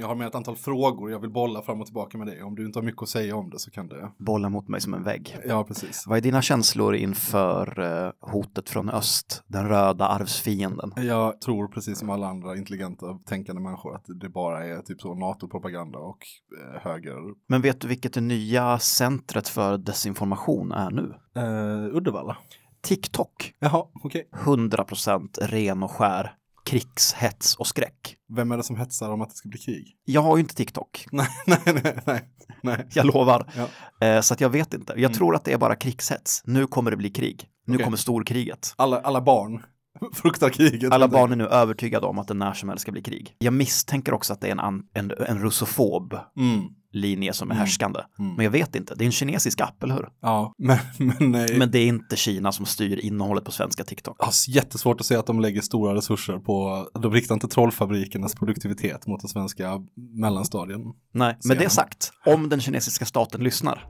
Jag 0.00 0.08
har 0.08 0.14
med 0.14 0.26
ett 0.26 0.34
antal 0.34 0.56
frågor 0.56 1.10
jag 1.10 1.20
vill 1.20 1.30
bolla 1.30 1.62
fram 1.62 1.80
och 1.80 1.86
tillbaka 1.86 2.18
med 2.18 2.26
dig. 2.26 2.42
Om 2.42 2.54
du 2.54 2.66
inte 2.66 2.78
har 2.78 2.84
mycket 2.84 3.02
att 3.02 3.08
säga 3.08 3.36
om 3.36 3.50
det 3.50 3.58
så 3.58 3.70
kan 3.70 3.88
det. 3.88 4.12
Bolla 4.18 4.48
mot 4.48 4.68
mig 4.68 4.80
som 4.80 4.94
en 4.94 5.02
vägg. 5.02 5.38
Ja, 5.46 5.64
precis. 5.64 6.04
Vad 6.06 6.18
är 6.18 6.22
dina 6.22 6.42
känslor 6.42 6.94
inför 6.94 7.80
eh, 7.80 8.12
hotet 8.20 8.70
från 8.70 8.90
öst, 8.90 9.42
den 9.46 9.68
röda 9.68 10.06
arvsfienden? 10.06 10.92
Jag 10.96 11.40
tror 11.40 11.68
precis 11.68 11.98
som 11.98 12.10
alla 12.10 12.26
andra 12.26 12.56
intelligenta 12.56 13.18
tänkande 13.26 13.62
människor 13.62 13.94
att 13.94 14.04
det 14.20 14.28
bara 14.28 14.64
är 14.64 14.82
typ 14.82 15.00
så 15.00 15.14
NATO-propaganda 15.14 15.98
och 15.98 16.18
eh, 16.60 16.80
höger. 16.80 17.16
Men 17.48 17.62
vet 17.62 17.80
du 17.80 17.88
vilket 17.88 18.12
det 18.12 18.20
nya 18.20 18.78
centret 18.78 19.48
för 19.48 19.78
desinformation 19.78 20.72
är 20.72 20.90
nu? 20.90 21.14
Eh, 21.36 21.96
Uddevalla. 21.96 22.36
TikTok. 22.82 23.54
Jaha, 23.58 23.86
okej. 24.04 24.28
100% 24.32 25.38
ren 25.40 25.82
och 25.82 25.90
skär 25.90 26.34
krigshets 26.72 27.56
och 27.56 27.66
skräck. 27.66 28.16
Vem 28.36 28.52
är 28.52 28.56
det 28.56 28.62
som 28.62 28.76
hetsar 28.76 29.10
om 29.10 29.20
att 29.22 29.30
det 29.30 29.36
ska 29.36 29.48
bli 29.48 29.58
krig? 29.58 29.96
Jag 30.04 30.22
har 30.22 30.36
ju 30.36 30.40
inte 30.40 30.54
TikTok, 30.54 31.06
Nej, 31.12 31.26
nej, 31.46 31.60
nej, 32.06 32.22
nej. 32.62 32.86
jag 32.94 33.06
lovar. 33.06 33.52
Ja. 33.56 34.06
Eh, 34.06 34.20
så 34.20 34.34
att 34.34 34.40
jag 34.40 34.50
vet 34.50 34.74
inte. 34.74 34.94
Jag 34.96 35.14
tror 35.14 35.34
att 35.36 35.44
det 35.44 35.52
är 35.52 35.58
bara 35.58 35.76
krigshets. 35.76 36.42
Nu 36.44 36.66
kommer 36.66 36.90
det 36.90 36.96
bli 36.96 37.10
krig. 37.10 37.48
Nu 37.66 37.74
Okej. 37.74 37.84
kommer 37.84 37.96
storkriget. 37.96 38.74
Alla, 38.76 39.00
alla 39.00 39.20
barn 39.20 39.62
fruktar 40.14 40.50
kriget. 40.50 40.92
Alla 40.92 41.08
barn 41.08 41.32
är 41.32 41.36
nu 41.36 41.46
övertygade 41.46 42.06
om 42.06 42.18
att 42.18 42.28
det 42.28 42.34
när 42.34 42.52
som 42.52 42.68
helst 42.68 42.82
ska 42.82 42.92
bli 42.92 43.02
krig. 43.02 43.36
Jag 43.38 43.54
misstänker 43.54 44.14
också 44.14 44.32
att 44.32 44.40
det 44.40 44.48
är 44.48 44.52
en, 44.52 44.82
en, 44.94 45.12
en 45.26 45.38
russofob 45.38 46.14
Mm. 46.36 46.64
Linje 46.92 47.32
som 47.32 47.50
är 47.50 47.54
Mm. 47.54 47.60
härskande. 47.60 48.00
Mm. 48.18 48.34
Men 48.34 48.44
jag 48.44 48.50
vet 48.50 48.74
inte, 48.76 48.94
det 48.94 49.04
är 49.04 49.06
en 49.06 49.12
kinesisk 49.12 49.60
app, 49.60 49.82
eller 49.82 49.94
hur? 49.94 50.08
Ja, 50.22 50.54
men, 50.58 50.78
men, 50.98 51.30
nej. 51.32 51.58
Men 51.58 51.70
det 51.70 51.78
är 51.78 51.86
inte 51.86 52.16
Kina 52.16 52.52
som 52.52 52.66
styr 52.66 52.98
innehållet 52.98 53.44
på 53.44 53.52
svenska 53.52 53.84
TikTok. 53.84 54.16
Har 54.18 54.32
jättesvårt 54.48 55.00
att 55.00 55.06
se 55.06 55.16
att 55.16 55.26
de 55.26 55.40
lägger 55.40 55.60
stora 55.60 55.94
resurser 55.94 56.38
på, 56.38 56.86
de 57.02 57.12
riktar 57.12 57.34
inte 57.34 57.48
trollfabrikernas 57.48 58.34
produktivitet 58.34 59.06
mot 59.06 59.20
den 59.20 59.28
svenska 59.28 59.80
mellanstadien. 60.20 60.80
Nej, 61.14 61.36
med 61.44 61.58
det 61.58 61.68
sagt, 61.70 62.12
om 62.26 62.48
den 62.48 62.60
kinesiska 62.60 63.04
staten 63.04 63.44
lyssnar, 63.44 63.86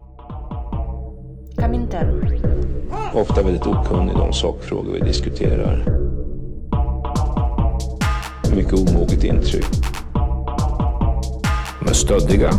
Komintern. 1.56 2.40
Ofta 3.14 3.42
väldigt 3.42 3.66
okunnig 3.66 4.12
i 4.12 4.16
de 4.16 4.32
sakfrågor 4.32 4.92
vi 4.92 5.00
diskuterar. 5.00 6.02
Mycket 8.56 8.72
omoget 8.72 9.24
intryck. 9.24 9.66
De 11.84 11.90
är 11.90 11.94
stöddiga. 11.94 12.50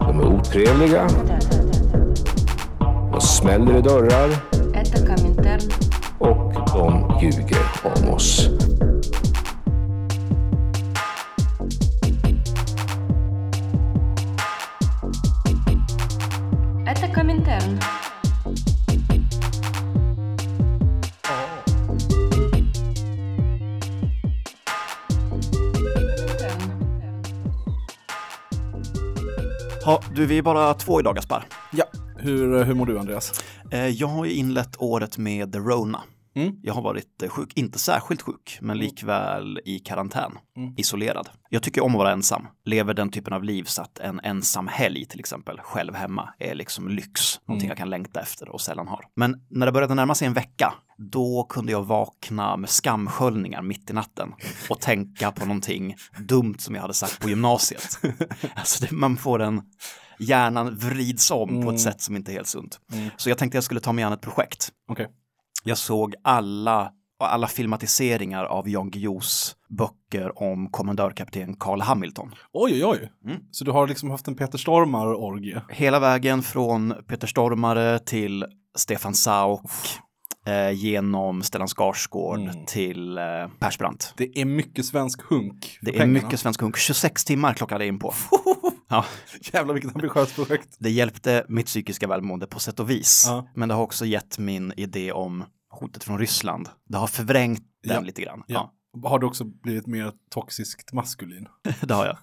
De 0.00 0.20
är 0.20 0.26
otrevliga. 0.26 1.08
De 3.12 3.20
smäller 3.20 3.78
i 3.78 3.82
dörrar. 3.82 4.30
Och 6.18 6.52
de 6.74 7.18
ljuger 7.22 7.58
om 7.82 8.14
oss. 8.14 8.48
Du, 30.22 30.26
vi 30.26 30.38
är 30.38 30.42
bara 30.42 30.74
två 30.74 31.00
idag, 31.00 31.14
Gaspar. 31.14 31.44
Ja, 31.70 31.84
hur, 32.18 32.64
hur 32.64 32.74
mår 32.74 32.86
du 32.86 32.98
Andreas? 32.98 33.44
Eh, 33.70 33.86
jag 33.88 34.06
har 34.06 34.24
ju 34.24 34.32
inlett 34.32 34.76
året 34.78 35.18
med 35.18 35.52
The 35.52 35.58
Rona. 35.58 36.00
Mm. 36.34 36.56
Jag 36.62 36.74
har 36.74 36.82
varit 36.82 37.22
eh, 37.22 37.28
sjuk, 37.28 37.52
inte 37.54 37.78
särskilt 37.78 38.22
sjuk, 38.22 38.58
men 38.60 38.78
likväl 38.78 39.60
i 39.64 39.78
karantän, 39.78 40.32
isolerad. 40.76 41.28
Jag 41.48 41.62
tycker 41.62 41.84
om 41.84 41.92
att 41.92 41.98
vara 41.98 42.12
ensam, 42.12 42.46
lever 42.64 42.94
den 42.94 43.10
typen 43.10 43.32
av 43.32 43.44
liv 43.44 43.64
så 43.64 43.82
att 43.82 43.98
en 43.98 44.20
ensam 44.20 44.68
helg 44.68 45.04
till 45.04 45.20
exempel, 45.20 45.58
själv 45.58 45.94
hemma, 45.94 46.34
är 46.38 46.54
liksom 46.54 46.88
lyx, 46.88 47.40
någonting 47.48 47.68
jag 47.68 47.78
kan 47.78 47.90
längta 47.90 48.20
efter 48.20 48.48
och 48.48 48.60
sällan 48.60 48.88
har. 48.88 49.04
Men 49.16 49.46
när 49.50 49.66
det 49.66 49.72
började 49.72 49.94
närma 49.94 50.14
sig 50.14 50.26
en 50.26 50.34
vecka, 50.34 50.74
då 50.98 51.46
kunde 51.48 51.72
jag 51.72 51.82
vakna 51.82 52.56
med 52.56 52.70
skamsköljningar 52.70 53.62
mitt 53.62 53.90
i 53.90 53.92
natten 53.92 54.32
och 54.70 54.80
tänka 54.80 55.32
på 55.32 55.46
någonting 55.46 55.96
dumt 56.18 56.56
som 56.58 56.74
jag 56.74 56.82
hade 56.82 56.94
sagt 56.94 57.20
på 57.20 57.28
gymnasiet. 57.28 57.98
Alltså 58.54 58.84
det, 58.84 58.92
man 58.92 59.16
får 59.16 59.42
en, 59.42 59.62
hjärnan 60.18 60.76
vrids 60.76 61.30
om 61.30 61.62
på 61.62 61.70
ett 61.70 61.80
sätt 61.80 62.00
som 62.00 62.16
inte 62.16 62.32
är 62.32 62.34
helt 62.34 62.48
sunt. 62.48 62.80
Så 63.16 63.28
jag 63.30 63.38
tänkte 63.38 63.56
jag 63.56 63.64
skulle 63.64 63.80
ta 63.80 63.92
mig 63.92 64.04
an 64.04 64.12
ett 64.12 64.20
projekt. 64.20 64.68
Okej. 64.88 65.08
Jag 65.64 65.78
såg 65.78 66.14
alla, 66.24 66.92
alla 67.18 67.46
filmatiseringar 67.46 68.44
av 68.44 68.68
Jan 68.68 68.90
Guillous 68.90 69.56
böcker 69.68 70.42
om 70.42 70.70
kommendörkapten 70.70 71.56
Carl 71.56 71.80
Hamilton. 71.80 72.34
Oj, 72.52 72.72
oj, 72.72 72.84
oj. 72.84 73.12
Mm. 73.24 73.40
Så 73.50 73.64
du 73.64 73.70
har 73.70 73.86
liksom 73.86 74.10
haft 74.10 74.28
en 74.28 74.34
Peter 74.34 74.58
Stormare-orgie? 74.58 75.62
Hela 75.68 76.00
vägen 76.00 76.42
från 76.42 76.94
Peter 77.08 77.26
Stormare 77.26 77.98
till 77.98 78.44
Stefan 78.74 79.14
Sauk, 79.14 79.60
eh, 80.46 80.70
genom 80.70 81.42
Stellan 81.42 81.68
Skarsgård 81.68 82.38
Mm. 82.40 82.66
till 82.66 83.18
eh, 83.18 83.24
Persbrandt. 83.58 84.14
Det 84.16 84.38
är 84.40 84.44
mycket 84.44 84.84
svensk 84.86 85.22
hunk. 85.30 85.78
Det 85.80 85.90
är 85.90 85.92
pengarna. 85.98 86.12
mycket 86.12 86.40
svensk 86.40 86.60
hunk. 86.60 86.76
26 86.76 87.24
timmar 87.24 87.54
klockade 87.54 87.86
in 87.86 87.98
på. 87.98 88.14
Ja, 88.88 89.04
Jävlar 89.52 89.74
vilket 89.74 89.94
ambitiöst 89.96 90.34
projekt. 90.34 90.76
det 90.78 90.90
hjälpte 90.90 91.44
mitt 91.48 91.66
psykiska 91.66 92.06
välmående 92.08 92.46
på 92.46 92.58
sätt 92.60 92.80
och 92.80 92.90
vis. 92.90 93.24
Ja. 93.26 93.48
Men 93.54 93.68
det 93.68 93.74
har 93.74 93.82
också 93.82 94.04
gett 94.04 94.38
min 94.38 94.72
idé 94.76 95.12
om 95.12 95.44
hotet 95.70 96.04
från 96.04 96.18
Ryssland. 96.18 96.68
Det 96.88 96.98
har 96.98 97.06
förvrängt 97.06 97.62
den 97.84 97.94
Ja. 97.94 98.00
lite 98.00 98.22
grann. 98.22 98.42
Ja. 98.46 98.72
Har 99.04 99.18
du 99.18 99.26
också 99.26 99.44
blivit 99.44 99.86
mer 99.86 100.12
toxiskt 100.30 100.92
maskulin? 100.92 101.46
det 101.80 101.94
har 101.94 102.06
jag. 102.06 102.16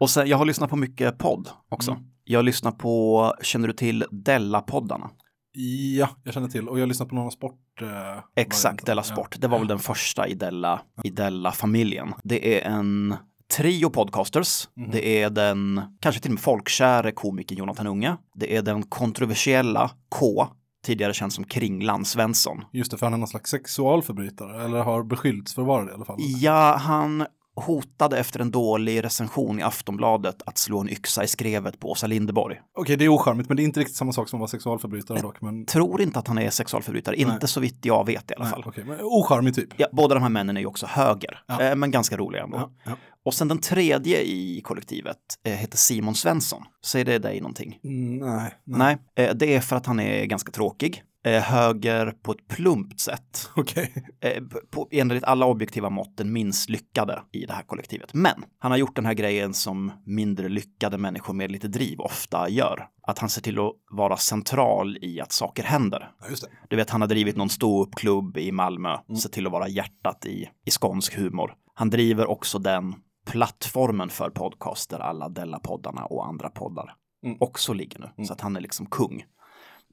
Och 0.00 0.10
sen, 0.10 0.28
jag 0.28 0.36
har 0.36 0.44
lyssnat 0.44 0.70
på 0.70 0.76
mycket 0.76 1.18
podd 1.18 1.48
också. 1.68 1.90
Mm. 1.90 2.04
Jag 2.24 2.44
lyssnar 2.44 2.72
på, 2.72 3.34
känner 3.42 3.68
du 3.68 3.74
till 3.74 4.04
Della-poddarna? 4.10 5.10
Ja, 5.56 6.08
jag 6.24 6.34
känner 6.34 6.48
till. 6.48 6.68
Och 6.68 6.78
jag 6.78 6.82
har 6.82 6.86
lyssnat 6.86 7.08
på 7.08 7.14
några 7.14 7.30
sport. 7.30 7.82
Eh, 7.82 8.22
Exakt. 8.36 8.86
Della 8.86 9.02
Sport. 9.02 9.36
Det 9.38 9.48
var 9.48 9.58
väl 9.58 9.68
den 9.68 9.78
första 9.78 10.28
i 10.28 10.34
Della, 10.34 10.80
i 11.04 11.10
Della-familjen. 11.10 12.14
Det 12.24 12.62
är 12.62 12.70
en 12.70 13.16
trio 13.56 13.90
podcasters. 13.90 14.68
Mhm. 14.76 14.90
Det 14.90 15.22
är 15.22 15.30
den, 15.30 15.80
kanske 16.00 16.20
till 16.20 16.30
och 16.30 16.34
med 16.34 16.40
folkkäre 16.42 17.12
komikern 17.12 17.58
Jonathan 17.58 17.86
Unge. 17.86 18.16
Det 18.34 18.56
är 18.56 18.62
den 18.62 18.82
kontroversiella 18.82 19.90
K, 20.08 20.46
tidigare 20.86 21.14
känd 21.14 21.32
som 21.32 21.44
Kringlan 21.44 22.04
Svensson. 22.04 22.64
Just 22.72 22.90
det, 22.90 22.96
för 22.98 23.06
han 23.06 23.12
är 23.14 23.18
någon 23.18 23.28
slags 23.28 23.50
sexualförbrytare. 23.50 24.64
Eller 24.64 24.82
har 24.82 25.02
beskyllts 25.02 25.54
för 25.54 25.62
att 25.62 25.68
vara 25.68 25.84
det 25.84 25.90
i 25.90 25.94
alla 25.94 26.04
fall. 26.04 26.16
Ja, 26.18 26.76
han 26.76 27.26
hotade 27.56 28.18
efter 28.18 28.40
en 28.40 28.50
dålig 28.50 29.04
recension 29.04 29.58
i 29.60 29.62
Aftonbladet 29.62 30.42
att 30.46 30.58
slå 30.58 30.80
en 30.80 30.88
yxa 30.90 31.24
i 31.24 31.28
skrevet 31.28 31.80
på 31.80 31.90
Åsa 31.90 32.06
Linderborg. 32.06 32.60
Okej, 32.78 32.96
det 32.96 33.04
är 33.04 33.08
ocharmigt, 33.08 33.48
men 33.48 33.56
det 33.56 33.62
är 33.62 33.64
inte 33.64 33.80
riktigt 33.80 33.96
samma 33.96 34.12
sak 34.12 34.28
som 34.28 34.36
att 34.36 34.40
vara 34.40 34.48
sexualförbrytare 34.48 35.20
dock. 35.20 35.40
Men, 35.40 35.66
Tror 35.66 36.02
inte 36.02 36.18
att 36.18 36.28
han 36.28 36.38
är 36.38 36.50
sexualförbrytare, 36.50 37.16
inte 37.16 37.46
så 37.46 37.60
vitt 37.60 37.78
jag 37.84 38.06
vet 38.06 38.30
i 38.30 38.34
alla 38.34 38.44
nej, 38.44 38.52
fall. 38.52 38.64
okej, 38.66 38.84
men 38.84 38.98
ocharmig 39.02 39.54
typ. 39.54 39.68
Ja, 39.76 39.86
båda 39.92 40.14
de 40.14 40.22
här 40.22 40.30
männen 40.30 40.56
är 40.56 40.60
ju 40.60 40.66
också 40.66 40.86
höger, 40.86 41.42
Ja. 41.46 41.62
eh, 41.62 41.76
men 41.76 41.90
ganska 41.90 42.16
roliga 42.16 42.42
ändå. 42.42 42.56
Ja, 42.58 42.70
ja. 42.84 42.92
Och 43.24 43.34
sen 43.34 43.48
den 43.48 43.58
tredje 43.58 44.20
i 44.22 44.60
kollektivet 44.64 45.16
eh, 45.44 45.52
heter 45.52 45.76
Simon 45.78 46.14
Svensson. 46.14 46.62
Säger 46.84 47.04
det 47.04 47.18
dig 47.18 47.40
någonting? 47.40 47.78
Mm, 47.84 48.16
nej, 48.16 48.54
nej. 48.64 48.98
Nej, 49.16 49.26
eh, 49.28 49.34
det 49.34 49.54
är 49.54 49.60
för 49.60 49.76
att 49.76 49.86
han 49.86 50.00
är 50.00 50.24
ganska 50.24 50.52
tråkig. 50.52 51.02
Eh, 51.26 51.42
höger 51.42 52.14
på 52.22 52.32
ett 52.32 52.48
plumpt 52.48 53.00
sätt. 53.00 53.50
Okej. 53.56 53.94
Eh, 54.20 54.42
på, 54.70 54.88
enligt 54.90 55.24
alla 55.24 55.46
objektiva 55.46 55.90
mått 55.90 56.16
den 56.16 56.32
minst 56.32 56.68
lyckade 56.70 57.22
i 57.32 57.46
det 57.46 57.52
här 57.52 57.62
kollektivet. 57.62 58.14
Men 58.14 58.44
han 58.58 58.70
har 58.70 58.78
gjort 58.78 58.96
den 58.96 59.06
här 59.06 59.14
grejen 59.14 59.54
som 59.54 59.92
mindre 60.06 60.48
lyckade 60.48 60.98
människor 60.98 61.34
med 61.34 61.50
lite 61.50 61.68
driv 61.68 62.00
ofta 62.00 62.48
gör. 62.48 62.88
Att 63.02 63.18
han 63.18 63.28
ser 63.28 63.42
till 63.42 63.58
att 63.58 63.72
vara 63.90 64.16
central 64.16 64.98
i 65.02 65.20
att 65.20 65.32
saker 65.32 65.62
händer. 65.62 66.10
Ja, 66.20 66.26
just 66.30 66.42
det. 66.42 66.48
Du 66.68 66.76
vet, 66.76 66.90
han 66.90 67.00
har 67.00 67.08
drivit 67.08 67.36
någon 67.36 67.48
ståuppklubb 67.50 68.36
i 68.36 68.52
Malmö, 68.52 68.98
sett 69.22 69.32
till 69.32 69.46
att 69.46 69.52
vara 69.52 69.68
hjärtat 69.68 70.26
i, 70.26 70.48
i 70.66 70.70
skånsk 70.70 71.14
humor. 71.18 71.54
Han 71.74 71.90
driver 71.90 72.30
också 72.30 72.58
den 72.58 72.94
plattformen 73.26 74.08
för 74.08 74.30
podcaster, 74.30 74.98
alla 74.98 75.28
Della-poddarna 75.28 76.04
och 76.04 76.26
andra 76.26 76.50
poddar 76.50 76.94
Mm. 77.24 77.36
också 77.40 77.72
ligger 77.72 78.12
nu. 78.16 78.24
Så 78.24 78.32
att 78.32 78.40
han 78.40 78.56
är 78.56 78.60
liksom 78.60 78.86
kung. 78.86 79.24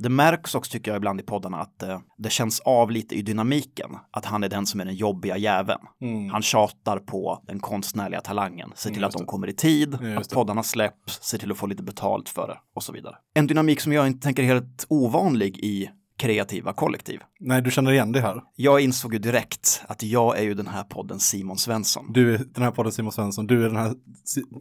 Det 0.01 0.09
märks 0.09 0.55
också 0.55 0.71
tycker 0.71 0.91
jag 0.91 0.97
ibland 0.97 1.19
i 1.19 1.23
poddarna 1.23 1.57
att 1.57 1.83
eh, 1.83 1.99
det 2.17 2.29
känns 2.29 2.59
av 2.59 2.91
lite 2.91 3.15
i 3.15 3.21
dynamiken. 3.21 3.89
Att 4.11 4.25
han 4.25 4.43
är 4.43 4.49
den 4.49 4.65
som 4.65 4.79
är 4.79 4.85
den 4.85 4.95
jobbiga 4.95 5.37
jäveln. 5.37 5.81
Mm. 6.01 6.29
Han 6.29 6.41
tjatar 6.41 6.99
på 6.99 7.43
den 7.47 7.59
konstnärliga 7.59 8.21
talangen, 8.21 8.71
ser 8.75 8.89
till 8.89 9.01
Mm, 9.01 9.07
att 9.07 9.13
de 9.13 9.25
kommer 9.25 9.47
i 9.47 9.53
tid, 9.53 9.97
just 10.01 10.31
att 10.31 10.35
poddarna 10.35 10.63
släpps, 10.63 11.23
ser 11.23 11.37
till 11.37 11.51
att 11.51 11.57
få 11.57 11.67
lite 11.67 11.83
betalt 11.83 12.29
för 12.29 12.47
det 12.47 12.57
och 12.75 12.83
så 12.83 12.93
vidare. 12.93 13.15
En 13.33 13.47
dynamik 13.47 13.81
som 13.81 13.93
jag 13.93 14.07
inte 14.07 14.23
tänker 14.23 14.43
är 14.43 14.47
helt 14.47 14.85
ovanlig 14.89 15.57
i 15.57 15.89
kreativa 16.17 16.73
kollektiv. 16.73 17.19
Nej, 17.39 17.61
du 17.61 17.71
känner 17.71 17.91
igen 17.91 18.11
det 18.11 18.21
här. 18.21 18.41
Jag 18.55 18.81
insåg 18.81 19.13
ju 19.13 19.19
direkt 19.19 19.83
att 19.87 20.03
jag 20.03 20.37
är 20.37 20.43
ju 20.43 20.53
den 20.53 20.67
här 20.67 20.83
podden 20.83 21.19
Simon 21.19 21.57
Svensson. 21.57 22.13
Du 22.13 22.33
är 22.33 22.37
den 22.37 22.63
här 22.63 22.71
podden 22.71 22.91
Simon 22.91 23.11
Svensson, 23.11 23.47
du 23.47 23.65
är 23.65 23.67
den 23.67 23.77
här 23.77 23.93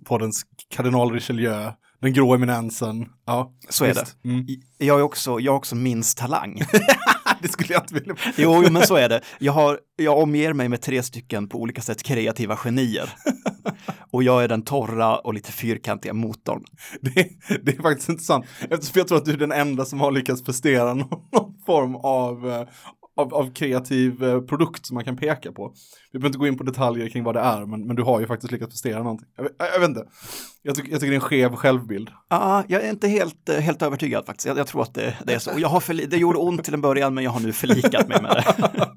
poddens 0.04 0.42
kardinal 0.68 1.12
Richelieu, 1.12 1.72
den 2.00 2.12
grå 2.12 2.34
eminensen. 2.34 3.06
Ja, 3.26 3.52
Så 3.68 3.84
är 3.84 3.88
visst. 3.88 4.16
Mm. 4.24 4.46
Jag 4.78 4.98
är 4.98 5.02
också, 5.02 5.40
jag 5.40 5.52
har 5.52 5.56
också 5.56 5.76
minst 5.76 6.18
talang. 6.18 6.62
det 7.42 7.48
skulle 7.48 7.72
jag 7.74 7.82
inte 7.82 7.94
vilja. 7.94 8.14
Jo, 8.36 8.70
men 8.70 8.82
så 8.86 8.96
är 8.96 9.08
det. 9.08 9.20
Jag, 9.38 9.52
har, 9.52 9.78
jag 9.96 10.18
omger 10.18 10.52
mig 10.52 10.68
med 10.68 10.80
tre 10.80 11.02
stycken 11.02 11.48
på 11.48 11.58
olika 11.58 11.82
sätt 11.82 12.02
kreativa 12.02 12.56
genier. 12.56 13.12
Och 14.12 14.22
jag 14.22 14.44
är 14.44 14.48
den 14.48 14.62
torra 14.62 15.18
och 15.18 15.34
lite 15.34 15.52
fyrkantiga 15.52 16.12
motorn. 16.12 16.64
Det, 17.00 17.28
det 17.62 17.78
är 17.78 17.82
faktiskt 17.82 18.08
inte 18.08 18.22
sant. 18.22 18.46
Eftersom 18.60 18.92
jag 18.94 19.08
tror 19.08 19.18
att 19.18 19.24
du 19.24 19.32
är 19.32 19.36
den 19.36 19.52
enda 19.52 19.84
som 19.84 20.00
har 20.00 20.12
lyckats 20.12 20.44
prestera 20.44 20.94
någon, 20.94 21.20
någon 21.32 21.54
form 21.66 21.96
av, 21.96 22.50
eh, 22.50 22.68
av, 23.20 23.34
av 23.34 23.52
kreativ 23.54 24.24
eh, 24.24 24.40
produkt 24.40 24.86
som 24.86 24.94
man 24.94 25.04
kan 25.04 25.16
peka 25.16 25.52
på. 25.52 25.72
Vi 26.12 26.18
behöver 26.18 26.28
inte 26.28 26.38
gå 26.38 26.46
in 26.46 26.58
på 26.58 26.64
detaljer 26.64 27.08
kring 27.08 27.24
vad 27.24 27.34
det 27.34 27.40
är, 27.40 27.66
men, 27.66 27.86
men 27.86 27.96
du 27.96 28.02
har 28.02 28.20
ju 28.20 28.26
faktiskt 28.26 28.52
lyckats 28.52 28.70
prestera 28.72 29.02
någonting. 29.02 29.28
Jag, 29.36 29.42
vet- 29.42 29.56
jag 29.58 29.80
vet 29.80 29.88
inte. 29.88 30.04
Jag, 30.62 30.74
tycker- 30.74 30.90
jag 30.90 31.00
tycker 31.00 31.10
det 31.10 31.14
är 31.14 31.20
en 31.20 31.28
skev 31.28 31.56
självbild. 31.56 32.10
Ja, 32.28 32.64
jag 32.68 32.84
är 32.84 32.90
inte 32.90 33.08
helt, 33.08 33.48
eh, 33.48 33.56
helt 33.56 33.82
övertygad 33.82 34.26
faktiskt. 34.26 34.46
Jag, 34.46 34.58
jag 34.58 34.66
tror 34.66 34.82
att 34.82 34.94
det, 34.94 35.16
det 35.26 35.34
är 35.34 35.38
så. 35.38 35.52
Och 35.52 35.60
Jag 35.60 35.68
har 35.68 35.80
förli- 35.80 36.06
det 36.06 36.16
gjorde 36.16 36.38
ont 36.38 36.64
till 36.64 36.74
en 36.74 36.80
början, 36.80 37.14
men 37.14 37.24
jag 37.24 37.30
har 37.30 37.40
nu 37.40 37.52
förlikat 37.52 38.08
mig 38.08 38.22
med 38.22 38.30
det. 38.30 38.86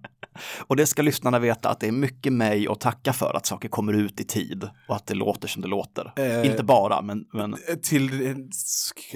Och 0.68 0.76
det 0.76 0.86
ska 0.86 1.02
lyssnarna 1.02 1.40
veta 1.40 1.70
att 1.70 1.80
det 1.80 1.88
är 1.88 1.92
mycket 1.92 2.34
mig 2.34 2.68
att 2.68 2.80
tacka 2.80 3.14
för 3.14 3.34
att 3.38 3.46
saker 3.46 3.70
kommer 3.70 3.94
ut 3.94 4.20
i 4.20 4.24
tid 4.24 4.70
och 4.88 4.96
att 4.96 5.08
det 5.08 5.14
låter 5.14 5.48
som 5.48 5.62
det 5.62 5.68
låter. 5.68 6.14
Eh. 6.16 6.46
Inte 6.52 6.64
bara, 6.64 7.02
men, 7.02 7.26
men 7.34 7.54
Eh, 7.54 7.76
Till 7.84 8.28
eh, 8.28 8.36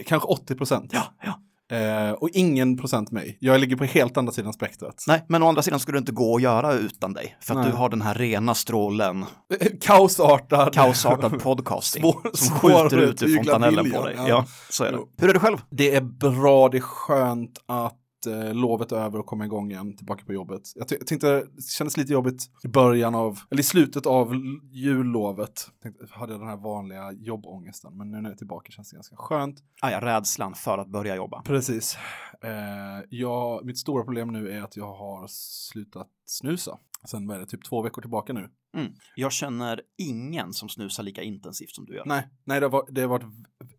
kanske 0.07 0.27
80 0.27 0.56
procent. 0.56 0.89
ja, 0.94 1.03
ja. 1.24 1.39
Eh, 1.71 2.11
och 2.11 2.29
ingen 2.33 2.77
procent 2.77 3.11
mig. 3.11 3.37
Jag 3.41 3.59
ligger 3.61 3.75
på 3.75 3.83
helt 3.83 4.17
andra 4.17 4.33
sidan 4.33 4.53
spektrat. 4.53 5.03
Nej, 5.07 5.25
men 5.29 5.43
å 5.43 5.47
andra 5.47 5.61
sidan 5.61 5.79
skulle 5.79 5.95
det 5.95 5.99
inte 5.99 6.11
gå 6.11 6.35
att 6.35 6.41
göra 6.41 6.73
utan 6.73 7.13
dig. 7.13 7.37
För 7.41 7.53
att 7.53 7.59
Nej. 7.61 7.71
du 7.71 7.77
har 7.77 7.89
den 7.89 8.01
här 8.01 8.13
rena 8.15 8.55
strålen, 8.55 9.25
Eh, 9.59 9.67
Kaosartad. 9.81 10.73
kaosartad 10.73 11.39
podcasting 11.43 12.03
Svår- 12.03 12.29
som 12.33 12.55
skjuter 12.59 12.97
ut 12.97 13.21
ur 13.23 13.35
fontanellen 13.35 13.91
på 13.91 14.05
dig. 14.05 14.13
ja. 14.17 14.27
Ja. 14.27 14.45
så 14.69 14.83
är 14.83 14.91
det. 14.91 14.97
Jo. 14.97 15.09
Hur 15.17 15.29
är 15.29 15.33
det 15.33 15.39
själv? 15.39 15.57
Det 15.69 15.95
är 15.95 16.01
bra, 16.01 16.69
det 16.69 16.77
är 16.77 16.81
skönt 16.81 17.57
att 17.67 17.97
eh, 18.25 18.53
lovet 18.53 18.91
över 18.91 19.19
och 19.19 19.25
komma 19.25 19.45
igång 19.45 19.71
igen, 19.71 19.97
tillbaka 19.97 20.25
på 20.25 20.33
jobbet. 20.33 20.61
Jag, 20.75 20.87
jag 20.89 21.07
tänkte, 21.07 21.47
det 21.55 21.63
kändes 21.77 21.97
lite 21.97 22.13
jobbigt 22.13 22.43
i 22.63 22.67
början 22.67 23.15
av, 23.15 23.39
eller 23.49 23.59
i 23.59 23.63
slutet 23.63 24.05
av 24.05 24.33
jullovet. 24.71 25.71
Tänkte, 25.83 26.05
hade 26.11 26.33
jag 26.33 26.41
den 26.41 26.49
här 26.49 26.57
vanliga 26.57 27.11
jobbångesten, 27.11 27.97
men 27.97 28.11
nu 28.11 28.17
när 28.17 28.29
jag 28.29 28.33
är 28.33 28.37
tillbaka 28.37 28.71
känns 28.71 28.89
det 28.89 28.95
ganska 28.95 29.15
skönt. 29.15 29.63
Ah, 29.81 29.91
ja, 29.91 30.01
rädslan 30.01 30.53
för 30.55 30.77
att 30.77 30.87
börja 30.87 31.15
jobba. 31.15 31.41
Precis. 31.41 31.97
Eh, 32.43 33.05
jag, 33.09 33.65
mitt 33.65 33.77
stora 33.77 34.03
problem 34.03 34.33
nu 34.33 34.51
är 34.51 34.61
att 34.61 34.77
jag 34.77 34.93
har 34.93 35.27
slutat 35.29 36.07
snusa. 36.25 36.77
Sen 37.05 37.27
vad 37.27 37.37
är 37.37 37.41
det, 37.41 37.47
typ 37.47 37.65
två 37.65 37.81
veckor 37.81 38.01
tillbaka 38.01 38.33
nu. 38.33 38.49
Mm. 38.77 38.91
Jag 39.15 39.31
känner 39.31 39.81
ingen 39.97 40.53
som 40.53 40.69
snusar 40.69 41.03
lika 41.03 41.21
intensivt 41.21 41.75
som 41.75 41.85
du 41.85 41.95
gör. 41.95 42.05
Nej, 42.05 42.27
nej 42.45 42.59
det, 42.59 42.67
har, 42.67 42.85
det 42.91 43.01
har 43.01 43.07
varit, 43.07 43.25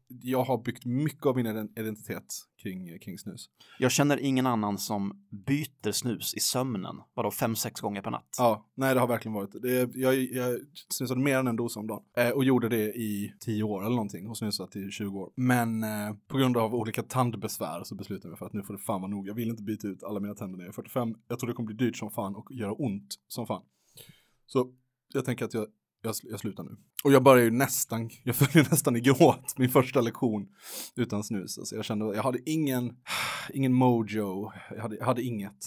jag 0.09 0.43
har 0.45 0.59
byggt 0.63 0.85
mycket 0.85 1.27
av 1.27 1.37
min 1.37 1.47
ident- 1.47 1.79
identitet 1.81 2.35
kring, 2.63 2.99
kring 2.99 3.19
snus. 3.19 3.51
Jag 3.79 3.93
känner 3.93 4.17
ingen 4.21 4.47
annan 4.47 4.79
som 4.79 5.27
byter 5.31 5.93
snus 5.93 6.35
i 6.35 6.41
sömnen, 6.41 6.97
vadå, 7.15 7.31
fem, 7.31 7.57
sex 7.57 7.81
gånger 7.81 8.03
per 8.03 8.11
natt? 8.11 8.37
Ja, 8.39 8.67
nej 8.75 8.95
det 8.95 9.01
har 9.01 9.07
verkligen 9.07 9.35
varit 9.35 9.63
det. 9.63 9.91
Jag, 9.97 10.15
jag 10.33 10.61
snusade 10.89 11.21
mer 11.21 11.39
än 11.39 11.47
en 11.47 11.57
dos 11.57 11.77
om 11.77 11.87
dagen 11.87 12.03
eh, 12.17 12.31
och 12.31 12.45
gjorde 12.45 12.69
det 12.69 12.85
i 12.97 13.35
tio 13.41 13.63
år 13.63 13.81
eller 13.81 13.95
någonting 13.97 14.29
och 14.29 14.39
snusat 14.39 14.77
i 14.77 14.91
20 14.91 15.19
år. 15.19 15.33
Men 15.35 15.83
eh, 15.85 16.15
på 16.29 16.39
grund 16.39 16.57
av 16.57 16.75
olika 16.75 17.03
tandbesvär 17.03 17.85
så 17.85 17.95
beslutade 17.95 18.27
jag 18.27 18.31
mig 18.31 18.39
för 18.39 18.47
att 18.47 18.53
nu 18.53 18.63
får 18.63 18.75
det 18.75 18.81
fan 18.81 19.01
vara 19.01 19.11
nog. 19.11 19.29
Jag 19.29 19.35
vill 19.35 19.49
inte 19.51 19.63
byta 19.63 19.87
ut 19.89 20.03
alla 20.03 20.21
mina 20.21 20.35
tänder 20.35 20.57
när 20.59 20.65
jag 20.65 20.71
är 20.71 20.75
45. 20.75 21.15
Jag 21.29 21.39
tror 21.39 21.49
det 21.49 21.55
kommer 21.55 21.67
bli 21.67 21.87
dyrt 21.87 21.97
som 21.97 22.11
fan 22.11 22.35
och 22.37 22.53
göra 22.53 22.73
ont 22.73 23.15
som 23.29 23.47
fan. 23.47 23.63
Så 24.47 24.73
jag 25.15 25.25
tänker 25.25 25.45
att 25.45 25.55
jag, 25.55 25.67
jag, 26.03 26.15
jag 26.23 26.41
slutar 26.41 26.65
nu. 26.65 26.77
Och 27.05 27.13
jag 27.13 27.23
börjar 27.23 27.45
ju 27.45 27.51
nästan, 27.51 28.11
jag 28.25 28.37
föll 28.37 28.49
ju 28.55 28.63
nästan 28.63 28.97
i 28.97 29.01
gråt 29.01 29.59
min 29.59 29.69
första 29.69 30.01
lektion 30.01 30.49
utan 30.97 31.25
snus. 31.25 31.59
Alltså 31.59 31.77
jag 31.77 31.85
kände, 31.85 32.17
jag 32.17 32.23
hade 32.23 32.51
ingen, 32.51 32.97
ingen 33.55 33.73
mojo, 33.73 34.53
jag 34.71 34.83
hade, 34.83 34.97
jag 34.97 35.07
hade 35.07 35.23
inget. 35.23 35.67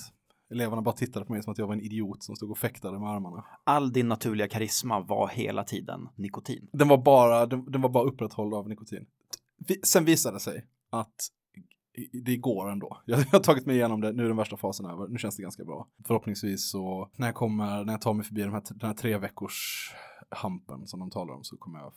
Eleverna 0.51 0.81
bara 0.81 0.95
tittade 0.95 1.25
på 1.25 1.33
mig 1.33 1.43
som 1.43 1.51
att 1.51 1.57
jag 1.57 1.67
var 1.67 1.73
en 1.73 1.81
idiot 1.81 2.23
som 2.23 2.35
stod 2.35 2.51
och 2.51 2.57
fäktade 2.57 2.99
med 2.99 3.09
armarna. 3.09 3.45
All 3.63 3.93
din 3.93 4.07
naturliga 4.07 4.47
karisma 4.47 4.99
var 4.99 5.27
hela 5.27 5.63
tiden 5.63 6.09
nikotin. 6.15 6.69
Den 6.73 6.87
var 6.87 6.97
bara, 6.97 7.45
den, 7.45 7.71
den 7.71 7.81
var 7.81 7.89
bara 7.89 8.03
upprätthålld 8.03 8.53
av 8.53 8.69
nikotin. 8.69 9.05
Sen 9.83 10.05
visade 10.05 10.35
det 10.35 10.39
sig 10.39 10.65
att 10.89 11.15
det 12.25 12.37
går 12.37 12.71
ändå. 12.71 13.01
Jag, 13.05 13.19
jag 13.19 13.25
har 13.25 13.39
tagit 13.39 13.65
mig 13.65 13.75
igenom 13.75 14.01
det, 14.01 14.11
nu 14.11 14.23
är 14.23 14.27
den 14.27 14.37
värsta 14.37 14.57
fasen 14.57 14.85
över, 14.85 15.07
nu 15.07 15.17
känns 15.17 15.35
det 15.35 15.43
ganska 15.43 15.63
bra. 15.63 15.87
Förhoppningsvis 16.07 16.69
så, 16.69 17.09
när 17.15 17.27
jag 17.27 17.35
kommer, 17.35 17.85
när 17.85 17.93
jag 17.93 18.01
tar 18.01 18.13
mig 18.13 18.25
förbi 18.25 18.41
den 18.41 18.53
här, 18.53 18.63
den 18.69 18.87
här 18.87 18.93
tre 18.93 19.17
veckors 19.17 19.89
hampen 20.31 20.87
som 20.87 20.99
de 20.99 21.09
talar 21.11 21.33
om 21.33 21.43
så 21.43 21.57
kommer 21.57 21.79
jag 21.79 21.93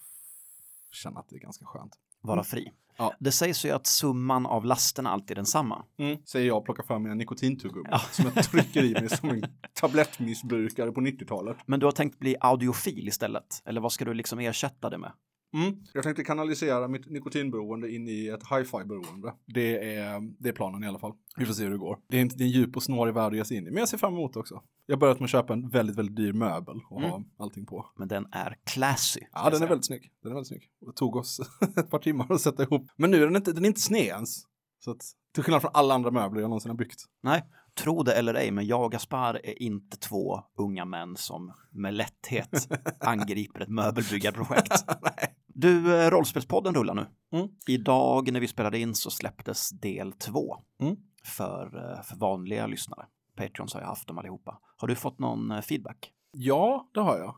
känna 0.92 1.20
att 1.20 1.28
det 1.28 1.36
är 1.36 1.40
ganska 1.40 1.64
skönt. 1.64 1.92
Vara 2.20 2.44
fri. 2.44 2.72
Ja. 2.96 3.14
Det 3.20 3.32
sägs 3.32 3.64
ju 3.64 3.70
att 3.70 3.86
summan 3.86 4.46
av 4.46 4.64
lasterna 4.64 5.10
alltid 5.10 5.30
är 5.30 5.34
densamma. 5.34 5.84
Säger 6.24 6.46
jag 6.46 6.56
och 6.58 6.64
plockar 6.64 6.82
fram 6.82 7.02
mina 7.02 7.14
nikotintuggummi 7.14 7.88
Ja. 7.90 7.98
som 7.98 8.24
jag 8.34 8.44
trycker 8.44 8.82
i 8.84 8.92
mig 8.92 9.08
som 9.08 9.28
en 9.30 9.44
tablettmissbrukare 9.80 10.92
på 10.92 11.00
90-talet. 11.00 11.56
Men 11.66 11.80
du 11.80 11.86
har 11.86 11.92
tänkt 11.92 12.18
bli 12.18 12.36
audiofil 12.40 13.08
istället? 13.08 13.62
Eller 13.64 13.80
vad 13.80 13.92
ska 13.92 14.04
du 14.04 14.14
liksom 14.14 14.38
ersätta 14.38 14.90
det 14.90 14.98
med? 14.98 15.12
Mm. 15.54 15.76
Jag 15.92 16.02
tänkte 16.02 16.24
kanalisera 16.24 16.88
mitt 16.88 17.10
nikotinberoende 17.10 17.90
in 17.94 18.08
i 18.08 18.28
ett 18.28 18.42
hi-fi-beroende. 18.50 19.34
Det 19.46 19.96
är, 19.96 20.20
det 20.38 20.48
är 20.48 20.52
planen 20.52 20.84
i 20.84 20.86
alla 20.86 20.98
fall. 20.98 21.12
Vi 21.36 21.46
får 21.46 21.54
se 21.54 21.62
hur 21.62 21.70
det 21.70 21.78
går. 21.78 21.98
Det 22.08 22.16
är, 22.16 22.20
inte, 22.20 22.36
det 22.36 22.44
är 22.44 22.46
en 22.46 22.52
djup 22.52 22.76
och 22.76 22.82
snårig 22.82 23.14
värld 23.14 23.32
att 23.32 23.36
ge 23.36 23.44
sig 23.44 23.56
in 23.56 23.66
i, 23.66 23.70
men 23.70 23.78
jag 23.78 23.88
ser 23.88 23.98
fram 23.98 24.14
emot 24.14 24.32
det 24.32 24.40
också. 24.40 24.62
Jag 24.86 24.96
har 24.96 25.00
börjat 25.00 25.20
med 25.20 25.24
att 25.24 25.30
köpa 25.30 25.52
en 25.52 25.68
väldigt, 25.68 25.96
väldigt 25.96 26.16
dyr 26.16 26.32
möbel 26.32 26.80
och 26.90 27.00
ha 27.00 27.22
allting 27.38 27.66
på. 27.66 27.86
Men 27.96 28.08
den 28.08 28.26
är 28.32 28.56
classy. 28.64 29.20
Ja, 29.32 29.50
den 29.50 29.62
är 29.62 29.66
väldigt 29.66 29.86
snygg. 29.86 30.12
Den 30.22 30.30
är 30.30 30.34
väldigt 30.34 30.48
snygg. 30.48 30.62
Det 30.80 30.92
tog 30.92 31.16
oss 31.16 31.40
ett 31.76 31.90
par 31.90 31.98
timmar 31.98 32.32
att 32.32 32.40
sätta 32.40 32.62
ihop. 32.62 32.88
Men 32.96 33.10
nu 33.10 33.22
är 33.22 33.26
den 33.26 33.36
inte, 33.36 33.52
den 33.52 33.64
är 33.64 33.68
inte 33.68 33.80
sned 33.80 34.06
ens. 34.06 34.42
Så 34.84 34.90
att, 34.90 35.02
till 35.34 35.42
skillnad 35.42 35.62
från 35.62 35.70
alla 35.74 35.94
andra 35.94 36.10
möbler 36.10 36.40
jag 36.40 36.48
någonsin 36.48 36.70
har 36.70 36.76
byggt. 36.76 37.04
Nej, 37.22 37.42
tro 37.74 38.02
det 38.02 38.14
eller 38.14 38.34
ej, 38.34 38.50
men 38.50 38.66
jag 38.66 38.84
och 38.84 38.92
Gaspar 38.92 39.40
är 39.44 39.62
inte 39.62 39.96
två 39.96 40.40
unga 40.58 40.84
män 40.84 41.16
som 41.16 41.52
med 41.70 41.94
lätthet 41.94 42.68
angriper 43.00 43.60
ett 43.60 43.68
möbelbyggarprojekt. 43.68 44.72
Du, 45.54 46.00
eh, 46.00 46.10
Rollspelspodden 46.10 46.74
rullar 46.74 46.94
nu. 46.94 47.06
Mm. 47.32 47.48
Idag 47.68 48.32
när 48.32 48.40
vi 48.40 48.48
spelade 48.48 48.78
in 48.78 48.94
så 48.94 49.10
släpptes 49.10 49.70
del 49.70 50.12
två 50.12 50.56
Mm. 50.80 50.96
för, 51.36 51.64
eh, 51.96 52.02
för 52.02 52.16
vanliga 52.16 52.66
lyssnare. 52.66 53.06
Patreons 53.36 53.74
har 53.74 53.80
jag 53.80 53.88
haft 53.88 54.08
dem 54.08 54.18
allihopa. 54.18 54.58
Har 54.76 54.88
du 54.88 54.94
fått 54.94 55.18
någon 55.18 55.50
eh, 55.50 55.60
feedback? 55.60 56.10
Ja, 56.36 56.90
det 56.94 57.00
har 57.00 57.18
jag. 57.18 57.34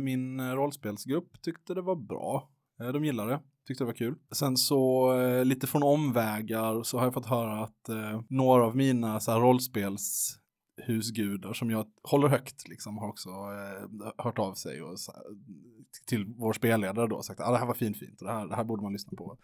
Min 0.00 0.54
rollspelsgrupp 0.54 1.42
tyckte 1.42 1.74
det 1.74 1.82
var 1.82 1.96
bra. 1.96 2.50
De 2.92 3.04
gillade 3.04 3.30
det, 3.30 3.40
tyckte 3.66 3.84
det 3.84 3.86
var 3.86 3.94
kul. 3.94 4.14
Sen 4.32 4.56
så 4.56 5.12
lite 5.44 5.66
från 5.66 5.82
omvägar 5.82 6.82
så 6.82 6.98
har 6.98 7.04
jag 7.04 7.14
fått 7.14 7.26
höra 7.26 7.64
att 7.64 7.88
några 8.28 8.64
av 8.66 8.76
mina 8.76 9.20
så 9.20 9.30
här, 9.32 9.40
rollspels 9.40 10.36
husgudar 10.76 11.52
som 11.52 11.70
jag 11.70 11.86
håller 12.02 12.28
högt 12.28 12.68
liksom 12.68 12.98
har 12.98 13.08
också 13.08 13.28
eh, 13.28 14.10
hört 14.24 14.38
av 14.38 14.54
sig 14.54 14.82
och 14.82 14.96
till 16.06 16.34
vår 16.38 16.52
spelledare 16.52 17.06
då 17.06 17.16
och 17.16 17.24
sagt 17.24 17.40
att 17.40 17.48
ah, 17.48 17.52
det 17.52 17.58
här 17.58 17.66
var 17.66 17.74
fint 17.74 17.98
fint 17.98 18.20
och 18.20 18.26
det 18.26 18.32
här, 18.32 18.46
det 18.46 18.56
här 18.56 18.64
borde 18.64 18.82
man 18.82 18.92
lyssna 18.92 19.16
på. 19.16 19.38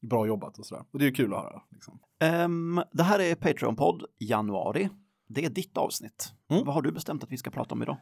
Bra 0.00 0.26
jobbat 0.26 0.58
och 0.58 0.66
sådär. 0.66 0.84
Och 0.90 0.98
det 0.98 1.04
är 1.04 1.06
ju 1.06 1.14
kul 1.14 1.34
att 1.34 1.42
höra. 1.42 1.62
Liksom. 1.70 1.98
Ehm, 2.20 2.80
det 2.92 3.02
här 3.02 3.18
är 3.18 3.34
Patreon-podd 3.34 4.04
januari. 4.18 4.88
Det 5.28 5.44
är 5.44 5.50
ditt 5.50 5.76
avsnitt. 5.76 6.32
Mm. 6.50 6.64
Vad 6.64 6.74
har 6.74 6.82
du 6.82 6.92
bestämt 6.92 7.24
att 7.24 7.32
vi 7.32 7.36
ska 7.36 7.50
prata 7.50 7.74
om 7.74 7.82
idag? 7.82 7.96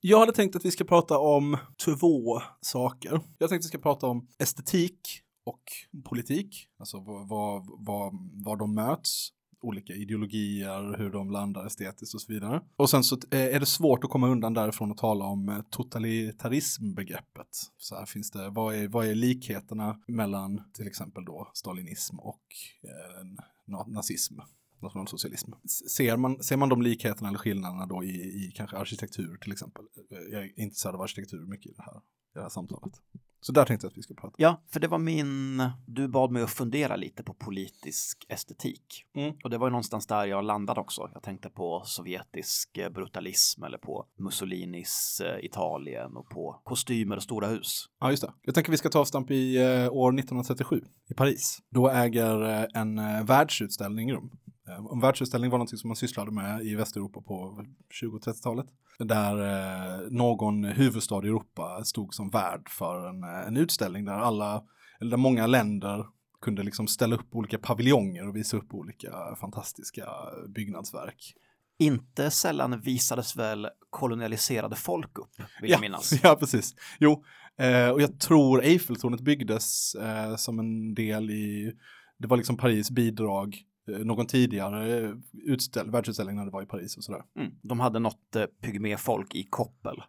Jag 0.00 0.18
hade 0.18 0.32
tänkt 0.32 0.56
att 0.56 0.64
vi 0.64 0.70
ska 0.70 0.84
prata 0.84 1.18
om 1.18 1.56
två 1.84 2.40
saker. 2.60 3.20
Jag 3.38 3.48
tänkte 3.48 3.54
att 3.54 3.64
vi 3.64 3.68
ska 3.68 3.78
prata 3.78 4.06
om 4.06 4.28
estetik 4.38 5.00
och 5.44 5.62
politik. 6.04 6.68
Alltså 6.78 7.00
vad, 7.00 7.28
vad, 7.28 7.66
vad, 7.78 8.12
var 8.44 8.56
de 8.56 8.74
möts, 8.74 9.28
olika 9.60 9.92
ideologier, 9.92 10.98
hur 10.98 11.10
de 11.10 11.30
landar 11.30 11.66
estetiskt 11.66 12.14
och 12.14 12.20
så 12.20 12.32
vidare. 12.32 12.62
Och 12.76 12.90
sen 12.90 13.04
så 13.04 13.16
eh, 13.30 13.54
är 13.54 13.60
det 13.60 13.66
svårt 13.66 14.04
att 14.04 14.10
komma 14.10 14.28
undan 14.28 14.54
därifrån 14.54 14.90
och 14.90 14.96
tala 14.96 15.24
om 15.24 15.48
eh, 15.48 15.60
totalitarismbegreppet. 15.70 17.48
Så 17.78 17.94
här 17.94 18.06
finns 18.06 18.30
det, 18.30 18.50
vad 18.50 18.74
är, 18.74 18.88
vad 18.88 19.06
är 19.06 19.14
likheterna 19.14 20.00
mellan 20.06 20.62
till 20.72 20.86
exempel 20.86 21.24
då 21.24 21.50
stalinism 21.54 22.18
och 22.18 22.42
eh, 22.82 23.86
nazism? 23.86 24.40
nationalsocialism. 24.82 25.52
Ser 25.96 26.16
man, 26.16 26.42
ser 26.42 26.56
man 26.56 26.68
de 26.68 26.82
likheterna 26.82 27.28
eller 27.28 27.38
skillnaderna 27.38 27.86
då 27.86 28.04
i, 28.04 28.08
i 28.08 28.52
kanske 28.54 28.76
arkitektur 28.76 29.36
till 29.36 29.52
exempel? 29.52 29.84
Eh, 30.10 30.18
jag 30.18 30.44
är 30.44 30.60
intresserad 30.60 30.94
av 30.94 31.00
arkitektur 31.00 31.46
mycket 31.46 31.66
i 31.66 31.74
det 31.74 31.82
här, 31.82 31.96
i 31.96 32.34
det 32.34 32.40
här 32.40 32.48
samtalet. 32.48 32.92
Så 33.40 33.52
där 33.52 33.64
tänkte 33.64 33.86
jag 33.86 33.90
att 33.90 33.98
vi 33.98 34.02
ska 34.02 34.14
prata. 34.14 34.34
Ja, 34.38 34.62
för 34.72 34.80
det 34.80 34.88
var 34.88 34.98
min... 34.98 35.62
Du 35.86 36.08
bad 36.08 36.30
mig 36.30 36.42
att 36.42 36.50
fundera 36.50 36.96
lite 36.96 37.22
på 37.22 37.34
politisk 37.34 38.26
estetik. 38.28 39.04
Mm. 39.16 39.34
Och 39.44 39.50
det 39.50 39.58
var 39.58 39.66
ju 39.66 39.70
någonstans 39.70 40.06
där 40.06 40.24
jag 40.24 40.44
landade 40.44 40.80
också. 40.80 41.10
Jag 41.12 41.22
tänkte 41.22 41.48
på 41.48 41.82
sovjetisk 41.84 42.78
eh, 42.78 42.90
brutalism 42.90 43.62
eller 43.62 43.78
på 43.78 44.06
Mussolinis 44.18 45.22
eh, 45.24 45.44
Italien 45.44 46.16
och 46.16 46.28
på 46.28 46.60
kostymer 46.64 47.16
och 47.16 47.22
stora 47.22 47.46
hus. 47.46 47.84
Ja, 48.00 48.10
just 48.10 48.22
det. 48.22 48.32
Jag 48.42 48.54
tänker 48.54 48.70
vi 48.70 48.78
ska 48.78 48.88
ta 48.88 48.98
avstamp 49.00 49.30
i 49.30 49.56
eh, 49.56 49.92
år 49.92 50.18
1937 50.18 50.84
i 51.10 51.14
Paris. 51.14 51.58
Då 51.70 51.88
äger 51.88 52.66
en 52.76 52.96
världsutställning 53.26 54.12
rum. 54.12 54.30
Eh, 54.68 54.92
en 54.92 55.00
världsutställning 55.00 55.50
var 55.50 55.58
något 55.58 55.78
som 55.78 55.88
man 55.88 55.96
sysslade 55.96 56.30
med 56.30 56.62
i 56.62 56.74
Västeuropa 56.74 57.20
på 57.20 57.64
20-30-talet. 58.02 58.66
Där 58.98 59.40
eh, 59.40 60.10
någon 60.10 60.64
huvudstad 60.64 61.24
i 61.24 61.28
Europa 61.28 61.84
stod 61.84 62.14
som 62.14 62.30
värd 62.30 62.68
för 62.68 63.08
en, 63.08 63.22
eh, 63.22 63.46
en 63.46 63.56
utställning 63.56 64.04
där 64.04 64.12
alla, 64.12 64.62
eller 65.00 65.10
där 65.10 65.18
många 65.18 65.46
länder 65.46 66.06
kunde 66.40 66.62
liksom 66.62 66.86
ställa 66.86 67.16
upp 67.16 67.34
olika 67.34 67.58
paviljonger 67.58 68.28
och 68.28 68.36
visa 68.36 68.56
upp 68.56 68.74
olika 68.74 69.36
fantastiska 69.40 70.08
byggnadsverk. 70.48 71.34
Inte 71.78 72.30
sällan 72.30 72.80
visades 72.80 73.36
väl 73.36 73.68
kolonialiserade 73.90 74.76
folk 74.76 75.18
upp, 75.18 75.30
vill 75.60 75.70
jag 75.70 75.80
minnas. 75.80 76.12
Ja, 76.22 76.36
precis. 76.36 76.74
Jo, 76.98 77.24
eh, 77.58 77.88
och 77.88 78.02
jag 78.02 78.20
tror 78.20 78.62
Eiffeltornet 78.62 79.20
byggdes 79.20 79.94
eh, 79.94 80.36
som 80.36 80.58
en 80.58 80.94
del 80.94 81.30
i, 81.30 81.72
det 82.18 82.26
var 82.26 82.36
liksom 82.36 82.56
Paris 82.56 82.90
bidrag 82.90 83.54
eh, 83.54 83.67
någon 83.88 84.26
tidigare 84.26 85.14
utställ, 85.32 85.90
världsutställning 85.90 86.36
när 86.36 86.44
det 86.44 86.50
var 86.50 86.62
i 86.62 86.66
Paris 86.66 86.96
och 86.96 87.04
sådär. 87.04 87.22
Mm. 87.38 87.52
De 87.62 87.80
hade 87.80 87.98
något 87.98 88.36
eh, 88.36 88.44
pygméfolk 88.62 89.34
i 89.34 89.44
koppel. 89.50 90.02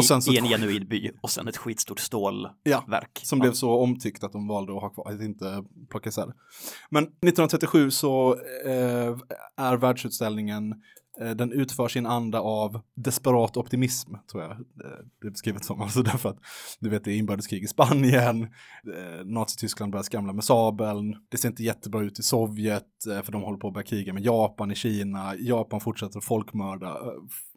I, 0.00 0.02
så, 0.02 0.32
I 0.32 0.38
en 0.38 0.44
genuin 0.44 0.88
by 0.88 1.10
och 1.22 1.30
sen 1.30 1.48
ett 1.48 1.56
skitstort 1.56 2.00
stålverk. 2.00 2.58
Ja, 2.62 2.82
som 3.22 3.38
blev 3.38 3.52
så 3.52 3.70
omtyckt 3.70 4.24
att 4.24 4.32
de 4.32 4.48
valde 4.48 4.72
att 4.72 4.80
ha 4.80 4.90
kvar, 4.90 5.12
att 5.12 5.20
inte 5.20 5.64
plocka 5.90 6.08
isär. 6.08 6.32
Men 6.90 7.02
1937 7.02 7.90
så 7.90 8.34
eh, 8.64 9.16
är 9.56 9.76
världsutställningen 9.76 10.72
eh, 10.72 10.78
Eh, 11.20 11.30
den 11.30 11.52
utförs 11.52 11.96
i 11.96 11.98
en 11.98 12.06
anda 12.06 12.40
av 12.40 12.80
desperat 12.94 13.56
optimism, 13.56 14.14
tror 14.30 14.42
jag 14.42 14.50
eh, 14.50 15.04
det 15.20 15.26
är 15.26 15.30
beskrivet 15.30 15.64
som. 15.64 15.80
Alltså 15.90 16.02
därför 16.02 16.28
att, 16.28 16.38
du 16.80 16.90
vet, 16.90 17.04
det 17.04 17.12
är 17.12 17.16
inbördeskrig 17.16 17.62
i 17.62 17.66
Spanien, 17.66 18.42
eh, 18.42 19.24
Nazityskland 19.24 19.92
börjar 19.92 20.02
skramla 20.02 20.32
med 20.32 20.44
sabeln, 20.44 21.16
det 21.28 21.38
ser 21.38 21.48
inte 21.48 21.62
jättebra 21.62 22.02
ut 22.02 22.18
i 22.18 22.22
Sovjet, 22.22 22.84
för 23.04 23.32
de 23.32 23.42
håller 23.42 23.58
på 23.58 23.68
att 23.68 23.74
börja 23.74 23.86
kriga 23.86 24.12
med 24.12 24.22
Japan 24.22 24.70
i 24.70 24.74
Kina, 24.74 25.34
Japan 25.36 25.80
fortsätter 25.80 26.18
att 26.18 26.24
folkmörda, 26.24 26.96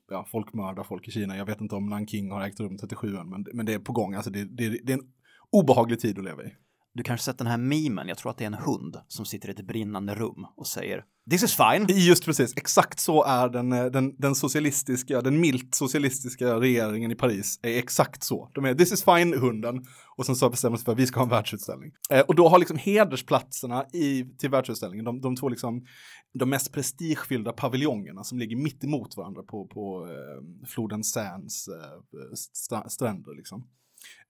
ja, 0.10 0.26
folkmörda 0.32 0.84
folk 0.84 1.08
i 1.08 1.12
Kina. 1.12 1.38
Jag 1.38 1.46
vet 1.46 1.62
inte 1.62 1.76
om 1.76 1.90
Nanking 1.90 2.32
har 2.32 2.42
ägt 2.42 2.60
rum 2.60 2.78
37 2.78 3.18
än, 3.18 3.30
men, 3.30 3.46
men 3.54 3.66
det 3.66 3.74
är 3.74 3.80
på 3.80 3.92
gång. 3.92 4.14
Alltså 4.14 4.32
det, 4.32 4.44
det, 4.44 4.70
det 4.70 4.94
är 4.94 4.98
en 4.98 5.08
obehaglig 5.50 6.00
tid 6.00 6.18
att 6.18 6.24
leva 6.24 6.44
i. 6.44 6.54
Du 6.96 7.04
kanske 7.04 7.26
sett 7.26 7.38
den 7.38 7.48
här 7.48 7.58
memen, 7.58 8.08
jag 8.08 8.18
tror 8.18 8.32
att 8.32 8.38
det 8.38 8.44
är 8.44 8.48
en 8.48 8.54
hund 8.54 8.98
som 9.08 9.26
sitter 9.26 9.50
i 9.50 9.52
ett 9.52 9.68
brinnande 9.68 10.16
rum 10.16 10.46
och 10.56 10.68
säger 10.68 11.04
This 11.30 11.44
is 11.44 11.56
fine. 11.56 11.86
Just 12.08 12.26
precis, 12.26 12.58
exakt 12.58 13.00
så 13.00 13.24
är 13.24 13.50
den, 13.50 13.74
eh, 13.74 13.86
den, 13.86 14.16
den 14.18 14.36
socialistiska, 14.36 15.22
den 15.22 15.40
milt 15.40 15.76
socialistiska 15.76 16.60
regeringen 16.60 17.12
i 17.12 17.16
Paris 17.16 17.60
är 17.62 17.78
exakt 17.78 18.24
så. 18.24 18.52
De 18.54 18.66
är 18.66 18.76
this 18.76 18.92
is 18.92 19.04
fine-hunden 19.04 19.86
och 20.18 20.26
sen 20.26 20.36
så 20.36 20.50
bestämmer 20.50 20.78
sig 20.78 20.86
för 20.86 20.92
att 20.92 21.00
vi 21.00 21.08
ska 21.08 21.20
ha 21.20 21.24
en 21.24 21.30
världsutställning. 21.30 21.92
Eh, 22.12 22.22
och 22.22 22.36
då 22.36 22.48
har 22.48 22.60
liksom 22.60 22.78
hedersplatserna 22.78 23.86
i, 23.94 24.26
till 24.38 24.50
världsutställningen, 24.50 25.06
de, 25.06 25.22
de 25.22 25.36
två 25.36 25.50
liksom, 25.50 25.86
de 26.34 26.50
mest 26.50 26.74
prestigefyllda 26.74 27.54
paviljongerna 27.54 28.24
som 28.24 28.40
ligger 28.40 28.56
mitt 28.56 28.84
emot 28.84 29.18
varandra 29.18 29.44
på, 29.44 29.68
på 29.68 30.08
eh, 30.08 30.68
floden 30.68 31.04
Seines 31.04 31.68
eh, 31.68 32.86
stränder 32.88 33.36
liksom. 33.36 33.68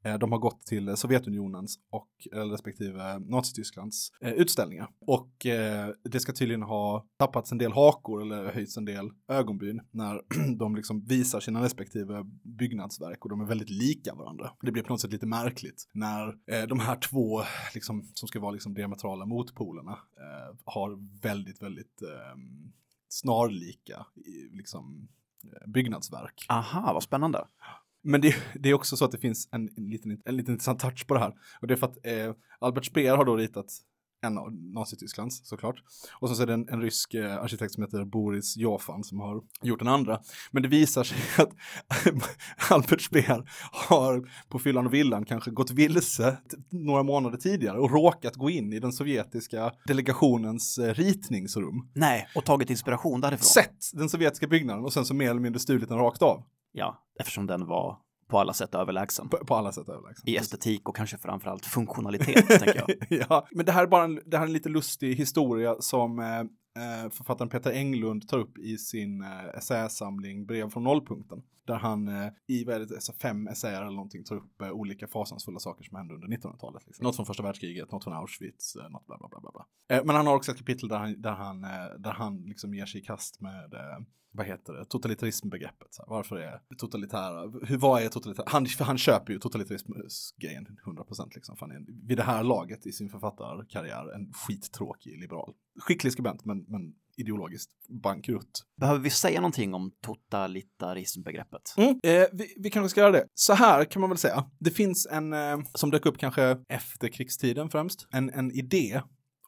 Eh, 0.04 0.18
de 0.18 0.32
har 0.32 0.40
gått 0.40 0.66
till 0.66 0.98
Sovjetunionens 0.98 1.80
och 1.90 2.28
eh, 2.32 2.46
respektive 2.50 3.20
Nazitysklands 3.20 4.12
eh, 4.22 4.34
utställningar. 4.34 4.90
Och 5.08 5.30
det 6.04 6.20
ska 6.20 6.34
tydligen 6.34 6.62
ha 6.62 7.06
tappats 7.18 7.52
en 7.52 7.58
del 7.58 7.72
hakor 7.72 8.22
eller 8.22 8.54
höjts 8.54 8.78
en 8.78 8.86
del 8.86 9.12
ögonbryn 9.28 9.82
när 9.92 10.22
de 10.58 10.76
liksom 10.76 11.06
visar 11.06 11.40
sina 11.40 11.64
respektive 11.64 12.24
byggnadsverk 12.44 13.24
och 13.26 13.30
de 13.30 13.42
är 13.42 13.46
väldigt 13.46 13.70
lika 13.70 14.16
varandra. 14.16 14.52
Det 14.62 14.72
blir 14.72 14.84
på 14.84 14.94
något 14.94 15.02
sätt 15.02 15.12
lite 15.12 15.26
märkligt 15.26 15.90
när 15.94 16.38
de 16.68 16.80
här 16.80 16.96
två, 16.96 17.42
liksom, 17.74 18.12
som 18.14 18.28
ska 18.28 18.40
vara 18.40 18.52
liksom 18.52 18.74
diametrala 18.74 19.26
motpolerna, 19.26 20.00
har 20.66 21.22
väldigt, 21.22 21.62
väldigt 21.62 22.02
ehm, 22.02 22.72
snarlika 23.10 24.06
liksom, 24.52 25.08
byggnadsverk. 25.68 26.46
Aha, 26.50 26.94
vad 26.94 27.04
spännande. 27.04 27.46
Men 28.04 28.22
det, 28.22 28.36
det, 28.56 28.70
är 28.70 28.74
också 28.74 28.98
så 28.98 29.06
att 29.06 29.12
det 29.12 29.18
finns 29.18 29.50
en, 29.52 29.70
en, 29.78 29.90
liten, 29.90 30.22
en 30.26 30.38
liten 30.38 30.54
intressant 30.54 30.80
touch 30.80 31.08
på 31.08 31.14
det 31.14 31.20
här. 31.20 31.34
Och 31.62 31.68
det 31.68 31.74
är 31.74 31.76
för 31.76 31.88
att 31.88 32.06
eh, 32.06 32.34
Albert 32.60 32.86
Speer 32.86 33.18
har 33.18 33.26
då 33.26 33.36
ritat 33.36 33.68
en 34.24 34.38
av 34.38 34.54
Nazitysklands 34.54 35.48
såklart. 35.48 35.76
Och 36.20 36.30
så 36.30 36.44
är 36.44 36.48
det 36.48 36.54
en, 36.54 36.70
en 36.70 36.82
rysk 36.82 37.14
eh, 37.14 37.38
arkitekt 37.38 37.74
som 37.74 37.84
heter 37.84 38.06
Boris 38.06 38.58
Jofan 38.58 39.04
som 39.04 39.20
har 39.20 39.42
gjort 39.62 39.80
den 39.80 39.88
andra. 39.88 40.20
Men 40.52 40.64
det 40.64 40.70
visar 40.70 41.04
sig 41.04 41.18
att 41.38 41.50
Albert 42.72 43.02
Speer 43.02 43.50
har 43.72 44.30
på 44.50 44.60
fyllan 44.60 44.86
och 44.86 44.94
villan 44.94 45.26
kanske 45.26 45.52
gått 45.52 45.72
vilse 45.72 46.38
några 46.70 47.04
månader 47.04 47.38
tidigare 47.38 47.80
och 47.80 47.92
råkat 47.92 48.36
gå 48.36 48.50
in 48.50 48.74
i 48.74 48.80
den 48.80 48.94
sovjetiska 48.94 49.72
delegationens 49.88 50.78
eh, 50.78 50.94
ritningsrum. 50.94 51.90
Nej, 51.94 52.28
och 52.36 52.46
tagit 52.46 52.70
inspiration 52.70 53.22
därifrån. 53.22 53.46
Sett 53.46 53.78
den 53.94 54.10
sovjetiska 54.10 54.48
byggnaden 54.48 54.84
och 54.84 54.94
sen 54.94 55.06
så 55.06 55.14
mer 55.14 55.30
eller 55.30 55.42
mindre 55.42 55.60
stulit 55.60 55.90
den 55.90 55.98
rakt 55.98 56.22
av. 56.22 56.44
Ja, 56.74 57.08
eftersom 57.20 57.48
den 57.48 57.66
var 57.66 57.98
på 58.28 58.40
alla 58.40 58.54
sätt 58.54 58.76
överlägsen. 58.76 59.30
På, 59.30 59.38
på 59.38 59.56
alla 59.56 59.72
sätt 59.72 59.90
överlägsen. 59.90 60.30
I 60.30 60.36
estetik 60.36 60.90
och 60.90 60.96
kanske 60.96 61.18
framförallt 61.18 61.66
funktionalitet, 61.66 62.48
tänker 62.60 62.86
jag. 62.88 63.20
Ja, 63.30 63.48
men 63.52 63.66
det 63.66 63.72
här 63.72 63.84
är 63.84 63.88
bara 63.88 64.04
en, 64.04 64.22
det 64.26 64.38
här 64.38 64.44
är 64.44 64.48
en 64.48 64.54
lite 64.54 64.70
lustig 64.70 65.16
historia 65.16 65.76
som 65.80 66.20
eh, 66.20 66.40
eh 66.40 67.10
författaren 67.10 67.50
Peter 67.50 67.72
Englund 67.72 68.28
tar 68.28 68.38
upp 68.38 68.58
i 68.58 68.78
sin 68.78 69.22
eh, 69.22 69.58
essäsamling 69.58 70.46
Brev 70.46 70.70
från 70.70 70.84
nollpunkten. 70.84 71.44
Där 71.66 71.76
han 71.76 72.08
eh, 72.08 72.32
i 72.48 72.64
vad 72.64 72.76
är 72.76 72.80
det, 72.80 72.96
alltså 72.96 73.14
fem 73.14 73.48
essäer 73.48 73.82
eller 73.82 73.96
någonting 73.96 74.24
tar 74.24 74.36
upp 74.36 74.62
eh, 74.62 74.72
olika 74.72 75.08
fasansfulla 75.08 75.60
saker 75.60 75.84
som 75.84 75.98
hände 75.98 76.14
under 76.14 76.28
1900-talet. 76.28 76.84
Liksom. 76.86 77.04
Något 77.04 77.16
från 77.16 77.26
första 77.26 77.44
världskriget, 77.44 77.92
något 77.92 78.04
från 78.04 78.14
Auschwitz, 78.14 78.76
eh, 78.76 78.90
något 78.90 79.06
bla 79.06 79.18
bla 79.18 79.28
bla 79.30 79.40
bla. 79.40 79.66
Eh, 79.98 80.06
men 80.06 80.16
han 80.16 80.28
har 80.28 80.36
också 80.36 80.52
ett 80.52 80.58
kapitel 80.58 80.90
där 80.90 80.98
han, 80.98 81.22
där 81.22 81.32
han, 81.32 81.62
där 81.98 82.12
han 82.12 82.44
liksom 82.46 82.74
ger 82.74 82.86
sig 82.86 83.02
i 83.02 83.04
kast 83.04 83.42
med 83.42 83.74
vad 84.34 84.46
heter 84.46 84.74
det, 84.74 84.86
totalitarismbegreppet. 84.86 85.98
Varför 86.08 86.36
är 86.36 86.62
totalitära, 86.78 87.42
hur, 87.68 87.78
vad 87.78 88.04
är 88.04 88.10
totalitära, 88.10 88.46
han, 88.50 88.66
han 88.80 88.98
köper 88.98 89.34
ju 89.34 89.40
totalitarismgrejen 89.40 90.68
100% 90.86 91.32
liksom. 91.36 91.58
För 91.58 91.66
han 91.66 91.76
är 91.76 92.08
vid 92.08 92.18
det 92.18 92.24
här 92.24 92.44
laget 92.44 92.86
i 92.86 92.92
sin 92.92 93.10
författarkarriär 93.10 94.16
en 94.16 94.34
skittråkig 94.34 95.20
liberal. 95.20 95.54
Skicklig 95.80 96.14
skribent 96.14 96.46
men, 96.46 96.66
men 96.68 96.94
ideologiskt 97.18 97.72
bankrutt. 98.04 98.64
Behöver 98.80 99.00
vi 99.00 99.10
säga 99.10 99.42
någonting 99.42 99.74
om 99.74 99.92
totalitarismbegreppet? 100.02 101.74
Mm, 101.78 102.00
eh, 102.04 102.26
vi, 102.34 102.56
vi 102.58 102.70
kanske 102.70 102.90
ska 102.90 103.02
göra 103.02 103.12
det. 103.12 103.28
Så 103.34 103.54
här 103.54 103.86
kan 103.86 104.00
man 104.00 104.10
väl 104.10 104.18
säga. 104.18 104.46
Det 104.60 104.72
finns 104.72 105.08
en, 105.12 105.34
eh, 105.34 105.60
som 105.74 105.92
dök 105.92 106.06
upp 106.06 106.18
kanske 106.18 106.58
efter 106.70 107.08
krigstiden 107.08 107.70
främst, 107.70 108.08
en, 108.12 108.30
en 108.30 108.52
idé 108.52 109.02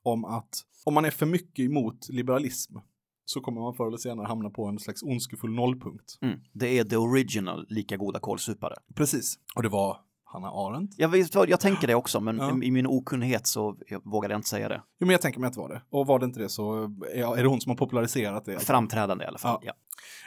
om 0.03 0.25
att 0.25 0.63
om 0.85 0.93
man 0.93 1.05
är 1.05 1.11
för 1.11 1.25
mycket 1.25 1.65
emot 1.65 2.09
liberalism 2.09 2.77
så 3.25 3.41
kommer 3.41 3.61
man 3.61 3.73
förr 3.73 3.87
eller 3.87 3.97
senare 3.97 4.27
hamna 4.27 4.49
på 4.49 4.65
en 4.65 4.79
slags 4.79 5.03
ondskefull 5.03 5.53
nollpunkt. 5.53 6.17
Mm. 6.21 6.39
Det 6.53 6.79
är 6.79 6.83
the 6.83 6.97
original 6.97 7.65
lika 7.69 7.97
goda 7.97 8.19
kålsupare. 8.19 8.75
Precis. 8.95 9.35
Och 9.55 9.63
det 9.63 9.69
var 9.69 9.97
Hanna 10.23 10.47
Arendt. 10.47 10.93
Jag, 10.97 11.09
vet, 11.09 11.35
jag 11.35 11.59
tänker 11.59 11.87
det 11.87 11.95
också, 11.95 12.19
men 12.19 12.37
ja. 12.37 12.63
i 12.63 12.71
min 12.71 12.87
okunnighet 12.87 13.47
så 13.47 13.77
vågade 14.03 14.33
jag 14.33 14.39
inte 14.39 14.49
säga 14.49 14.69
det. 14.69 14.81
Jo, 14.99 15.07
men 15.07 15.09
jag 15.09 15.21
tänker 15.21 15.39
mig 15.39 15.47
att 15.47 15.53
det 15.53 15.59
var 15.59 15.69
det. 15.69 15.81
Och 15.89 16.07
var 16.07 16.19
det 16.19 16.25
inte 16.25 16.39
det 16.39 16.49
så 16.49 16.83
är 17.13 17.43
det 17.43 17.49
hon 17.49 17.61
som 17.61 17.69
har 17.69 17.77
populariserat 17.77 18.45
det. 18.45 18.59
Framträdande 18.59 19.23
i 19.23 19.27
alla 19.27 19.37
fall, 19.37 19.59
ja. 19.61 19.73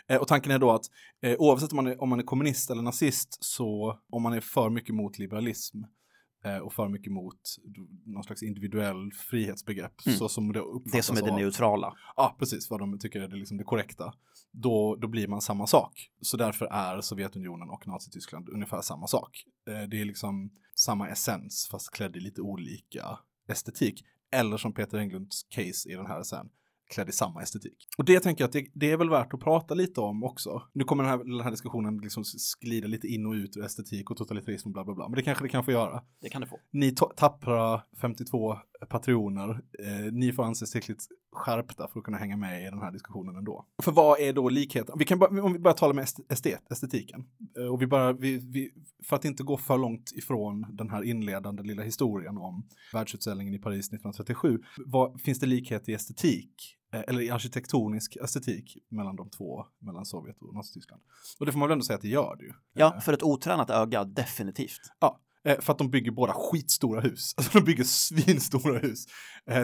ja. 0.09 0.15
Eh, 0.15 0.21
och 0.21 0.29
tanken 0.29 0.53
är 0.53 0.59
då 0.59 0.71
att 0.71 0.85
eh, 1.23 1.37
oavsett 1.39 1.73
om 1.73 1.77
man, 1.77 1.87
är, 1.87 2.03
om 2.03 2.09
man 2.09 2.19
är 2.19 2.23
kommunist 2.23 2.71
eller 2.71 2.83
nazist 2.83 3.45
så 3.45 3.99
om 4.13 4.23
man 4.23 4.33
är 4.33 4.41
för 4.41 4.71
mycket 4.71 4.95
mot 4.95 5.19
liberalism 5.19 5.79
och 6.57 6.73
för 6.73 6.89
mycket 6.89 7.13
mot 7.13 7.41
någon 8.05 8.25
slags 8.25 8.43
individuell 8.43 9.13
frihetsbegrepp. 9.13 10.07
Mm. 10.07 10.19
Så 10.19 10.29
som 10.29 10.53
det, 10.53 10.63
det 10.93 11.03
som 11.03 11.17
är 11.17 11.23
det 11.23 11.37
neutrala. 11.37 11.95
Ja, 12.17 12.37
precis, 12.39 12.71
vad 12.71 12.81
de 12.81 12.99
tycker 12.99 13.21
är 13.21 13.29
det, 13.29 13.37
liksom 13.37 13.57
det 13.57 13.65
korrekta. 13.65 14.15
Då, 14.53 14.97
då 14.97 15.09
blir 15.09 15.29
man 15.29 15.41
samma 15.41 15.67
sak. 15.67 16.11
Så 16.21 16.37
därför 16.37 16.67
är 16.67 17.01
Sovjetunionen 17.01 17.71
och 17.71 17.87
Nazityskland 17.87 18.49
ungefär 18.49 18.81
samma 18.81 19.07
sak. 19.07 19.45
Eh, 19.69 19.89
det 19.89 20.01
är 20.01 20.05
liksom 20.05 20.51
samma 20.75 21.09
essens 21.09 21.69
fast 21.71 21.91
klädd 21.91 22.17
i 22.17 22.21
lite 22.21 22.41
olika 22.41 23.19
estetik. 23.49 24.05
Eller 24.31 24.57
som 24.57 24.73
Peter 24.73 24.99
Englunds 24.99 25.43
case 25.43 25.89
i 25.89 25.95
den 25.95 26.07
här 26.07 26.23
sen, 26.23 26.49
klädd 26.89 27.09
i 27.09 27.13
samma 27.13 27.43
estetik. 27.43 27.89
Och 27.99 28.05
det 28.05 28.21
tänker 28.21 28.43
jag 28.43 28.49
att 28.49 28.53
det, 28.53 28.67
det, 28.75 28.91
är 28.91 28.97
väl 28.97 29.11
värt 29.11 29.35
att 29.35 29.41
prata 29.41 29.75
lite 29.75 30.01
om 30.01 30.25
också. 30.25 30.63
Nu 30.73 30.85
kommer 30.85 31.05
den 31.05 31.11
här, 31.11 31.25
den 31.25 31.41
här 31.41 31.51
diskussionen 31.51 31.99
liksom 31.99 32.25
sglida 32.25 32.89
lite 32.89 33.07
in 33.07 33.27
och 33.27 33.33
ut 33.33 33.57
ur 33.57 33.65
estetik 33.65 34.11
och 34.11 34.17
totalitarism 34.17 34.69
och 34.69 34.73
bla 34.73 34.85
bla 34.85 34.95
bla. 34.95 35.09
Men 35.09 35.17
det 35.17 35.23
kanske 35.23 35.45
det 35.45 35.49
kan 35.49 35.65
få 35.65 35.73
göra. 35.73 36.03
Det 36.21 36.29
kan 36.29 36.41
det 36.41 36.47
få. 36.47 36.61
Ni 36.73 36.95
tappra 37.17 37.83
52 38.01 38.57
patroner, 38.89 39.51
eh, 39.51 40.13
ni 40.13 40.33
får 40.33 40.45
anses 40.45 40.71
tillräckligt 40.71 41.07
skärpta 41.33 41.89
för 41.89 41.99
att 41.99 42.05
kunna 42.05 42.19
hänga 42.19 42.37
med 42.37 42.63
i 42.63 42.65
den 42.65 42.79
här 42.79 42.93
diskussionen 42.93 43.37
ändå. 43.37 43.67
För 43.83 43.93
vad 43.93 44.21
är 44.21 44.33
då 44.33 44.49
likheten? 44.49 44.95
Vi 44.99 45.05
kan 45.05 45.19
bara, 45.19 45.43
om 45.43 45.53
vi 45.53 45.59
börjar 45.59 45.77
tala 45.77 45.95
med 45.95 46.03
estet, 46.29 46.73
estetiken. 46.73 47.25
Eh, 47.59 47.67
och 47.73 47.83
vi 47.83 47.87
bara, 47.87 48.13
vi, 48.13 48.39
vi, 48.39 48.71
för 49.05 49.17
att 49.17 49.25
inte 49.25 49.43
gå 49.43 49.57
för 49.57 49.79
långt 49.79 50.13
ifrån 50.13 50.67
den 50.73 50.91
här 50.91 51.03
inledande 51.03 51.63
lilla 51.63 51.83
historien 51.83 52.39
om 52.39 52.67
världsutställningen 52.93 53.55
i 53.55 53.59
Paris 53.59 53.87
1937. 53.87 54.59
Vad, 54.87 55.21
finns 55.21 55.39
det 55.39 55.47
likhet 55.47 55.89
i 55.89 55.93
estetik 55.93 56.78
eller 56.93 57.21
i 57.21 57.31
arkitektonisk 57.31 58.17
estetik 58.17 58.77
mellan 58.89 59.17
de 59.17 59.31
två, 59.31 59.67
mellan 59.79 60.07
Sovjet 60.07 60.43
och 60.43 60.55
Nazityskland. 60.55 61.03
Och 61.39 61.47
det 61.47 61.53
får 61.53 61.59
man 61.59 61.69
väl 61.69 61.73
ändå 61.73 61.85
säga 61.85 61.97
att 61.97 62.03
det 62.03 62.09
gör 62.09 62.37
det 62.37 62.45
ju. 62.45 62.53
Ja, 62.75 62.95
eh. 62.95 63.01
för 63.01 63.13
ett 63.13 63.23
otränat 63.23 63.71
öga, 63.71 64.05
definitivt. 64.05 64.81
Ja, 65.01 65.21
eh, 65.45 65.61
för 65.61 65.73
att 65.73 65.79
de 65.79 65.91
bygger 65.91 66.11
båda 66.11 66.33
skitstora 66.33 67.01
hus. 67.01 67.35
Alltså 67.37 67.59
de 67.59 67.65
bygger 67.65 67.85
svinstora 67.85 68.79
hus. 68.79 69.07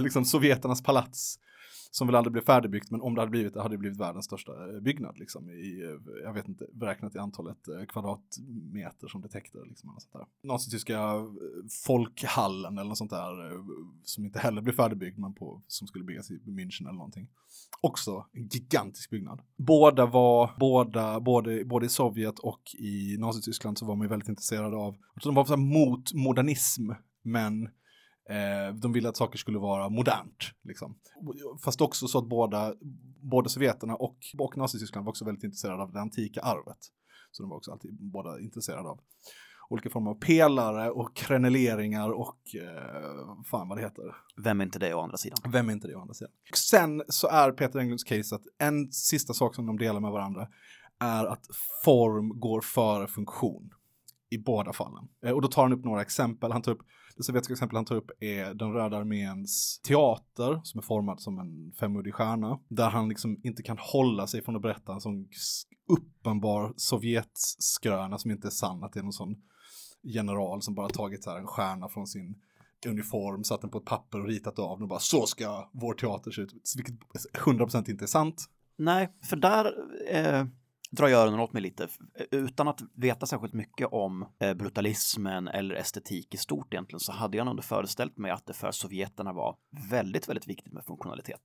Liksom 0.00 0.24
sovjeternas 0.24 0.82
palats 0.82 1.38
som 1.94 2.06
väl 2.06 2.16
aldrig 2.16 2.32
blev 2.32 2.44
färdigbyggt, 2.44 2.90
men 2.90 3.00
om 3.00 3.14
det 3.14 3.20
hade 3.20 3.30
blivit 3.30 3.54
det 3.54 3.62
hade 3.62 3.74
det 3.74 3.78
blivit 3.78 4.00
världens 4.00 4.24
största 4.24 4.52
eh, 4.52 4.80
byggnad 4.80 5.18
liksom 5.18 5.50
i, 5.50 5.82
eh, 5.82 6.22
jag 6.24 6.32
vet 6.32 6.48
inte, 6.48 6.66
beräknat 6.72 7.14
i 7.14 7.18
antalet 7.18 7.68
eh, 7.68 7.84
kvadratmeter 7.84 9.08
som 9.08 9.20
det 9.20 9.28
täckte 9.28 9.58
liksom. 9.68 9.88
eller 9.88 10.00
sånt 10.00 10.12
där. 10.12 10.48
Nazityska 10.48 10.98
folkhallen 11.86 12.78
eller 12.78 12.88
något 12.88 12.98
sånt 12.98 13.10
där 13.10 13.64
som 14.02 14.24
inte 14.24 14.38
heller 14.38 14.62
blev 14.62 14.72
färdigbyggd, 14.72 15.18
men 15.18 15.34
på, 15.34 15.62
som 15.66 15.86
skulle 15.86 16.04
byggas 16.04 16.30
i 16.30 16.34
München 16.34 16.82
eller 16.82 16.92
någonting. 16.92 17.28
Också 17.80 18.26
en 18.32 18.48
gigantisk 18.48 19.10
byggnad. 19.10 19.42
Båda 19.56 20.06
var, 20.06 20.50
båda, 20.58 21.20
både, 21.20 21.64
både 21.64 21.86
i 21.86 21.88
Sovjet 21.88 22.38
och 22.38 22.62
i 22.78 23.16
Nazityskland 23.18 23.78
så 23.78 23.86
var 23.86 23.96
man 23.96 24.04
ju 24.04 24.08
väldigt 24.08 24.28
intresserad 24.28 24.74
av, 24.74 24.96
de 25.22 25.34
var 25.34 25.44
så 25.44 25.52
här 25.52 25.62
mot 25.62 26.14
modernism, 26.14 26.90
men 27.22 27.68
Eh, 28.28 28.74
de 28.74 28.92
ville 28.92 29.08
att 29.08 29.16
saker 29.16 29.38
skulle 29.38 29.58
vara 29.58 29.88
modernt. 29.88 30.52
Liksom. 30.62 30.94
Fast 31.64 31.80
också 31.80 32.08
så 32.08 32.18
att 32.18 32.28
båda, 32.28 32.74
både 33.20 33.48
sovjeterna 33.48 33.96
och, 33.96 34.18
och 34.38 34.56
Nazityskland 34.56 35.04
var 35.04 35.10
också 35.10 35.24
väldigt 35.24 35.44
intresserade 35.44 35.82
av 35.82 35.92
det 35.92 36.00
antika 36.00 36.40
arvet. 36.40 36.78
Så 37.30 37.42
de 37.42 37.50
var 37.50 37.56
också 37.56 37.72
alltid 37.72 37.94
båda 38.00 38.40
intresserade 38.40 38.88
av 38.88 39.00
olika 39.68 39.90
former 39.90 40.10
av 40.10 40.14
pelare 40.14 40.90
och 40.90 41.16
kreneleringar 41.16 42.10
och 42.10 42.38
eh, 42.54 43.42
fan 43.44 43.68
vad 43.68 43.78
det 43.78 43.82
heter. 43.82 44.04
Vem 44.36 44.60
är 44.60 44.64
inte 44.64 44.78
det 44.78 44.94
å 44.94 45.00
andra 45.00 45.16
sidan? 45.16 45.38
Vem 45.52 45.68
är 45.68 45.72
inte 45.72 45.88
det 45.88 45.94
å 45.94 46.00
andra 46.00 46.14
sidan? 46.14 46.32
Sen 46.54 47.02
så 47.08 47.28
är 47.28 47.52
Peter 47.52 47.78
Englunds 47.78 48.04
case 48.04 48.34
att 48.34 48.42
en 48.58 48.92
sista 48.92 49.34
sak 49.34 49.54
som 49.54 49.66
de 49.66 49.78
delar 49.78 50.00
med 50.00 50.10
varandra 50.10 50.48
är 51.00 51.24
att 51.24 51.46
form 51.84 52.40
går 52.40 52.60
före 52.60 53.06
funktion 53.06 53.70
i 54.30 54.38
båda 54.38 54.72
fallen. 54.72 55.08
Eh, 55.24 55.32
och 55.32 55.42
då 55.42 55.48
tar 55.48 55.62
han 55.62 55.72
upp 55.72 55.84
några 55.84 56.02
exempel. 56.02 56.52
Han 56.52 56.62
tar 56.62 56.72
upp, 56.72 56.82
det 57.16 57.22
sovjetiska 57.22 57.52
exempel 57.52 57.76
han 57.76 57.84
tar 57.84 57.96
upp 57.96 58.10
är 58.20 58.54
den 58.54 58.72
röda 58.72 58.96
arméns 58.96 59.80
teater 59.82 60.60
som 60.64 60.78
är 60.78 60.82
formad 60.82 61.20
som 61.20 61.38
en 61.38 61.72
femuddig 61.72 62.14
stjärna. 62.14 62.60
Där 62.68 62.90
han 62.90 63.08
liksom 63.08 63.40
inte 63.42 63.62
kan 63.62 63.78
hålla 63.80 64.26
sig 64.26 64.42
från 64.42 64.56
att 64.56 64.62
berätta 64.62 64.92
en 64.92 65.00
sån 65.00 65.28
uppenbar 65.88 66.74
sovjetskröna 66.76 68.18
som 68.18 68.30
inte 68.30 68.48
är 68.48 68.50
sann, 68.50 68.84
att 68.84 68.92
det 68.92 69.00
är 69.00 69.04
någon 69.04 69.12
sån 69.12 69.36
general 70.02 70.62
som 70.62 70.74
bara 70.74 70.88
tagit 70.88 71.24
så 71.24 71.30
här 71.30 71.38
en 71.38 71.46
stjärna 71.46 71.88
från 71.88 72.06
sin 72.06 72.34
uniform, 72.86 73.44
satt 73.44 73.60
den 73.60 73.70
på 73.70 73.78
ett 73.78 73.84
papper 73.84 74.20
och 74.20 74.26
ritat 74.26 74.58
av 74.58 74.76
den 74.76 74.82
och 74.82 74.88
bara 74.88 74.98
så 74.98 75.26
ska 75.26 75.70
vår 75.72 75.94
teater 75.94 76.30
se 76.30 76.42
ut. 76.42 76.54
Vilket 76.76 76.94
100% 77.32 77.90
inte 77.90 78.04
är 78.04 78.06
sant. 78.06 78.44
Nej, 78.76 79.12
för 79.22 79.36
där 79.36 79.74
eh, 80.10 80.46
drar 80.94 81.08
jag 81.08 81.20
öronen 81.20 81.40
åt 81.40 81.52
mig 81.52 81.62
lite. 81.62 81.88
Utan 82.30 82.68
att 82.68 82.80
veta 82.94 83.26
särskilt 83.26 83.52
mycket 83.52 83.88
om 83.90 84.26
eh, 84.38 84.54
brutalismen 84.54 85.48
eller 85.48 85.74
estetik 85.74 86.34
i 86.34 86.36
stort 86.36 86.74
egentligen 86.74 87.00
så 87.00 87.12
hade 87.12 87.36
jag 87.36 87.46
nog 87.46 87.64
föreställt 87.64 88.18
mig 88.18 88.30
att 88.30 88.46
det 88.46 88.52
för 88.52 88.70
sovjeterna 88.70 89.32
var 89.32 89.56
väldigt, 89.90 90.28
väldigt 90.28 90.48
viktigt 90.48 90.72
med 90.72 90.84
funktionalitet. 90.84 91.40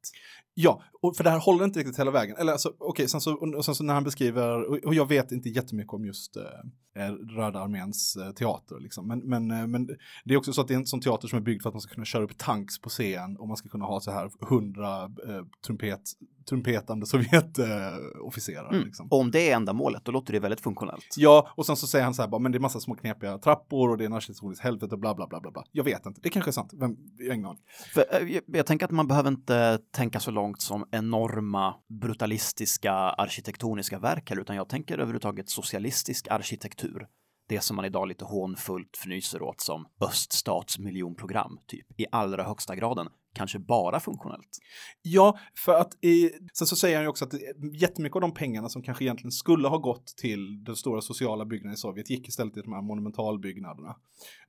Ja, 0.54 0.84
och 1.02 1.16
för 1.16 1.24
det 1.24 1.30
här 1.30 1.40
håller 1.40 1.66
inte 1.66 1.80
riktigt 1.80 2.00
hela 2.00 2.12
vägen. 2.12 2.36
Eller 2.38 2.52
alltså, 2.52 2.70
okej, 2.70 2.88
okay, 2.90 3.08
sen, 3.08 3.22
så, 3.22 3.62
sen 3.64 3.76
så 3.76 3.84
när 3.84 3.94
han 3.94 4.04
beskriver, 4.04 4.86
och, 4.86 4.96
jag 4.96 5.08
vet 5.08 5.32
inte 5.32 5.50
jättemycket 5.50 5.94
om 5.94 6.06
just 6.06 6.36
eh, 6.36 7.04
eh, 7.04 7.12
Röda 7.12 7.60
arméns 7.60 8.16
eh, 8.16 8.32
teater, 8.32 8.80
liksom. 8.80 9.08
men, 9.08 9.20
men, 9.20 9.52
eh, 9.52 9.68
men 9.68 9.88
det 10.26 10.34
är 10.34 10.38
också 10.38 10.54
så 10.54 10.62
att 10.62 10.68
det 10.68 10.74
är 10.74 10.78
en 10.78 10.86
sån 10.86 11.02
teater 11.02 11.28
som 11.28 11.38
är 11.38 11.44
byggd 11.44 11.62
för 11.62 11.70
att 11.70 11.74
man 11.76 11.82
ska 11.82 11.94
kunna 11.94 12.06
köra 12.06 12.24
upp 12.24 12.38
tanks 12.38 12.82
på 12.82 12.90
scen 12.90 13.38
och 13.38 13.48
man 13.48 13.58
ska 13.58 13.70
kunna 13.70 13.86
ha 13.86 14.00
så 14.00 14.12
här 14.12 14.32
hundra 14.40 15.04
eh, 15.04 15.46
trumpet 15.66 16.02
trumpetande 16.50 17.06
Sovjetofficerare. 17.06 18.76
Mm. 18.76 18.86
Liksom. 18.86 19.08
Och 19.12 19.20
om 19.20 19.32
det 19.32 19.50
är 19.50 19.56
ändamålet, 19.56 20.06
då 20.06 20.12
låter 20.12 20.34
det 20.34 20.40
väldigt 20.40 20.62
funktionellt. 20.62 21.16
Ja, 21.18 21.50
och 21.56 21.66
sen 21.66 21.76
så 21.76 21.88
säger 21.88 22.06
han 22.06 22.14
så 22.14 22.22
här, 22.22 22.30
bara, 22.30 22.40
men 22.40 22.52
det 22.52 22.58
är 22.58 22.60
massa 22.60 22.80
små 22.80 22.96
knepiga 22.96 23.38
trappor 23.38 23.90
och 23.90 23.98
det 23.98 24.04
är 24.04 24.06
en 24.06 24.14
arkitektoniskt 24.14 24.64
helvete, 24.64 24.98
bla 24.98 25.16
bla 25.16 25.28
bla 25.28 25.40
bla 25.40 25.52
bla. 25.52 25.64
Jag 25.72 25.84
vet 25.84 26.06
inte, 26.06 26.22
det 26.22 26.30
kanske 26.30 26.50
är 26.50 26.54
sant, 26.54 26.74
vem, 26.74 26.96
jag 27.18 27.28
har 27.28 27.34
ingen 27.34 27.46
aning. 27.46 27.64
Jag, 28.12 28.42
jag 28.48 28.66
tänker 28.66 28.86
att 28.86 28.92
man 28.92 29.08
behöver 29.08 29.30
inte 29.30 29.80
tänka 29.92 30.20
så 30.20 30.32
långt 30.32 30.62
som 30.62 30.86
enorma 30.92 31.76
brutalistiska 32.02 32.94
arkitektoniska 32.94 34.00
verk 34.00 34.30
här, 34.30 34.40
utan 34.40 34.56
jag 34.56 34.70
tänker 34.70 34.94
överhuvudtaget 34.94 35.50
socialistisk 35.50 36.28
arkitektur 36.28 37.08
det 37.50 37.62
som 37.62 37.76
man 37.76 37.86
idag 37.86 38.08
lite 38.08 38.26
hånfullt 38.26 38.98
fnyser 38.98 39.42
åt 39.42 39.62
som 39.62 39.88
öststats 40.02 40.80
miljonprogram, 40.80 41.60
typ, 41.68 42.00
i 42.00 42.06
allra 42.12 42.44
högsta 42.44 42.76
graden, 42.76 43.08
kanske 43.34 43.60
bara 43.60 44.00
funktionellt. 44.00 44.60
Ja, 45.02 45.38
för 45.66 45.74
att 45.74 46.04
i, 46.04 46.32
sen 46.54 46.68
så 46.68 46.76
säger 46.76 46.96
han 46.96 47.04
ju 47.04 47.10
också 47.10 47.26
att 47.26 47.34
eh, 47.34 47.40
jättemycket 47.74 48.16
av 48.16 48.22
de 48.22 48.34
pengarna 48.34 48.70
som 48.70 48.82
kanske 48.82 49.04
egentligen 49.04 49.32
skulle 49.32 49.68
ha 49.68 49.78
gått 49.78 50.08
till 50.08 50.64
den 50.64 50.76
stora 50.76 51.02
sociala 51.02 51.46
byggnaden 51.46 51.74
i 51.74 51.78
Sovjet 51.78 52.10
gick 52.10 52.28
istället 52.28 52.54
till 52.54 52.64
de 52.64 52.74
här 52.74 52.82
monumentalbyggnaderna. 52.82 53.96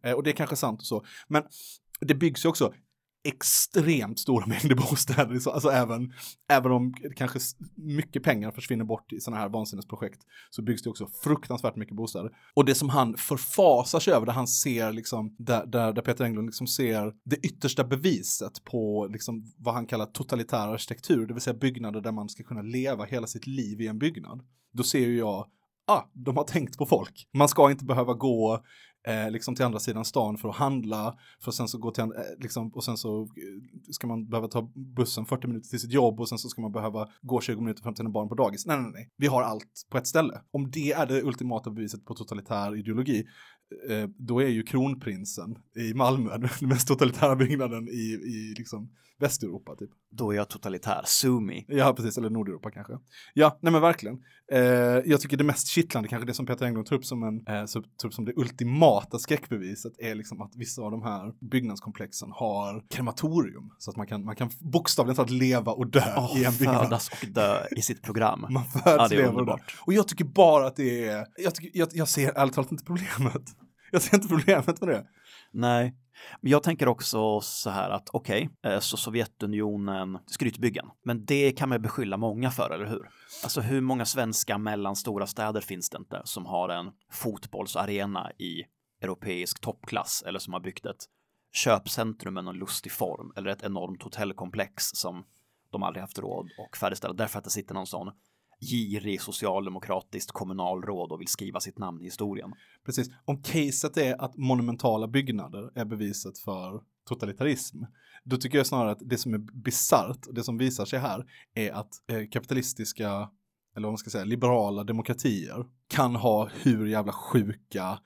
Eh, 0.03 0.13
och 0.13 0.23
det 0.23 0.31
är 0.31 0.35
kanske 0.35 0.57
sant 0.57 0.81
och 0.81 0.87
så, 0.87 1.05
men 1.29 1.43
det 2.01 2.15
byggs 2.15 2.45
ju 2.45 2.49
också 2.49 2.75
extremt 3.25 4.18
stora 4.18 4.47
mängder 4.47 4.75
bostäder. 4.90 5.51
Alltså 5.51 5.71
även, 5.71 6.12
även 6.49 6.73
om 6.73 6.94
kanske 7.16 7.38
mycket 7.77 8.23
pengar 8.23 8.51
försvinner 8.51 8.85
bort 8.85 9.12
i 9.12 9.21
sådana 9.21 9.40
här 9.40 9.49
vansinnesprojekt 9.49 10.21
så 10.51 10.62
byggs 10.62 10.83
det 10.83 10.90
också 10.90 11.07
fruktansvärt 11.25 11.77
mycket 11.77 11.97
bostäder. 11.97 12.31
Och 12.55 12.64
det 12.64 12.75
som 12.75 12.88
han 12.88 13.16
förfasar 13.16 14.01
sig 14.01 14.14
över, 14.14 14.27
där 14.27 14.33
han 14.33 14.49
ser 14.49 14.92
liksom, 14.92 15.37
där, 15.38 15.66
där, 15.66 15.92
där 15.92 16.03
Peter 16.03 16.25
Englund 16.25 16.47
liksom 16.47 16.66
ser 16.66 17.12
det 17.25 17.37
yttersta 17.37 17.85
beviset 17.85 18.64
på 18.64 19.09
liksom 19.11 19.53
vad 19.59 19.75
han 19.75 19.87
kallar 19.87 20.07
totalitär 20.07 20.68
arkitektur, 20.68 21.27
det 21.27 21.35
vill 21.35 21.42
säga 21.42 21.55
byggnader 21.55 22.01
där 22.01 22.12
man 22.12 22.29
ska 22.29 22.42
kunna 22.42 22.62
leva 22.62 23.05
hela 23.05 23.27
sitt 23.27 23.47
liv 23.47 23.81
i 23.81 23.87
en 23.87 23.99
byggnad. 23.99 24.42
Då 24.73 24.83
ser 24.83 25.07
ju 25.07 25.18
jag 25.18 25.47
ah, 25.90 26.11
de 26.12 26.37
har 26.37 26.44
tänkt 26.44 26.79
på 26.79 26.87
folk. 26.87 27.29
Man 27.35 27.49
ska 27.49 27.71
inte 27.71 27.85
behöva 27.85 28.14
gå 28.14 28.64
eh, 29.07 29.31
liksom 29.31 29.55
till 29.55 29.65
andra 29.65 29.79
sidan 29.79 30.05
stan 30.05 30.39
för 30.39 30.49
att 30.49 30.57
handla, 30.57 31.19
för 31.41 31.51
att 31.51 31.55
sen 31.55 31.69
så 31.69 31.79
gå 31.79 31.91
till, 31.91 32.03
eh, 32.03 32.09
liksom, 32.39 32.69
och 32.75 32.85
sen 32.85 32.97
så 32.97 33.23
eh, 33.23 33.29
ska 33.91 34.07
man 34.07 34.29
behöva 34.29 34.49
ta 34.49 34.73
bussen 34.97 35.27
40 35.27 35.47
minuter 35.47 35.69
till 35.69 35.81
sitt 35.81 35.93
jobb 35.93 36.21
och 36.21 36.29
sen 36.29 36.39
så 36.39 36.49
ska 36.49 36.63
man 36.63 36.73
behöva 36.73 37.09
gå 37.23 37.41
20 37.41 37.61
minuter 37.61 37.83
fram 37.83 37.95
till 37.95 38.05
en 38.05 38.13
barn 38.13 38.29
på 38.29 38.35
dagis. 38.35 38.67
Nej, 38.67 38.81
nej, 38.81 38.91
nej. 38.93 39.09
Vi 39.17 39.27
har 39.27 39.43
allt 39.43 39.87
på 39.91 39.99
ett 39.99 40.07
ställe. 40.07 40.41
Om 40.51 40.71
det 40.71 40.93
är 40.93 41.07
det 41.07 41.23
ultimata 41.23 41.71
beviset 41.71 42.05
på 42.05 42.15
totalitär 42.15 42.77
ideologi, 42.77 43.25
eh, 43.89 44.09
då 44.19 44.43
är 44.43 44.49
ju 44.49 44.63
kronprinsen 44.63 45.59
i 45.77 45.95
Malmö 45.95 46.39
den 46.61 46.69
mest 46.69 46.89
totalitära 46.89 47.37
byggnaden 47.37 47.89
i, 47.89 48.21
i 48.25 48.55
liksom 48.59 48.91
Västeuropa 49.21 49.77
typ. 49.77 49.91
Då 50.11 50.33
är 50.33 50.37
jag 50.37 50.49
totalitär, 50.49 51.03
Sumi. 51.05 51.65
Ja, 51.69 51.95
precis, 51.97 52.19
eller 52.19 52.31
Nordeuropa 52.31 52.71
kanske. 52.71 52.93
Ja, 53.35 53.59
nej 53.61 53.73
men 53.73 53.83
verkligen. 53.83 54.19
Eh, 54.53 54.61
jag 55.05 55.21
tycker 55.21 55.37
det 55.37 55.45
mest 55.45 55.69
kittlande, 55.69 56.09
kanske 56.09 56.27
det 56.27 56.35
som 56.35 56.47
Peter 56.47 56.67
Englund 56.67 56.87
tar 56.87 56.97
upp 56.97 57.05
som, 57.05 57.23
en, 57.23 57.47
eh, 57.47 57.63
upp 58.05 58.15
som 58.15 58.25
det 58.25 58.33
ultimata 58.37 58.89
skräckbeviset 59.18 59.92
är 59.98 60.14
liksom 60.14 60.42
att 60.42 60.57
vissa 60.57 60.83
av 60.83 60.90
de 60.90 61.03
här 61.03 61.33
byggnadskomplexen 61.50 62.33
har 62.33 62.83
krematorium. 62.90 63.70
Så 63.79 63.90
att 63.90 63.96
man 63.96 64.07
kan, 64.07 64.24
man 64.24 64.37
kan 64.37 64.50
bokstavligen 64.61 65.16
talat 65.16 65.31
leva 65.31 65.72
och 65.72 65.87
dö 65.87 66.14
oh, 66.16 66.40
i 66.40 66.44
en 66.44 66.53
byggnad. 66.53 66.85
Födas 66.85 67.09
och 67.09 67.29
dö 67.29 67.66
i 67.76 67.83
sitt 67.83 68.03
program. 68.03 68.46
Man 68.50 68.64
föds, 68.64 68.85
ja, 68.85 69.07
lever 69.11 69.37
och 69.37 69.46
dör. 69.46 69.62
Och 69.79 69.92
jag 69.92 70.09
tycker 70.09 70.24
bara 70.24 70.66
att 70.66 70.76
det 70.76 71.07
är, 71.09 71.26
jag, 71.37 71.55
tycker, 71.55 71.79
jag, 71.79 71.88
jag 71.92 72.09
ser 72.09 72.33
ärligt 72.33 72.55
talat 72.55 72.72
inte 72.72 72.85
problemet. 72.85 73.42
Jag 73.92 74.03
ser 74.03 74.16
inte 74.16 74.29
problemet 74.29 74.81
med 74.81 74.88
det. 74.88 75.07
Nej, 75.53 75.94
men 76.40 76.53
jag 76.53 76.62
tänker 76.62 76.88
också 76.88 77.40
så 77.40 77.70
här 77.70 77.90
att 77.90 78.09
okej, 78.12 78.50
okay, 78.59 78.72
eh, 78.72 78.81
så 78.81 78.96
Sovjetunionen, 78.96 80.18
skrytbyggen, 80.26 80.87
men 81.05 81.24
det 81.24 81.53
kan 81.53 81.68
man 81.68 81.83
beskylla 81.83 82.16
många 82.16 82.50
för, 82.50 82.70
eller 82.70 82.87
hur? 82.87 83.09
Alltså 83.42 83.61
hur 83.61 83.81
många 83.81 84.05
svenska 84.05 84.59
mellanstora 84.59 85.26
städer 85.26 85.61
finns 85.61 85.90
det 85.90 85.98
inte 85.98 86.20
som 86.24 86.46
har 86.46 86.68
en 86.68 86.90
fotbollsarena 87.12 88.31
i 88.33 88.62
europeisk 89.01 89.61
toppklass 89.61 90.23
eller 90.27 90.39
som 90.39 90.53
har 90.53 90.61
byggt 90.61 90.87
ett 90.87 91.05
köpcentrum 91.53 92.35
med 92.35 92.45
någon 92.45 92.59
lustig 92.59 92.93
form 92.93 93.33
eller 93.37 93.51
ett 93.51 93.63
enormt 93.63 94.03
hotellkomplex 94.03 94.85
som 94.85 95.25
de 95.71 95.83
aldrig 95.83 96.01
haft 96.01 96.19
råd 96.19 96.51
och 96.59 96.77
färdigställa 96.77 97.15
därför 97.15 97.39
att 97.39 97.45
det 97.45 97.51
sitter 97.51 97.75
någon 97.75 97.87
sån 97.87 98.13
girig 98.61 99.21
socialdemokratiskt 99.21 100.33
kommunalråd 100.33 101.13
och 101.13 101.21
vill 101.21 101.29
skriva 101.29 101.61
sitt 101.61 101.79
namn 101.79 102.01
i 102.01 102.05
historien. 102.05 102.53
Precis. 102.87 103.09
Om 103.25 103.43
caset 103.43 103.97
är 103.97 104.23
att 104.23 104.37
monumentala 104.37 105.09
byggnader 105.09 105.71
är 105.75 105.85
beviset 105.85 106.39
för 106.39 106.83
totalitarism, 107.09 107.85
då 108.25 108.37
tycker 108.37 108.59
jag 108.59 108.67
snarare 108.67 108.91
att 108.91 109.01
det 109.01 109.19
som 109.19 109.35
är 109.35 109.39
bisarrt, 109.39 110.27
det 110.33 110.45
som 110.45 110.59
visar 110.59 110.85
sig 110.85 110.99
här, 110.99 111.27
är 111.55 111.73
att 111.73 111.91
eh, 112.07 112.29
kapitalistiska, 112.31 113.09
eller 113.77 113.87
vad 113.87 113.93
man 113.93 113.99
ska 113.99 114.11
säga, 114.11 114.25
liberala 114.25 114.85
demokratier 114.85 115.67
kan 115.89 116.17
ha 116.17 116.49
hur 116.63 116.87
jävla 116.87 117.13
sjuka 117.13 117.99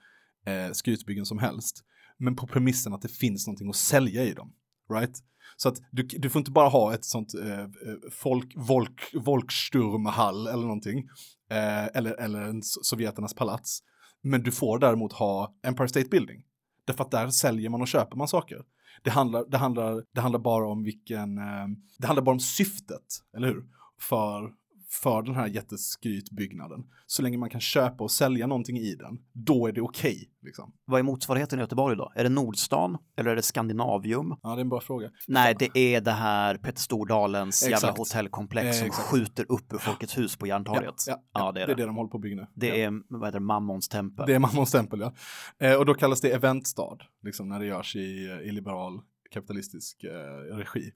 eh, 0.47 0.73
skrytbyggen 0.73 1.27
som 1.27 1.39
helst, 1.39 1.85
men 2.19 2.37
på 2.37 2.47
premissen 2.47 2.95
att 2.95 3.03
det 3.03 3.09
finns 3.09 3.47
någonting 3.47 3.69
att 3.69 3.77
sälja 3.77 4.25
i 4.25 4.33
dem. 4.33 4.53
Right? 4.93 5.23
Så 5.57 5.69
att 5.69 5.77
du, 5.91 6.03
du 6.03 6.31
får 6.31 6.41
inte 6.41 6.51
bara 6.51 6.69
ha 6.69 6.95
ett 6.95 7.05
sånt 7.05 7.35
eh, 7.35 7.61
eh 7.61 7.67
folk, 8.13 8.57
volk, 8.57 9.15
Volksturmhall 9.15 10.47
eller 10.47 10.63
någonting, 10.63 10.99
eh, 11.51 11.87
eller, 11.87 12.21
eller 12.21 12.41
en 12.41 12.63
sovjeternas 12.63 13.35
palats. 13.35 13.81
Men 14.23 14.43
du 14.43 14.53
får 14.53 14.79
däremot 14.79 15.13
ha 15.13 15.55
Empire 15.67 15.89
State 15.89 16.09
Building. 16.09 16.43
Därför 16.85 17.05
att 17.05 17.11
där 17.11 17.31
säljer 17.31 17.71
man 17.71 17.81
och 17.81 17.89
köper 17.89 18.17
man 18.17 18.29
saker. 18.29 18.63
Det 19.03 19.11
handlar, 19.11 19.45
det 19.51 19.57
handlar, 19.57 20.05
det 20.15 20.21
handlar 20.21 20.41
bara 20.41 20.69
om 20.69 20.83
vilken, 20.83 21.39
eh, 21.39 21.67
det 21.99 22.07
handlar 22.07 22.23
bara 22.23 22.33
om 22.33 22.41
syftet, 22.41 23.07
eller 23.37 23.47
hur? 23.47 23.65
För, 24.01 24.53
för 25.03 25.23
den 25.23 25.35
här 25.35 25.47
jätteskrytbyggnaden. 25.47 26.85
Så 27.07 27.23
länge 27.23 27.39
man 27.39 27.51
kan 27.51 27.61
köpa 27.61 28.05
och 28.05 28.11
sälja 28.11 28.47
någonting 28.47 28.77
i 28.79 28.95
den, 28.95 29.19
då 29.33 29.67
är 29.67 29.73
det 29.73 29.81
okej. 29.81 30.31
liksom. 30.43 30.73
Vad 30.85 30.99
är 30.99 31.03
motsvarigheten 31.03 31.59
i 31.59 31.63
Göteborg 31.63 31.97
då? 31.97 32.13
Är 32.15 32.23
det 32.25 32.29
Nordstan 32.31 32.99
eller 33.17 33.31
är 33.31 33.37
det 33.37 33.43
Skandinavium? 33.43 34.37
Ja, 34.43 34.49
det 34.49 34.57
är 34.57 34.61
en 34.61 34.69
bra 34.69 34.81
fråga. 34.81 35.11
Nej, 35.29 35.57
det 35.59 35.79
är 35.79 36.01
det 36.01 36.11
här 36.11 36.57
Petter 36.57 36.81
Stordalens 36.81 37.63
jävla 37.63 37.77
Exakt. 37.77 37.99
hotellkomplex 37.99 38.65
Eh, 38.67 38.73
som 38.73 38.87
exakt. 38.87 39.09
skjuter 39.09 39.47
upp 39.53 39.73
ur 39.73 39.79
Folkets 39.79 40.19
hus 40.19 40.37
på 40.37 40.47
Järntorget. 40.47 40.95
Ja, 41.07 41.23
ja, 41.35 41.53
det 41.53 41.63
är 41.63 41.67
det 41.67 41.73
är 41.73 41.77
det. 41.77 41.83
det 41.83 41.87
de 41.87 41.97
håller 41.97 42.11
på 42.11 42.17
att 42.17 42.23
bygga 42.23 42.37
nu. 42.37 42.47
Det 42.55 42.83
är, 42.83 42.93
vad 43.09 43.29
heter 43.29 43.39
det, 43.41 43.45
Mammons 43.45 43.89
tempel. 43.89 44.27
Det 44.27 44.35
är 44.35 44.39
Mammons 44.39 44.71
tempel, 44.73 45.01
ja. 45.01 45.15
Eh, 45.67 45.75
och 45.79 45.87
då 45.87 45.95
kallas 45.95 46.21
det 46.21 46.31
eventstad, 46.31 46.99
liksom 47.23 47.49
när 47.49 47.59
det 47.61 47.67
görs 47.67 47.97
i, 47.97 48.39
i 48.45 48.53
liberal 48.53 49.01
kapitalistisk 49.31 50.05
eh, 50.05 50.57
regi. 50.57 50.91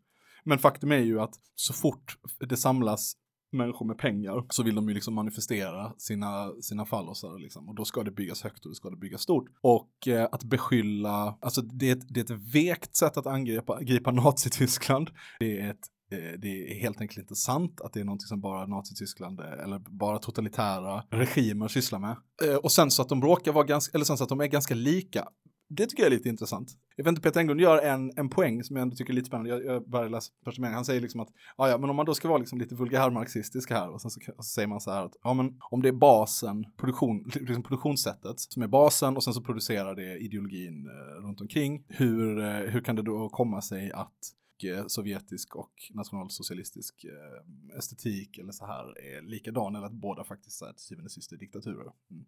Men 0.44 0.58
faktum 0.58 0.92
är 0.92 0.96
ju 0.98 1.20
att 1.20 1.34
så 1.54 1.72
fort 1.72 2.18
det 2.48 2.56
samlas 2.56 3.12
människor 3.52 3.86
med 3.86 3.98
pengar 3.98 4.44
så 4.50 4.62
vill 4.62 4.74
de 4.74 4.88
ju 4.88 4.94
liksom 4.94 5.14
manifestera 5.14 5.92
sina, 5.98 6.52
sina 6.60 6.86
fallosar 6.86 7.38
liksom. 7.38 7.68
Och 7.68 7.74
då 7.74 7.84
ska 7.84 8.02
det 8.02 8.10
byggas 8.10 8.42
högt 8.42 8.64
och 8.64 8.70
det 8.70 8.74
ska 8.74 8.90
det 8.90 8.96
byggas 8.96 9.20
stort. 9.20 9.48
Och 9.60 10.08
eh, 10.08 10.28
att 10.32 10.44
beskylla, 10.44 11.38
alltså 11.40 11.62
det 11.62 11.88
är, 11.88 11.96
ett, 11.96 12.06
det 12.08 12.20
är 12.20 12.24
ett 12.24 12.54
vekt 12.54 12.96
sätt 12.96 13.16
att 13.16 13.26
angripa, 13.26 13.76
angripa 13.76 14.10
Nazityskland. 14.10 15.10
Det 15.40 15.60
är 15.60 15.70
ett 15.70 15.86
eh, 16.12 16.38
det 16.38 16.48
är 16.48 16.80
helt 16.80 17.00
enkelt 17.00 17.18
inte 17.18 17.34
sant 17.34 17.80
att 17.80 17.92
det 17.92 18.00
är 18.00 18.04
någonting 18.04 18.26
som 18.26 18.40
bara 18.40 18.66
Nazityskland 18.66 19.40
eh, 19.40 19.64
eller 19.64 19.78
bara 19.78 20.18
totalitära 20.18 21.04
regimer 21.10 21.68
sysslar 21.68 21.98
med. 21.98 22.16
Eh, 22.44 22.56
och 22.56 22.72
sen 22.72 22.90
så 22.90 23.02
att 23.02 23.08
de 23.08 23.22
råkar 23.22 23.52
vara 23.52 23.64
ganska, 23.64 23.96
eller 23.96 24.04
sen 24.04 24.18
så 24.18 24.24
att 24.24 24.30
de 24.30 24.40
är 24.40 24.46
ganska 24.46 24.74
lika. 24.74 25.28
Det 25.68 25.86
tycker 25.86 26.02
jag 26.02 26.12
är 26.12 26.16
lite 26.16 26.28
intressant. 26.28 26.76
Jag 26.96 27.04
vet 27.04 27.08
inte, 27.08 27.22
Peter 27.22 27.40
Englund 27.40 27.60
gör 27.60 27.78
en, 27.78 28.12
en 28.16 28.28
poäng 28.28 28.64
som 28.64 28.76
jag 28.76 28.82
ändå 28.82 28.96
tycker 28.96 29.12
är 29.12 29.14
lite 29.14 29.26
spännande. 29.26 29.50
Jag, 29.50 29.64
jag 29.64 29.88
började 29.88 30.10
läsa 30.10 30.32
första 30.44 30.60
meningen. 30.60 30.74
Han 30.74 30.84
säger 30.84 31.00
liksom 31.00 31.20
att, 31.20 31.28
ja, 31.56 31.68
ja, 31.68 31.78
men 31.78 31.90
om 31.90 31.96
man 31.96 32.06
då 32.06 32.14
ska 32.14 32.28
vara 32.28 32.38
liksom 32.38 32.58
lite 32.58 32.74
vulgärmarxistisk 32.74 33.70
här 33.70 33.90
och 33.90 34.00
sen 34.00 34.10
så, 34.10 34.20
och 34.36 34.44
så 34.44 34.50
säger 34.50 34.68
man 34.68 34.80
så 34.80 34.90
här 34.90 35.04
att, 35.04 35.16
ja, 35.22 35.34
men 35.34 35.56
om 35.70 35.82
det 35.82 35.88
är 35.88 35.92
basen, 35.92 36.64
produktion, 36.76 37.30
liksom 37.34 37.62
produktionssättet 37.62 38.40
som 38.40 38.62
är 38.62 38.66
basen 38.66 39.16
och 39.16 39.24
sen 39.24 39.34
så 39.34 39.42
producerar 39.42 39.94
det 39.94 40.18
ideologin 40.18 40.86
eh, 40.86 41.22
runt 41.26 41.40
omkring. 41.40 41.84
Hur, 41.88 42.38
eh, 42.38 42.52
hur 42.52 42.80
kan 42.80 42.96
det 42.96 43.02
då 43.02 43.28
komma 43.28 43.62
sig 43.62 43.92
att 43.92 44.37
mycket 44.58 44.90
sovjetisk 44.90 45.56
och 45.56 45.72
nationalsocialistisk 45.94 47.04
eh, 47.04 47.78
estetik 47.78 48.38
eller 48.38 48.52
så 48.52 48.66
här 48.66 49.00
är 49.00 49.22
likadan 49.22 49.76
eller 49.76 49.86
att 49.86 49.92
båda 49.92 50.24
faktiskt 50.24 50.62
är 50.62 50.72
till 50.72 50.84
syvende 50.84 51.06
och 51.06 51.12
sist 51.12 51.32
är 51.32 51.36
diktaturer. 51.36 51.92
Mm. 52.10 52.24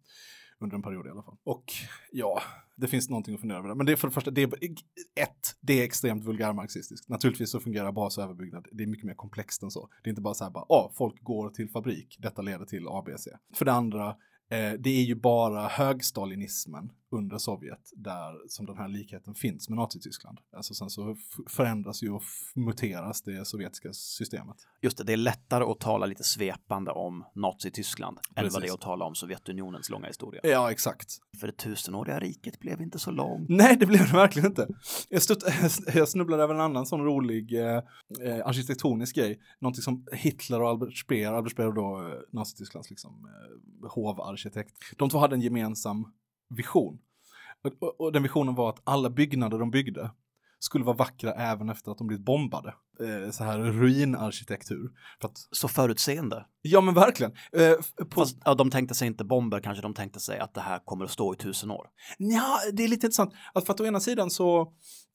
Under 0.58 0.76
en 0.76 0.82
period 0.82 1.06
i 1.06 1.10
alla 1.10 1.22
fall. 1.22 1.36
Och 1.44 1.64
ja, 2.12 2.42
det 2.76 2.86
finns 2.86 3.10
någonting 3.10 3.34
att 3.34 3.40
fundera 3.40 3.58
över. 3.58 3.74
Men 3.74 3.86
det 3.86 3.92
är 3.92 3.96
för 3.96 4.08
det 4.08 4.14
första, 4.14 4.30
det 4.30 4.42
är 4.42 4.54
ett, 5.14 5.56
det 5.60 5.80
är 5.80 5.84
extremt 5.84 6.24
vulgärmarxistiskt. 6.24 7.08
Naturligtvis 7.08 7.50
så 7.50 7.60
fungerar 7.60 7.92
bas 7.92 8.18
och 8.18 8.24
överbyggnad. 8.24 8.66
Det 8.72 8.82
är 8.82 8.86
mycket 8.86 9.06
mer 9.06 9.14
komplext 9.14 9.62
än 9.62 9.70
så. 9.70 9.88
Det 10.02 10.08
är 10.08 10.10
inte 10.10 10.22
bara 10.22 10.34
så 10.34 10.44
här 10.44 10.50
bara, 10.50 10.66
ja, 10.68 10.92
folk 10.94 11.22
går 11.22 11.50
till 11.50 11.70
fabrik, 11.70 12.16
detta 12.18 12.42
leder 12.42 12.64
till 12.64 12.88
ABC. 12.88 13.28
För 13.54 13.64
det 13.64 13.72
andra, 13.72 14.08
eh, 14.50 14.72
det 14.78 14.90
är 14.90 15.04
ju 15.04 15.14
bara 15.14 15.68
högstalinismen 15.68 16.92
under 17.10 17.38
Sovjet 17.38 17.90
där 17.96 18.48
som 18.48 18.66
den 18.66 18.76
här 18.76 18.88
likheten 18.88 19.34
finns 19.34 19.68
med 19.68 19.78
Nazityskland. 19.78 20.38
Alltså 20.56 20.74
sen 20.74 20.90
så 20.90 21.16
förändras 21.48 22.02
ju 22.02 22.10
och 22.10 22.22
muteras 22.54 23.22
det 23.22 23.46
sovjetiska 23.46 23.92
systemet. 23.92 24.56
Just 24.82 24.98
det, 24.98 25.04
det 25.04 25.12
är 25.12 25.16
lättare 25.16 25.64
att 25.64 25.80
tala 25.80 26.06
lite 26.06 26.24
svepande 26.24 26.90
om 26.90 27.24
Nazityskland 27.34 28.18
än 28.36 28.48
vad 28.50 28.62
det 28.62 28.68
är 28.68 28.74
att 28.74 28.80
tala 28.80 29.04
om 29.04 29.14
Sovjetunionens 29.14 29.90
långa 29.90 30.06
historia. 30.06 30.40
Ja, 30.44 30.70
exakt. 30.70 31.18
För 31.40 31.46
det 31.46 31.52
tusenåriga 31.52 32.20
riket 32.20 32.60
blev 32.60 32.80
inte 32.80 32.98
så 32.98 33.10
långt. 33.10 33.48
Nej, 33.48 33.76
det 33.76 33.86
blev 33.86 34.06
det 34.06 34.12
verkligen 34.12 34.48
inte. 34.48 34.68
Jag, 35.08 35.22
stutt, 35.22 35.44
jag 35.94 36.08
snubblade 36.08 36.42
över 36.42 36.54
en 36.54 36.60
annan 36.60 36.86
sån 36.86 37.04
rolig 37.04 37.60
eh, 37.60 37.82
eh, 38.20 38.46
arkitektonisk 38.46 39.16
grej. 39.16 39.40
Någonting 39.58 39.82
som 39.82 40.06
Hitler 40.12 40.62
och 40.62 40.68
Albert 40.68 40.96
Speer, 40.96 41.32
Albert 41.32 41.52
Speer 41.52 41.72
då 41.72 42.08
eh, 42.08 42.20
Nazitysklands 42.32 42.90
liksom, 42.90 43.28
eh, 43.28 43.90
hovarkitekt. 43.90 44.72
De 44.96 45.10
två 45.10 45.18
hade 45.18 45.34
en 45.34 45.40
gemensam 45.40 46.12
vision. 46.56 46.98
Och, 47.80 48.00
och, 48.00 48.12
den 48.12 48.22
visionen 48.22 48.54
var 48.54 48.68
att 48.68 48.80
alla 48.84 49.10
byggnader 49.10 49.58
de 49.58 49.70
byggde 49.70 50.10
skulle 50.58 50.84
vara 50.84 50.96
vackra 50.96 51.32
även 51.32 51.68
efter 51.68 51.90
att 51.90 51.98
de 51.98 52.06
blivit 52.06 52.24
bombade. 52.24 52.74
Eh, 53.00 53.30
så 53.30 53.44
här 53.44 53.58
ruinarkitektur. 53.58 54.90
För 55.20 55.28
att, 55.28 55.38
Så 55.50 55.68
förutseende. 55.68 56.46
ja 56.62 56.80
men 56.80 56.94
verkligen. 56.94 57.32
Eh, 57.52 58.04
på, 58.06 58.20
Fast 58.20 58.38
ja, 58.44 58.54
de 58.54 58.70
tänkte 58.70 58.94
sig 58.94 59.08
inte 59.08 59.24
bomber, 59.24 59.60
kanske 59.60 59.82
de 59.82 59.94
tänkte 59.94 60.20
sig 60.20 60.38
att 60.38 60.54
det 60.54 60.60
här 60.60 60.78
kommer 60.84 61.04
att 61.04 61.10
stå 61.10 61.34
i 61.34 61.36
tusen 61.36 61.70
år. 61.70 61.86
Ja, 62.18 62.58
det 62.72 62.84
är 62.84 62.88
lite 62.88 63.06
intressant. 63.06 63.34
Att 63.54 63.66
för 63.66 63.72
att 63.72 63.80
å 63.80 63.86
ena 63.86 64.00
sidan 64.00 64.30
så, 64.30 64.72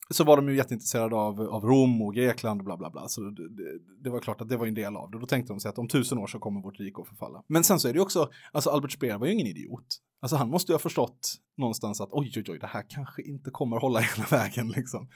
så 0.10 0.24
var 0.24 0.38
de 0.38 0.50
ju 0.50 0.56
jätteintresserade 0.56 1.16
av, 1.16 1.42
av 1.42 1.66
Rom 1.66 2.02
och 2.02 2.16
Grekland 2.16 2.62
och 2.62 2.66
bla 2.66 2.78
bla 2.78 2.90
bla. 2.90 3.08
Så 3.08 3.22
det, 3.22 3.50
det, 3.50 3.80
det 4.04 4.10
var 4.10 4.20
klart 4.20 4.42
att 4.42 4.50
det 4.50 4.58
var 4.58 4.66
en 4.66 4.74
del 4.74 4.96
av 4.96 5.12
det. 5.12 5.20
Då 5.20 5.26
tänkte 5.26 5.54
de 5.54 5.60
sig 5.60 5.70
att 5.70 5.78
om 5.78 5.88
tusen 5.88 6.18
år 6.18 6.28
så 6.28 6.40
kommer 6.40 6.62
vårt 6.62 6.80
rike 6.80 7.02
att 7.02 7.08
förfalla. 7.08 7.44
Men 7.48 7.64
sen 7.64 7.80
så 7.80 7.88
är 7.88 7.94
det 7.94 7.98
ju 7.98 8.04
också, 8.04 8.30
alltså 8.52 8.70
Albert 8.70 8.92
Speer 8.92 9.18
var 9.18 9.28
ju 9.28 9.34
ingen 9.34 9.48
idiot. 9.48 10.02
Alltså 10.22 10.36
han 10.36 10.50
måste 10.50 10.72
ju 10.72 10.74
ha 10.74 10.80
förstått 10.80 11.36
någonstans 11.58 12.02
att 12.02 12.10
oj, 12.12 12.34
oj, 12.36 12.44
oj, 12.48 12.60
det 12.60 12.68
här 12.68 12.86
kanske 12.90 13.22
inte 13.22 13.50
kommer 13.50 13.78
hålla 13.78 14.00
hela 14.16 14.28
vägen 14.32 14.68
liksom. 14.68 15.08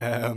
Eh, 0.00 0.34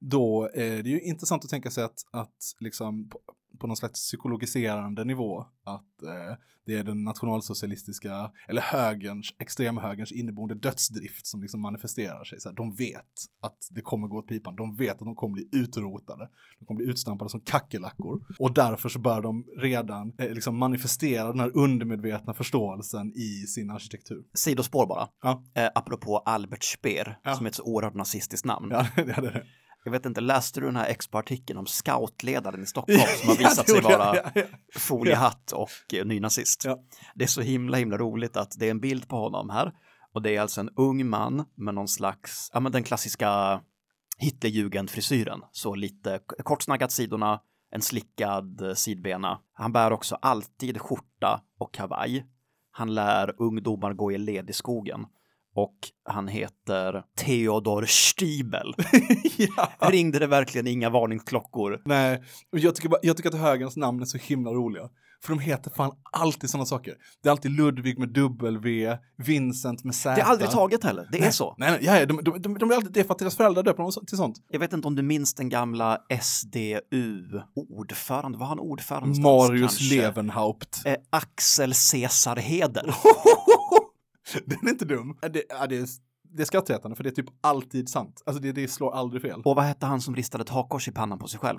då 0.00 0.50
är 0.54 0.82
det 0.82 0.90
ju 0.90 1.00
intressant 1.00 1.44
att 1.44 1.50
tänka 1.50 1.70
sig 1.70 1.84
att, 1.84 1.98
att 2.12 2.36
liksom 2.60 3.10
på 3.58 3.66
någon 3.66 3.76
slags 3.76 4.00
psykologiserande 4.00 5.04
nivå 5.04 5.40
att 5.64 6.02
eh, 6.02 6.36
det 6.66 6.74
är 6.74 6.84
den 6.84 7.04
nationalsocialistiska, 7.04 8.30
eller 8.48 8.62
högerns, 8.62 9.34
extremhögerns 9.38 10.12
inneboende 10.12 10.54
dödsdrift 10.54 11.26
som 11.26 11.42
liksom 11.42 11.60
manifesterar 11.60 12.24
sig. 12.24 12.40
Så 12.40 12.48
här, 12.48 12.56
de 12.56 12.74
vet 12.74 13.06
att 13.42 13.68
det 13.70 13.80
kommer 13.80 14.08
gå 14.08 14.18
åt 14.18 14.28
pipan, 14.28 14.56
de 14.56 14.76
vet 14.76 14.92
att 14.92 14.98
de 14.98 15.14
kommer 15.14 15.34
bli 15.34 15.48
utrotade, 15.52 16.28
de 16.58 16.64
kommer 16.66 16.78
bli 16.78 16.86
utstampade 16.90 17.30
som 17.30 17.40
kackerlackor. 17.40 18.24
Och 18.38 18.54
därför 18.54 18.88
så 18.88 18.98
bör 18.98 19.20
de 19.20 19.44
redan 19.58 20.12
eh, 20.18 20.30
liksom 20.30 20.56
manifestera 20.58 21.28
den 21.28 21.40
här 21.40 21.56
undermedvetna 21.56 22.34
förståelsen 22.34 23.12
i 23.16 23.46
sin 23.46 23.70
arkitektur. 23.70 24.24
Sidospår 24.34 24.86
bara. 24.86 25.08
Ja, 25.22 25.44
Eh, 25.54 25.68
apropå 25.74 26.18
Albert 26.18 26.64
Speer, 26.64 27.18
Ja. 27.24 27.34
som 27.34 27.46
är 27.46 27.50
ett 27.50 27.56
så 27.56 27.62
oerhört 27.64 27.94
nazistiskt 27.94 28.46
namn. 28.46 28.68
ja 28.70 28.86
det 29.04 29.12
hade 29.12 29.30
det. 29.30 29.44
Jag 29.84 29.92
vet 29.92 30.06
inte, 30.06 30.20
läste 30.20 30.60
du 30.60 30.66
den 30.66 30.76
här 30.76 30.86
Expo-artikeln 30.86 31.58
om 31.58 31.66
scoutledaren 31.66 32.62
i 32.62 32.66
Stockholm 32.66 33.00
som 33.20 33.28
har 33.28 33.36
visat 33.36 33.70
sig 33.70 33.80
vara 33.80 34.32
foliehatt 34.76 35.52
och 35.52 35.94
eh, 35.94 36.04
nynazist? 36.04 36.64
Ja. 36.64 36.78
Det 37.14 37.24
är 37.24 37.28
så 37.28 37.40
himla, 37.40 37.76
himla 37.76 37.98
roligt 37.98 38.36
att 38.36 38.54
det 38.58 38.66
är 38.66 38.70
en 38.70 38.80
bild 38.80 39.08
på 39.08 39.16
honom 39.16 39.50
här 39.50 39.72
och 40.12 40.22
det 40.22 40.36
är 40.36 40.40
alltså 40.40 40.60
en 40.60 40.70
ung 40.76 41.06
man 41.06 41.44
med 41.54 41.74
någon 41.74 41.88
slags, 41.88 42.50
ja 42.52 42.60
men 42.60 42.72
den 42.72 42.82
klassiska 42.82 43.60
Hitlerjugend-frisyren, 44.18 45.40
så 45.52 45.74
lite 45.74 46.20
kortsnaggat 46.44 46.92
sidorna, 46.92 47.40
en 47.70 47.82
slickad 47.82 48.60
eh, 48.60 48.74
sidbena. 48.74 49.38
Han 49.52 49.72
bär 49.72 49.92
också 49.92 50.14
alltid 50.14 50.80
skjorta 50.80 51.40
och 51.58 51.74
kavaj. 51.74 52.26
Han 52.70 52.94
lär 52.94 53.34
ungdomar 53.42 53.92
gå 53.92 54.12
i 54.12 54.18
led 54.18 54.50
i 54.50 54.52
skogen 54.52 55.06
och 55.54 55.76
han 56.08 56.28
heter 56.28 57.02
Theodor 57.16 57.84
Stiebel. 57.88 58.74
ja. 59.36 59.68
Ringde 59.90 60.18
det 60.18 60.26
verkligen 60.26 60.66
inga 60.66 60.90
varningsklockor? 60.90 61.82
Nej, 61.84 62.22
och 62.52 62.58
jag 62.58 62.74
tycker, 62.74 62.88
bara, 62.88 63.00
jag 63.02 63.16
tycker 63.16 63.30
att 63.30 63.38
högerns 63.38 63.76
namn 63.76 64.02
är 64.02 64.06
så 64.06 64.18
himla 64.18 64.50
roliga. 64.50 64.88
För 65.24 65.28
de 65.28 65.38
heter 65.38 65.70
fan 65.70 65.92
alltid 66.12 66.50
sådana 66.50 66.66
saker. 66.66 66.94
Det 67.22 67.28
är 67.28 67.30
alltid 67.30 67.50
Ludvig 67.50 67.98
med 67.98 68.08
W, 68.08 68.98
Vincent 69.26 69.84
med 69.84 69.94
Z. 69.94 70.14
Det 70.14 70.20
är 70.20 70.24
aldrig 70.24 70.50
taget 70.50 70.84
heller, 70.84 71.08
det 71.12 71.24
är 71.24 71.30
så. 71.30 71.54
Nej, 71.58 71.70
nej, 71.70 71.80
ja, 72.00 72.06
de, 72.06 72.24
de, 72.24 72.42
de, 72.42 72.58
de 72.58 72.70
är 72.70 72.74
alltid, 72.74 72.92
det 72.92 73.00
är 73.00 73.04
för 73.04 73.12
att 73.12 73.18
deras 73.18 73.36
föräldrar 73.36 73.62
döper 73.62 73.82
dem 73.82 73.92
till 74.06 74.16
sånt. 74.16 74.36
Jag 74.48 74.60
vet 74.60 74.72
inte 74.72 74.88
om 74.88 74.96
du 74.96 75.02
minns 75.02 75.34
den 75.34 75.48
gamla 75.48 75.98
SDU-ordförande, 76.22 78.38
var 78.38 78.46
han 78.46 78.58
ordförande 78.58 79.20
Marius 79.20 79.78
kanske? 79.78 79.96
Levenhaupt. 79.96 80.82
Eh, 80.84 80.94
Axel 81.10 81.74
Cesar 81.74 82.36
Heder. 82.36 82.86
Den 84.46 84.58
är 84.66 84.70
inte 84.70 84.84
dum. 84.84 85.18
Det, 85.20 85.42
ja, 85.48 85.66
det, 85.66 85.76
är, 85.76 85.88
det 86.36 86.42
är 86.42 86.46
skrattretande 86.46 86.96
för 86.96 87.04
det 87.04 87.10
är 87.10 87.14
typ 87.14 87.30
alltid 87.40 87.88
sant. 87.88 88.22
Alltså 88.26 88.42
det, 88.42 88.52
det 88.52 88.68
slår 88.68 88.94
aldrig 88.94 89.22
fel. 89.22 89.42
Och 89.44 89.56
vad 89.56 89.64
hette 89.64 89.86
han 89.86 90.00
som 90.00 90.16
ristade 90.16 90.42
ett 90.42 90.48
hakkors 90.48 90.88
i 90.88 90.92
pannan 90.92 91.18
på 91.18 91.28
sig 91.28 91.40
själv? 91.40 91.58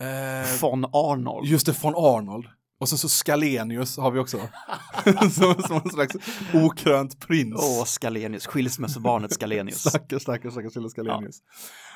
Eh, 0.00 0.60
Von 0.60 0.84
Arnold. 0.84 1.46
just 1.46 1.66
det, 1.66 1.82
von 1.82 1.94
Arnold. 1.96 2.46
Och 2.78 2.88
så, 2.88 2.98
så 2.98 3.08
Scalenius 3.08 3.98
har 3.98 4.10
vi 4.10 4.18
också. 4.18 4.38
som, 5.30 5.54
som 5.62 5.80
en 5.84 5.90
slags 5.90 6.16
okrönt 6.54 7.20
prins. 7.20 7.60
Åh, 7.80 7.84
Scalenius, 7.84 8.46
skilsmässobarnet 8.46 9.32
Scalenius. 9.32 9.78
Stackars, 9.88 10.22
stackars, 10.22 10.52
stackars 10.52 10.74
lilla 10.76 10.88
Scalenius. 10.88 11.42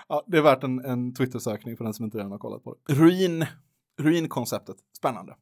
Ja. 0.09 0.25
det 0.27 0.39
är 0.39 0.43
värt 0.43 0.65
en, 0.65 0.85
en 0.85 1.15
Twitter-sökning 1.15 1.77
för 1.77 1.85
den 1.85 1.95
som 1.95 2.05
inte 2.05 2.19
redan 2.19 2.31
har 2.31 2.39
kollat 2.39 2.65
på 2.65 2.77
det. 2.87 2.95
Ruin, 2.95 3.47
ruinkonceptet, 4.01 4.77
spännande. 4.99 5.35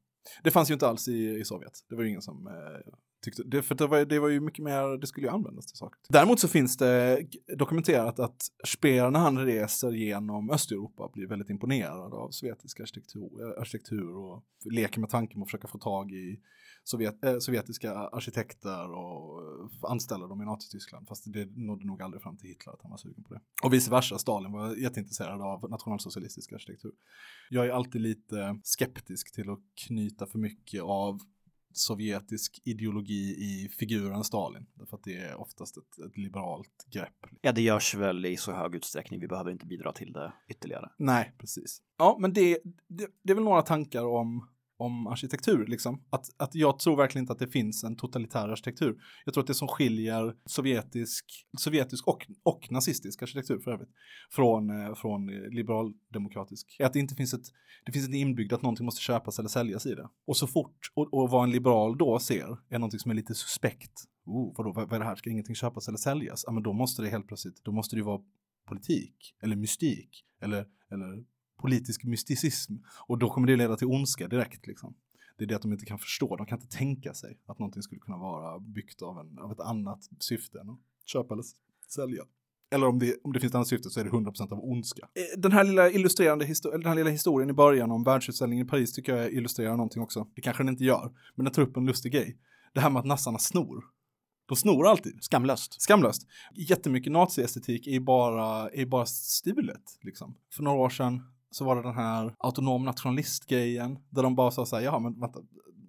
Det 0.43 0.51
fanns 0.51 0.71
ju 0.71 0.75
inte 0.75 0.89
alls 0.89 1.09
i, 1.09 1.39
i 1.41 1.45
Sovjet. 1.45 1.73
Det 1.89 1.97
var 1.97 2.03
ju 2.03 2.09
ingen 2.09 2.23
som 2.23 2.47
eh, 2.47 2.53
Tyckte, 3.27 3.43
det, 3.43 3.63
för 3.63 3.75
det 3.75 3.87
var, 3.87 4.05
det 4.05 4.19
var 4.19 4.29
ju 4.29 4.41
mycket 4.41 4.65
mer, 4.65 4.99
det 5.01 5.07
skulle 5.07 5.27
ju 5.27 5.33
användas 5.33 5.67
till 5.67 5.77
saker. 5.77 6.01
Däremot 6.09 6.41
så 6.41 6.49
finns 6.49 6.77
det 6.77 7.27
dokumenterat 7.57 8.19
att 8.19 8.43
Speer 8.65 9.11
när 9.11 9.21
han 9.21 9.39
reser 9.39 9.91
genom 9.91 10.51
Östeuropa 10.51 11.11
blir 11.13 11.27
väldigt 11.27 11.51
imponerad 11.51 12.15
av 12.15 12.31
sovjetisk 12.31 12.81
arkitektur, 12.81 13.61
arkitektur 13.61 14.17
och 14.17 14.45
leker 14.65 15.01
med 15.01 15.11
tanken 15.11 15.43
att 15.43 15.49
försöka 15.49 15.69
få 15.69 15.79
tag 15.79 16.13
i 16.13 16.41
Sovjet, 16.85 17.25
äh, 17.25 17.39
sovjetiska 17.39 17.93
arkitekter 17.93 18.91
och 18.91 19.43
anställa 19.83 20.27
dem 20.27 20.43
i 20.43 20.45
Nazityskland. 20.45 21.09
Fast 21.09 21.33
det 21.33 21.57
nådde 21.57 21.87
nog 21.87 22.03
aldrig 22.03 22.23
fram 22.23 22.37
till 22.37 22.49
Hitler 22.49 22.73
att 22.73 22.83
han 22.83 22.91
var 22.91 22.99
sugen 22.99 23.25
på 23.25 23.35
det. 23.35 23.41
Och 23.63 23.73
vice 23.73 23.91
versa, 23.91 24.19
Stalin 24.19 24.53
var 24.53 24.75
jätteintresserad 24.75 25.43
av 25.43 25.71
nationalsocialistisk 25.71 26.53
arkitektur. 26.53 26.93
Jag 27.51 27.67
är 27.67 27.71
alltid 27.71 28.01
lite 28.01 28.61
skeptisk 28.63 29.35
till 29.35 29.51
att 29.51 29.61
knyta 29.87 30.27
för 30.27 30.39
mycket 30.39 30.83
av 30.83 31.21
sovjetisk 31.79 32.61
ideologi 32.65 33.37
i 33.39 33.69
figuren 33.69 34.25
Stalin. 34.25 34.67
Därför 34.75 34.97
att 34.97 35.05
det 35.05 35.17
är 35.17 35.41
oftast 35.41 35.77
ett, 35.77 36.07
ett, 36.07 36.17
liberalt 36.17 36.87
grepp. 36.93 37.27
Ja, 37.41 37.53
det 37.53 37.63
görs 37.63 37.95
väl 37.95 38.27
i 38.27 38.37
så 38.37 38.53
hög 38.53 38.75
utsträckning. 38.75 39.21
Vi 39.21 39.29
behöver 39.29 39.51
inte 39.51 39.67
bidra 39.67 39.93
till 39.93 40.13
det 40.13 40.33
ytterligare. 40.49 40.91
Nej, 40.99 41.35
precis. 41.39 41.83
Ja, 41.99 42.17
men 42.21 42.33
det, 42.33 42.59
det, 42.89 43.07
det 43.23 43.33
är 43.33 43.35
väl 43.35 43.45
några 43.45 43.63
tankar 43.63 44.05
om 44.05 44.49
om 44.77 45.07
arkitektur. 45.07 45.67
Liksom. 45.67 46.03
Att, 46.11 46.27
att 46.37 46.55
jag 46.55 46.79
tror 46.79 46.97
verkligen 46.97 47.23
inte 47.23 47.33
att 47.33 47.39
det 47.39 47.49
finns 47.49 47.85
en 47.85 47.97
totalitär 47.97 48.49
arkitektur. 48.49 48.97
Jag 49.25 49.35
tror 49.35 49.43
att 49.43 49.49
det 49.49 49.55
som 49.55 49.69
skiljer 49.69 50.35
sovjetisk, 50.45 51.25
sovjetisk 51.59 52.09
och, 52.09 52.27
och 52.43 52.67
nazistisk 52.71 53.23
arkitektur 53.23 53.59
för 53.59 53.71
övrigt 53.71 53.91
från, 54.31 54.71
eh, 54.71 54.95
från 54.95 55.27
liberaldemokratisk 55.27 56.77
är 56.79 56.87
att 56.87 56.93
det 56.93 56.99
inte 56.99 57.15
finns 57.15 57.35
ett, 57.35 57.47
det 57.85 57.93
finns 57.93 58.09
ett 58.09 58.15
inbyggt 58.15 58.53
att 58.53 58.63
någonting 58.63 58.85
måste 58.85 59.01
köpas 59.01 59.39
eller 59.39 59.49
säljas 59.49 59.87
i 59.87 59.95
det. 59.95 60.09
Och 60.27 60.37
så 60.37 60.47
fort, 60.47 60.79
och, 60.95 61.15
och 61.15 61.31
vad 61.31 61.45
en 61.45 61.51
liberal 61.51 61.99
då 61.99 62.19
ser 62.19 62.57
är 62.69 62.79
någonting 62.79 63.01
som 63.01 63.11
är 63.11 63.15
lite 63.15 63.35
suspekt. 63.35 64.05
Oh, 64.25 64.55
vadå, 64.57 64.73
vad, 64.73 64.89
vad 64.89 64.93
är 64.93 64.99
det 64.99 65.05
här? 65.05 65.17
Ska 65.17 65.31
ingenting 65.31 65.55
köpas 65.55 65.89
eller 65.89 65.99
säljas? 65.99 66.45
Ja, 66.47 66.53
men 66.53 66.63
då 66.63 66.73
måste 66.73 67.03
det 67.03 67.09
helt 67.09 67.27
plötsligt, 67.27 67.65
då 67.65 67.73
måste 67.73 67.97
det 67.97 67.99
ju 67.99 68.05
vara 68.05 68.21
politik 68.69 69.35
eller 69.43 69.57
mystik 69.57 70.25
eller, 70.41 70.67
eller 70.91 71.25
politisk 71.57 72.05
mysticism. 72.05 72.75
Och 73.09 73.19
då 73.19 73.31
kommer 73.31 73.47
det 73.47 73.57
leda 73.57 73.77
till 73.77 73.87
ondska 73.87 74.29
direkt. 74.29 74.67
Liksom. 74.67 74.95
Det 75.39 75.45
är 75.45 75.49
det 75.49 75.57
att 75.57 75.63
de 75.63 75.73
inte 75.73 75.87
kan 75.87 75.99
förstå, 75.99 76.37
de 76.37 76.47
kan 76.47 76.61
inte 76.61 76.77
tänka 76.77 77.15
sig 77.15 77.39
att 77.47 77.59
någonting 77.59 77.83
skulle 77.83 78.01
kunna 78.01 78.19
vara 78.19 78.59
byggt 78.59 79.03
av, 79.03 79.19
en, 79.19 79.39
av 79.39 79.53
ett 79.53 79.61
annat 79.61 80.09
syfte 80.21 80.61
än 80.61 80.71
att 80.71 80.79
köpa 81.07 81.35
eller 81.35 81.45
sälja. 81.89 82.23
Eller 82.71 82.87
om 82.87 82.99
det, 82.99 83.17
om 83.25 83.33
det 83.33 83.41
finns 83.41 83.51
ett 83.51 83.55
annat 83.55 83.69
syfte 83.69 83.91
så 83.91 84.01
är 84.01 84.05
det 84.05 84.11
100% 84.11 84.53
av 84.53 84.65
ondska. 84.65 85.09
Eh, 85.15 85.41
den 85.41 85.53
här 85.53 85.65
lilla 85.65 85.91
illustrerande 85.91 86.47
den 86.63 86.87
här 86.87 86.95
lilla 86.95 87.11
historien 87.11 87.51
i 87.51 87.53
början 87.53 87.91
om 87.91 88.05
världsutställningen 88.05 88.67
i 88.67 88.69
Paris 88.69 88.93
tycker 88.93 89.17
jag 89.17 89.33
illustrerar 89.33 89.71
någonting 89.71 90.03
också. 90.03 90.27
Det 90.35 90.41
kanske 90.41 90.63
den 90.63 90.69
inte 90.69 90.85
gör, 90.85 91.13
men 91.35 91.45
den 91.45 91.55
tar 91.55 91.63
upp 91.63 91.77
en 91.77 91.87
lustig 91.87 92.13
grej. 92.13 92.37
Det 92.75 92.81
här 92.81 92.91
med 92.91 93.01
att 93.01 93.07
nassarna 93.07 93.39
snor. 93.39 93.85
De 94.49 94.57
snor 94.57 94.87
alltid. 94.87 95.19
Skamlöst. 95.21 95.83
Skamlöst. 95.83 96.27
Jättemycket 96.55 97.13
naziestetik 97.13 97.87
är 97.87 98.01
bara, 98.01 98.71
är 98.71 98.87
bara 98.87 99.07
stulet. 99.07 99.99
Liksom. 100.01 100.37
För 100.53 100.63
några 100.63 100.79
år 100.79 100.89
sedan 100.91 101.23
så 101.57 101.65
var 101.65 101.77
det 101.77 101.83
den 101.83 101.95
här 101.95 102.35
autonom 102.39 102.85
nationalist-grejen 102.85 103.99
där 104.11 104.23
de 104.23 104.35
bara 104.35 104.51
sa 104.51 104.67
så 104.67 104.77
här, 104.77 104.83
ja 104.83 104.99
men 104.99 105.21
vänta, 105.21 105.41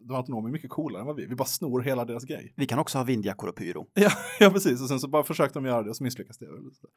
de 0.08 0.16
autonoma 0.16 0.48
är 0.48 0.52
mycket 0.52 0.70
coolare 0.70 1.02
än 1.02 1.08
vad 1.08 1.16
vi 1.16 1.26
Vi 1.26 1.36
bara 1.36 1.48
snor 1.48 1.82
hela 1.82 2.06
deras 2.06 2.24
grej. 2.24 2.54
Vi 2.56 2.66
kan 2.66 2.80
också 2.80 2.98
ha 2.98 3.06
vindjackor 3.06 3.50
och 3.50 3.56
pyro. 3.56 3.88
Ja, 3.94 4.12
ja 4.40 4.50
precis. 4.50 4.82
Och 4.82 4.88
sen 4.88 5.00
så 5.00 5.08
bara 5.08 5.24
försökte 5.24 5.60
de 5.60 5.66
göra 5.66 5.84
det 5.84 5.90
och 5.90 5.96
så 5.96 6.04
misslyckas 6.04 6.38
det. 6.38 6.48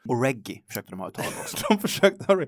Och 0.08 0.22
reggae 0.22 0.62
försökte 0.68 0.90
de 0.90 1.00
ha 1.00 1.08
ett 1.08 1.14
tag 1.14 1.24
också. 1.40 1.56
de 1.68 1.78
försökte 1.78 2.24
ha 2.24 2.34
de, 2.34 2.46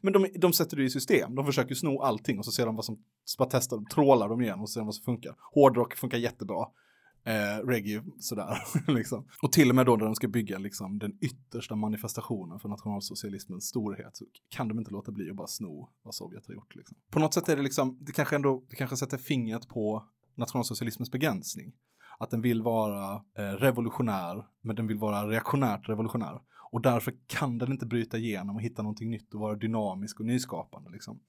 Men 0.00 0.12
de, 0.12 0.26
de 0.38 0.52
sätter 0.52 0.76
det 0.76 0.84
i 0.84 0.90
system. 0.90 1.34
De 1.34 1.46
försöker 1.46 1.74
sno 1.74 2.00
allting 2.00 2.38
och 2.38 2.44
så 2.44 2.52
ser 2.52 2.66
de 2.66 2.76
vad 2.76 2.84
som, 2.84 2.98
så 3.24 3.36
bara 3.38 3.48
testar, 3.50 3.84
trålar 3.94 4.28
de 4.28 4.40
igen 4.40 4.60
och 4.60 4.70
ser 4.70 4.84
vad 4.84 4.94
som 4.94 5.04
funkar. 5.04 5.34
Hårdrock 5.54 5.94
funkar 5.94 6.18
jättebra 6.18 6.66
eh, 7.28 7.66
reggae 7.66 8.02
sådär. 8.18 8.58
liksom. 8.92 9.26
Och 9.42 9.52
till 9.52 9.68
och 9.70 9.76
med 9.76 9.86
då 9.86 9.96
när 9.96 10.04
de 10.04 10.14
ska 10.14 10.28
bygga 10.28 10.58
liksom, 10.58 10.98
den 10.98 11.12
yttersta 11.20 11.76
manifestationen 11.76 12.60
för 12.60 12.68
nationalsocialismens 12.68 13.64
storhet 13.64 14.16
så 14.16 14.24
kan 14.48 14.68
de 14.68 14.78
inte 14.78 14.90
låta 14.90 15.12
bli 15.12 15.30
att 15.30 15.36
bara 15.36 15.46
sno 15.46 15.88
vad 16.02 16.14
Sovjet 16.14 16.46
har 16.46 16.54
gjort. 16.54 16.74
Liksom. 16.74 16.96
På 17.10 17.18
något 17.18 17.34
sätt 17.34 17.48
är 17.48 17.56
det 17.56 17.62
liksom, 17.62 17.98
det 18.00 18.12
kanske 18.12 18.36
ändå, 18.36 18.64
det 18.70 18.76
kanske 18.76 18.96
sätter 18.96 19.18
fingret 19.18 19.68
på 19.68 20.04
nationalsocialismens 20.36 21.10
begränsning. 21.10 21.72
Att 22.18 22.30
den 22.30 22.40
vill 22.40 22.62
vara 22.62 23.14
eh, 23.38 23.42
revolutionär, 23.42 24.44
men 24.62 24.76
den 24.76 24.86
vill 24.86 24.98
vara 24.98 25.28
reaktionärt 25.28 25.88
revolutionär. 25.88 26.40
Och 26.70 26.82
därför 26.82 27.14
kan 27.26 27.58
den 27.58 27.72
inte 27.72 27.86
bryta 27.86 28.18
igenom 28.18 28.56
och 28.56 28.62
hitta 28.62 28.82
någonting 28.82 29.10
nytt 29.10 29.34
och 29.34 29.40
vara 29.40 29.54
dynamisk 29.54 30.20
och 30.20 30.26
nyskapande. 30.26 30.90
Liksom. 30.90 31.20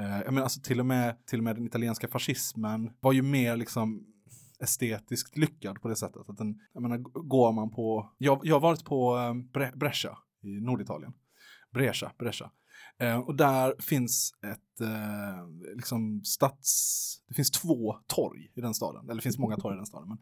Eh, 0.00 0.18
jag 0.18 0.32
menar, 0.32 0.42
alltså 0.42 0.60
till 0.60 0.80
och, 0.80 0.86
med, 0.86 1.26
till 1.26 1.38
och 1.38 1.44
med 1.44 1.56
den 1.56 1.66
italienska 1.66 2.08
fascismen 2.08 2.90
var 3.00 3.12
ju 3.12 3.22
mer 3.22 3.56
liksom 3.56 4.11
estetiskt 4.62 5.36
lyckad 5.36 5.80
på 5.82 5.88
det 5.88 5.96
sättet. 5.96 6.28
Att 6.28 6.36
den, 6.36 6.60
jag 6.72 6.82
menar, 6.82 6.98
går 7.28 7.52
man 7.52 7.70
på, 7.70 8.12
jag, 8.18 8.40
jag 8.44 8.54
har 8.54 8.60
varit 8.60 8.84
på 8.84 9.18
eh, 9.18 9.34
Bre 9.34 9.72
Brescia 9.74 10.18
i 10.42 10.60
Norditalien. 10.60 11.12
Brescia, 11.72 12.12
Brescia. 12.18 12.50
Eh, 12.98 13.18
och 13.18 13.36
där 13.36 13.74
finns 13.78 14.32
ett, 14.46 14.80
eh, 14.80 15.74
liksom 15.74 16.24
stads, 16.24 17.22
det 17.28 17.34
finns 17.34 17.50
två 17.50 17.96
torg 18.06 18.52
i 18.54 18.60
den 18.60 18.74
staden, 18.74 19.04
eller 19.04 19.14
det 19.14 19.22
finns 19.22 19.38
många 19.38 19.56
torg 19.56 19.74
i 19.74 19.76
den 19.76 19.86
staden, 19.86 20.08
men 20.08 20.18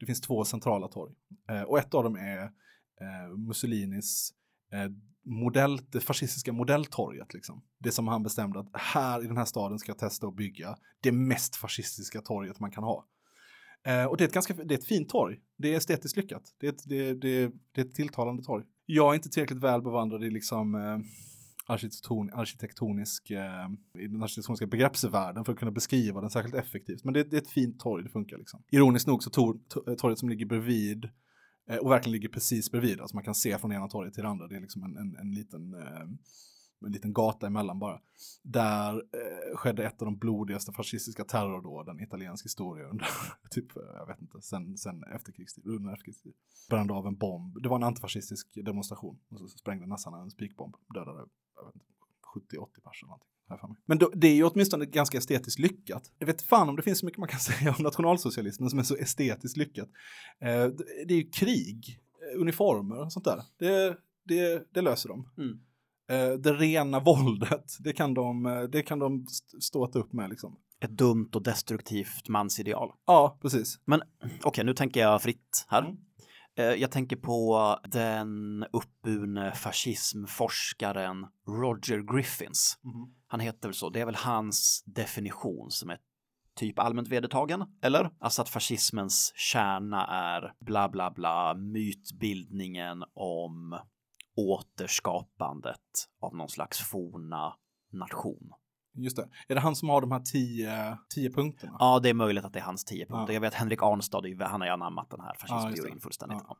det 0.00 0.06
finns 0.06 0.20
två 0.20 0.44
centrala 0.44 0.88
torg. 0.88 1.14
Eh, 1.50 1.62
och 1.62 1.78
ett 1.78 1.94
av 1.94 2.04
dem 2.04 2.16
är 2.16 2.42
eh, 3.00 3.36
Mussolinis 3.36 4.32
eh, 4.72 4.90
modell, 5.24 5.80
det 5.90 6.00
fascistiska 6.00 6.52
modelltorget. 6.52 7.34
Liksom. 7.34 7.64
Det 7.78 7.92
som 7.92 8.08
han 8.08 8.22
bestämde 8.22 8.60
att 8.60 8.70
här 8.72 9.24
i 9.24 9.26
den 9.26 9.36
här 9.36 9.44
staden 9.44 9.78
ska 9.78 9.90
jag 9.90 9.98
testa 9.98 10.26
att 10.26 10.36
bygga 10.36 10.76
det 11.00 11.12
mest 11.12 11.56
fascistiska 11.56 12.20
torget 12.20 12.60
man 12.60 12.70
kan 12.70 12.84
ha. 12.84 13.06
Eh, 13.86 14.04
och 14.04 14.16
det 14.16 14.24
är, 14.24 14.28
ett 14.28 14.34
ganska, 14.34 14.54
det 14.54 14.74
är 14.74 14.78
ett 14.78 14.84
fint 14.84 15.08
torg. 15.08 15.40
Det 15.58 15.72
är 15.72 15.76
estetiskt 15.76 16.16
lyckat. 16.16 16.42
Det 16.60 16.66
är 16.66 16.72
ett, 16.72 16.82
det, 16.88 17.14
det, 17.14 17.52
det 17.72 17.80
är 17.80 17.84
ett 17.84 17.94
tilltalande 17.94 18.42
torg. 18.42 18.64
Jag 18.86 19.10
är 19.10 19.14
inte 19.14 19.28
tillräckligt 19.28 19.62
väl 19.62 19.82
bevandrad 19.82 20.24
i 20.24 20.30
liksom 20.30 20.74
eh, 20.74 20.98
arkitekton, 21.66 22.30
arkitektonisk, 22.32 23.30
eh, 23.30 23.68
i 23.98 24.06
den 24.06 24.22
arkitektoniska 24.22 24.66
begreppsvärlden 24.66 25.44
för 25.44 25.52
att 25.52 25.58
kunna 25.58 25.70
beskriva 25.70 26.20
den 26.20 26.30
särskilt 26.30 26.54
effektivt. 26.54 27.04
Men 27.04 27.14
det, 27.14 27.24
det 27.24 27.36
är 27.36 27.40
ett 27.40 27.50
fint 27.50 27.80
torg, 27.80 28.04
det 28.04 28.10
funkar 28.10 28.38
liksom. 28.38 28.62
Ironiskt 28.70 29.06
nog 29.06 29.22
så 29.22 29.30
tor, 29.30 29.58
eh, 29.86 29.94
torget 29.94 30.18
som 30.18 30.28
ligger 30.28 30.46
bredvid 30.46 31.08
eh, 31.70 31.76
och 31.76 31.90
verkligen 31.90 32.12
ligger 32.12 32.28
precis 32.28 32.70
bredvid, 32.70 33.00
alltså 33.00 33.16
man 33.16 33.24
kan 33.24 33.34
se 33.34 33.58
från 33.58 33.72
ena 33.72 33.88
torget 33.88 34.14
till 34.14 34.22
det 34.22 34.28
andra, 34.28 34.48
det 34.48 34.56
är 34.56 34.60
liksom 34.60 34.82
en, 34.82 34.96
en, 34.96 35.16
en 35.16 35.30
liten 35.34 35.74
eh, 35.74 36.06
en 36.86 36.92
liten 36.92 37.12
gata 37.12 37.46
emellan 37.46 37.78
bara. 37.78 38.00
Där 38.42 38.94
eh, 38.94 39.56
skedde 39.56 39.84
ett 39.84 40.02
av 40.02 40.06
de 40.06 40.18
blodigaste 40.18 40.72
fascistiska 40.72 41.24
terrordåden 41.24 42.00
i 42.00 42.02
italiensk 42.02 42.44
historia 42.44 42.88
under, 42.88 43.06
typ, 43.50 43.76
eh, 43.76 43.82
jag 43.94 44.06
vet 44.06 44.20
inte, 44.20 44.40
sen, 44.40 44.76
sen 44.76 45.04
efterkrigstid, 45.04 45.66
under 45.66 45.92
efterkrigstid. 45.92 46.32
Brände 46.70 46.94
av 46.94 47.06
en 47.06 47.16
bomb, 47.16 47.62
det 47.62 47.68
var 47.68 47.76
en 47.76 47.82
antifascistisk 47.82 48.48
demonstration 48.64 49.18
och 49.30 49.38
så 49.38 49.48
sprängde 49.48 49.86
nassarna 49.86 50.22
en 50.22 50.30
spikbomb, 50.30 50.76
dödade, 50.94 51.26
70-80 52.34 52.80
personer 52.84 53.18
någonting. 53.48 53.82
Men 53.86 53.98
då, 53.98 54.10
det 54.14 54.26
är 54.26 54.34
ju 54.34 54.44
åtminstone 54.44 54.86
ganska 54.86 55.18
estetiskt 55.18 55.58
lyckat. 55.58 56.12
Jag 56.18 56.26
vet 56.26 56.42
fan 56.42 56.68
om 56.68 56.76
det 56.76 56.82
finns 56.82 56.98
så 56.98 57.06
mycket 57.06 57.18
man 57.18 57.28
kan 57.28 57.40
säga 57.50 57.74
om 57.78 57.82
nationalsocialismen 57.82 58.70
som 58.70 58.78
är 58.78 58.82
så 58.82 58.96
estetiskt 58.96 59.56
lyckat. 59.56 59.88
Eh, 60.40 60.66
det 61.06 61.14
är 61.14 61.16
ju 61.16 61.30
krig, 61.30 62.00
eh, 62.32 62.40
uniformer 62.40 63.00
och 63.00 63.12
sånt 63.12 63.24
där. 63.24 63.42
Det, 63.58 63.96
det, 64.24 64.68
det 64.70 64.80
löser 64.80 65.08
de. 65.08 65.28
Mm. 65.38 65.60
Eh, 66.10 66.32
det 66.32 66.52
rena 66.52 67.00
våldet, 67.00 67.76
det 67.80 67.92
kan 67.92 68.14
de, 68.14 68.46
eh, 68.46 68.62
det 68.62 68.82
kan 68.82 68.98
de 68.98 69.26
ståta 69.60 69.98
upp 69.98 70.12
med 70.12 70.30
liksom. 70.30 70.56
Ett 70.80 70.90
dumt 70.90 71.30
och 71.34 71.42
destruktivt 71.42 72.28
mansideal. 72.28 72.92
Ja, 73.06 73.38
precis. 73.42 73.80
Men 73.84 74.02
okej, 74.22 74.38
okay, 74.44 74.64
nu 74.64 74.74
tänker 74.74 75.00
jag 75.00 75.22
fritt 75.22 75.66
här. 75.68 75.82
Mm. 75.82 75.96
Eh, 76.56 76.64
jag 76.64 76.90
tänker 76.90 77.16
på 77.16 77.78
den 77.84 78.64
uppburne 78.72 79.52
fascismforskaren 79.52 81.26
Roger 81.48 82.14
Griffins. 82.14 82.78
Mm. 82.84 83.14
Han 83.26 83.40
heter 83.40 83.68
väl 83.68 83.74
så, 83.74 83.90
det 83.90 84.00
är 84.00 84.06
väl 84.06 84.14
hans 84.14 84.82
definition 84.86 85.70
som 85.70 85.90
är 85.90 85.98
typ 86.56 86.78
allmänt 86.78 87.08
vedertagen, 87.08 87.64
eller? 87.82 88.10
Alltså 88.20 88.42
att 88.42 88.48
fascismens 88.48 89.32
kärna 89.36 90.06
är 90.06 90.54
bla 90.60 90.88
bla 90.88 91.10
bla 91.10 91.54
mytbildningen 91.54 93.04
om 93.14 93.78
återskapandet 94.36 95.80
av 96.20 96.36
någon 96.36 96.48
slags 96.48 96.80
forna 96.80 97.54
nation. 97.92 98.50
Just 98.96 99.16
det. 99.16 99.28
Är 99.48 99.54
det 99.54 99.60
han 99.60 99.76
som 99.76 99.88
har 99.88 100.00
de 100.00 100.12
här 100.12 100.20
tio, 100.20 100.98
tio 101.14 101.30
punkterna? 101.30 101.76
Ja, 101.78 102.00
det 102.02 102.08
är 102.08 102.14
möjligt 102.14 102.44
att 102.44 102.52
det 102.52 102.58
är 102.58 102.64
hans 102.64 102.84
tio 102.84 103.06
punkter. 103.06 103.32
Ja. 103.32 103.34
Jag 103.34 103.40
vet 103.40 103.54
Henrik 103.54 103.82
Arnstad, 103.82 104.22
han 104.40 104.60
har 104.60 104.68
ju 104.68 104.72
anammat 104.72 105.10
den 105.10 105.20
här 105.20 105.34
fascismteorin 105.34 105.94
ja, 105.96 106.02
fullständigt. 106.02 106.38
Ja. 106.48 106.56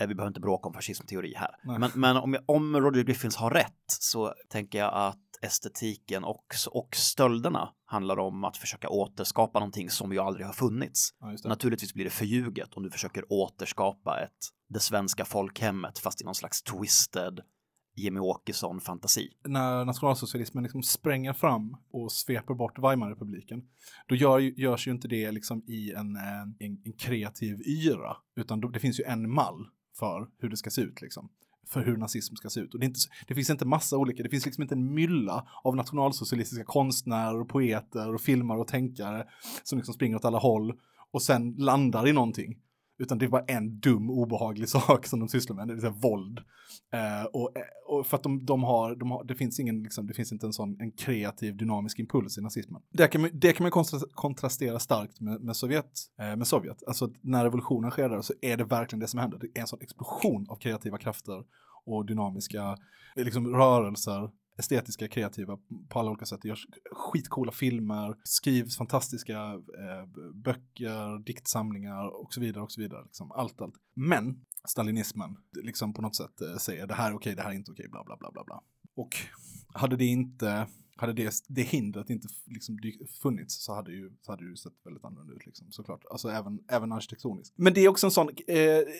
Eh, 0.00 0.08
vi 0.08 0.14
behöver 0.14 0.28
inte 0.28 0.40
bråka 0.40 0.68
om 0.68 0.74
fascismteori 0.74 1.34
här. 1.36 1.78
Men, 1.78 1.90
men, 1.94 2.16
om, 2.16 2.36
om 2.46 2.76
Roger 2.76 3.02
Griffins 3.02 3.36
har 3.36 3.50
rätt 3.50 3.84
så 3.86 4.34
tänker 4.48 4.78
jag 4.78 4.94
att 4.94 5.18
estetiken 5.42 6.24
och, 6.24 6.44
och 6.70 6.96
stölderna 6.96 7.68
handlar 7.84 8.18
om 8.18 8.44
att 8.44 8.56
försöka 8.56 8.88
återskapa 8.88 9.58
någonting 9.58 9.90
som 9.90 10.12
ju 10.12 10.18
aldrig 10.18 10.46
har 10.46 10.52
funnits. 10.52 11.10
Naturligtvis 11.44 11.94
blir 11.94 12.04
det 12.04 12.10
förljuget 12.10 12.74
om 12.74 12.82
du 12.82 12.90
försöker 12.90 13.32
återskapa 13.32 14.20
ett 14.20 14.57
det 14.68 14.80
svenska 14.80 15.24
folkhemmet 15.24 15.98
fast 15.98 16.20
i 16.20 16.24
någon 16.24 16.34
slags 16.34 16.62
twisted 16.62 17.40
Jimmy 17.96 18.20
Åkesson-fantasi. 18.20 19.28
När 19.44 19.84
nationalsocialismen 19.84 20.64
liksom 20.64 20.82
spränger 20.82 21.32
fram 21.32 21.76
och 21.90 22.12
sveper 22.12 22.54
bort 22.54 22.78
Weimarrepubliken, 22.78 23.62
då 24.06 24.14
gör, 24.14 24.38
görs 24.38 24.86
ju 24.86 24.90
inte 24.90 25.08
det 25.08 25.30
liksom 25.30 25.62
i 25.66 25.92
en, 25.92 26.16
en, 26.16 26.82
en 26.84 26.92
kreativ 26.98 27.60
yra, 27.66 28.16
utan 28.36 28.60
då, 28.60 28.68
det 28.68 28.80
finns 28.80 29.00
ju 29.00 29.04
en 29.04 29.30
mall 29.30 29.66
för 29.98 30.28
hur 30.38 30.48
det 30.48 30.56
ska 30.56 30.70
se 30.70 30.80
ut 30.80 31.00
liksom 31.00 31.30
för 31.68 31.84
hur 31.84 31.96
nazism 31.96 32.34
ska 32.36 32.50
se 32.50 32.60
ut. 32.60 32.74
Och 32.74 32.80
det, 32.80 32.86
inte, 32.86 33.00
det 33.26 33.34
finns 33.34 33.50
inte 33.50 33.64
massa 33.64 33.96
olika, 33.96 34.22
det 34.22 34.28
finns 34.28 34.46
liksom 34.46 34.62
inte 34.62 34.74
en 34.74 34.94
mylla 34.94 35.48
av 35.64 35.76
nationalsocialistiska 35.76 36.64
konstnärer 36.64 37.40
och 37.40 37.48
poeter 37.48 38.14
och 38.14 38.20
filmare 38.20 38.60
och 38.60 38.66
tänkare 38.66 39.26
som 39.62 39.78
liksom 39.78 39.94
springer 39.94 40.16
åt 40.16 40.24
alla 40.24 40.38
håll 40.38 40.72
och 41.10 41.22
sen 41.22 41.54
landar 41.58 42.08
i 42.08 42.12
någonting. 42.12 42.58
Utan 42.98 43.18
det 43.18 43.24
är 43.24 43.28
bara 43.28 43.44
en 43.44 43.80
dum, 43.80 44.10
obehaglig 44.10 44.68
sak 44.68 45.06
som 45.06 45.20
de 45.20 45.28
sysslar 45.28 45.56
med, 45.56 45.68
det 45.68 45.74
vill 45.74 45.80
säga 45.80 45.94
våld. 46.02 46.38
Eh, 46.92 47.24
och, 47.32 47.56
eh, 47.56 47.62
och, 47.86 48.06
för 48.06 48.16
att 48.16 48.22
de, 48.22 48.44
de, 48.44 48.62
har, 48.62 48.96
de 48.96 49.10
har, 49.10 49.24
det 49.24 49.34
finns 49.34 49.60
ingen, 49.60 49.82
liksom, 49.82 50.06
det 50.06 50.14
finns 50.14 50.32
inte 50.32 50.46
en 50.46 50.52
sån 50.52 50.80
en 50.80 50.92
kreativ, 50.92 51.56
dynamisk 51.56 51.98
impuls 51.98 52.38
i 52.38 52.40
nazismen. 52.40 52.82
Det 52.92 53.08
kan 53.08 53.20
man, 53.20 53.30
det 53.32 53.52
kan 53.52 53.64
man 53.64 53.84
kontrastera 54.12 54.78
starkt 54.78 55.20
med, 55.20 55.40
med 55.40 55.56
Sovjet. 55.56 56.00
Eh, 56.20 56.36
med 56.36 56.46
Sovjet. 56.46 56.82
Alltså 56.86 57.12
när 57.20 57.44
revolutionen 57.44 57.90
sker 57.90 58.08
där 58.08 58.22
så 58.22 58.32
är 58.40 58.56
det 58.56 58.64
verkligen 58.64 59.00
det 59.00 59.08
som 59.08 59.20
händer. 59.20 59.38
Det 59.38 59.58
är 59.58 59.60
en 59.60 59.66
sån 59.66 59.82
explosion 59.82 60.46
av 60.48 60.56
kreativa 60.56 60.98
krafter 60.98 61.44
och 61.84 62.06
dynamiska 62.06 62.76
liksom, 63.16 63.54
rörelser 63.54 64.30
estetiska, 64.58 65.08
kreativa 65.08 65.58
på 65.88 65.98
alla 65.98 66.10
olika 66.10 66.26
sätt. 66.26 66.42
Det 66.42 66.48
görs 66.48 66.66
skitcoola 66.92 67.52
filmer, 67.52 68.16
skrivs 68.24 68.76
fantastiska 68.76 69.38
eh, 69.52 70.32
böcker, 70.34 71.24
diktsamlingar 71.24 72.22
och 72.22 72.34
så 72.34 72.40
vidare 72.40 72.64
och 72.64 72.72
så 72.72 72.80
vidare. 72.80 73.04
Liksom, 73.04 73.32
allt, 73.32 73.60
allt. 73.60 73.74
Men 73.94 74.44
stalinismen 74.68 75.36
liksom 75.62 75.92
på 75.92 76.02
något 76.02 76.16
sätt 76.16 76.40
eh, 76.40 76.56
säger 76.56 76.86
det 76.86 76.94
här 76.94 77.10
är 77.10 77.14
okej, 77.14 77.34
det 77.34 77.42
här 77.42 77.50
är 77.50 77.54
inte 77.54 77.72
okej, 77.72 77.88
bla 77.88 78.04
bla 78.04 78.16
bla 78.16 78.30
bla 78.32 78.44
bla. 78.44 78.62
Och 78.94 79.16
hade 79.74 79.96
det 79.96 80.04
inte 80.04 80.66
hade 81.00 81.12
det, 81.12 81.34
det 81.48 81.62
hindret 81.62 82.10
inte 82.10 82.28
liksom 82.46 82.78
funnits 83.22 83.64
så 83.64 83.74
hade, 83.74 83.92
ju, 83.92 84.10
så 84.20 84.32
hade 84.32 84.44
det 84.44 84.48
ju 84.48 84.56
sett 84.56 84.72
väldigt 84.84 85.04
annorlunda 85.04 85.34
ut 85.34 85.46
liksom, 85.46 85.66
såklart. 85.70 86.04
Alltså 86.10 86.28
även, 86.28 86.58
även 86.68 86.92
arkitektoniskt. 86.92 87.54
Men 87.56 87.74
det 87.74 87.80
är 87.80 87.88
också 87.88 88.06
en 88.06 88.10
sån, 88.10 88.28
eh, 88.28 88.34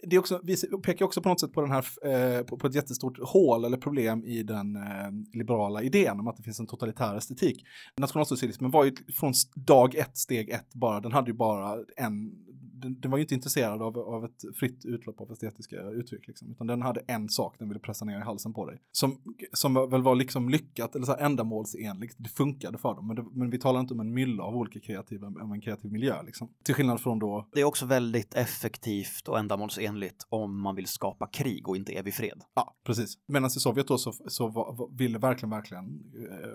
det 0.03 0.17
är 0.17 0.19
också, 0.19 0.41
vi 0.43 0.57
pekar 0.83 1.05
också 1.05 1.23
på 1.23 1.29
något 1.29 1.41
sätt 1.41 1.53
på 1.53 1.61
den 1.61 1.71
här, 1.71 1.85
eh, 2.07 2.45
på, 2.45 2.59
på, 2.59 2.67
ett 2.67 2.75
jättestort 2.75 3.19
hål 3.23 3.65
eller 3.65 3.77
problem 3.77 4.25
i 4.25 4.43
den 4.43 4.77
eh, 4.77 5.11
liberala 5.33 5.83
idén 5.83 6.21
om 6.21 6.29
att 6.29 6.37
det 6.37 6.43
finns 6.43 6.61
en 6.61 6.67
totalitär 6.67 7.17
estetik. 7.17 7.65
Nationalsocialismen 7.97 8.71
var 8.71 8.85
ju 8.85 8.93
från 9.15 9.33
dag 9.55 9.95
ett, 9.95 10.17
steg 10.17 10.51
ett 10.51 10.75
bara, 10.75 11.01
den 11.01 11.13
hade 11.13 11.31
ju 11.31 11.37
bara 11.37 11.79
en 11.97 12.48
den, 12.81 13.01
den, 13.01 13.11
var 13.11 13.19
ju 13.19 13.23
inte 13.23 13.35
intresserad 13.35 13.83
av, 13.83 13.99
av 13.99 14.25
ett 14.25 14.57
fritt 14.57 14.85
utlopp 14.85 15.21
av 15.21 15.33
estetiska 15.33 15.83
uttryck, 15.83 16.29
liksom, 16.29 16.51
utan 16.51 16.67
den 16.67 16.83
hade 16.83 17.01
en 17.07 17.29
sak 17.29 17.59
den 17.59 17.69
ville 17.69 17.81
pressa 17.81 18.05
ner 18.05 18.19
i 18.19 18.23
halsen 18.23 18.55
på 18.55 18.67
dig. 18.67 18.79
Som, 18.93 19.19
som 19.53 19.75
väl 19.75 20.03
var 20.03 20.15
liksom 20.15 20.49
lyckat 20.49 20.95
eller 20.95 21.07
så 21.07 21.13
här 21.13 21.25
ändamålsenligt, 21.25 22.15
det 22.19 22.29
funkade 22.29 22.79
för 22.79 22.95
dem, 22.95 23.07
men, 23.07 23.17
det, 23.17 23.25
men 23.33 23.51
vi 23.51 23.59
talar 23.59 23.81
inte 23.81 23.95
om 23.95 24.01
en 24.01 24.15
mylla 24.15 24.43
av 24.43 24.57
olika 24.57 24.81
kreativa, 24.81 25.27
om 25.27 25.53
en 25.53 25.61
kreativ 25.61 25.93
miljö 25.93 26.23
liksom. 26.23 26.49
Till 26.65 26.75
skillnad 26.75 27.01
från 27.01 27.19
då... 27.19 27.49
Det 27.53 27.61
är 27.61 27.65
också 27.65 27.87
väldigt 27.87 28.35
effektivt 28.35 29.29
och 29.29 29.39
ändamålsenligt 29.39 30.27
om 30.29 30.61
man 30.61 30.75
vill 30.75 30.87
skapa 30.87 31.27
krig 31.27 31.69
och 31.69 31.77
inte 31.77 31.93
evig 31.93 32.15
fred. 32.15 32.43
Ja, 32.55 32.77
precis. 32.85 33.15
Medan 33.27 33.47
i 33.47 33.51
Sovjet 33.51 33.89
då 33.89 33.99
så, 33.99 34.13
så 34.13 34.49
var, 34.49 34.75
var, 34.75 34.89
ville 34.99 35.19
verkligen, 35.19 35.51
verkligen 35.51 35.85
eh, 35.85 36.49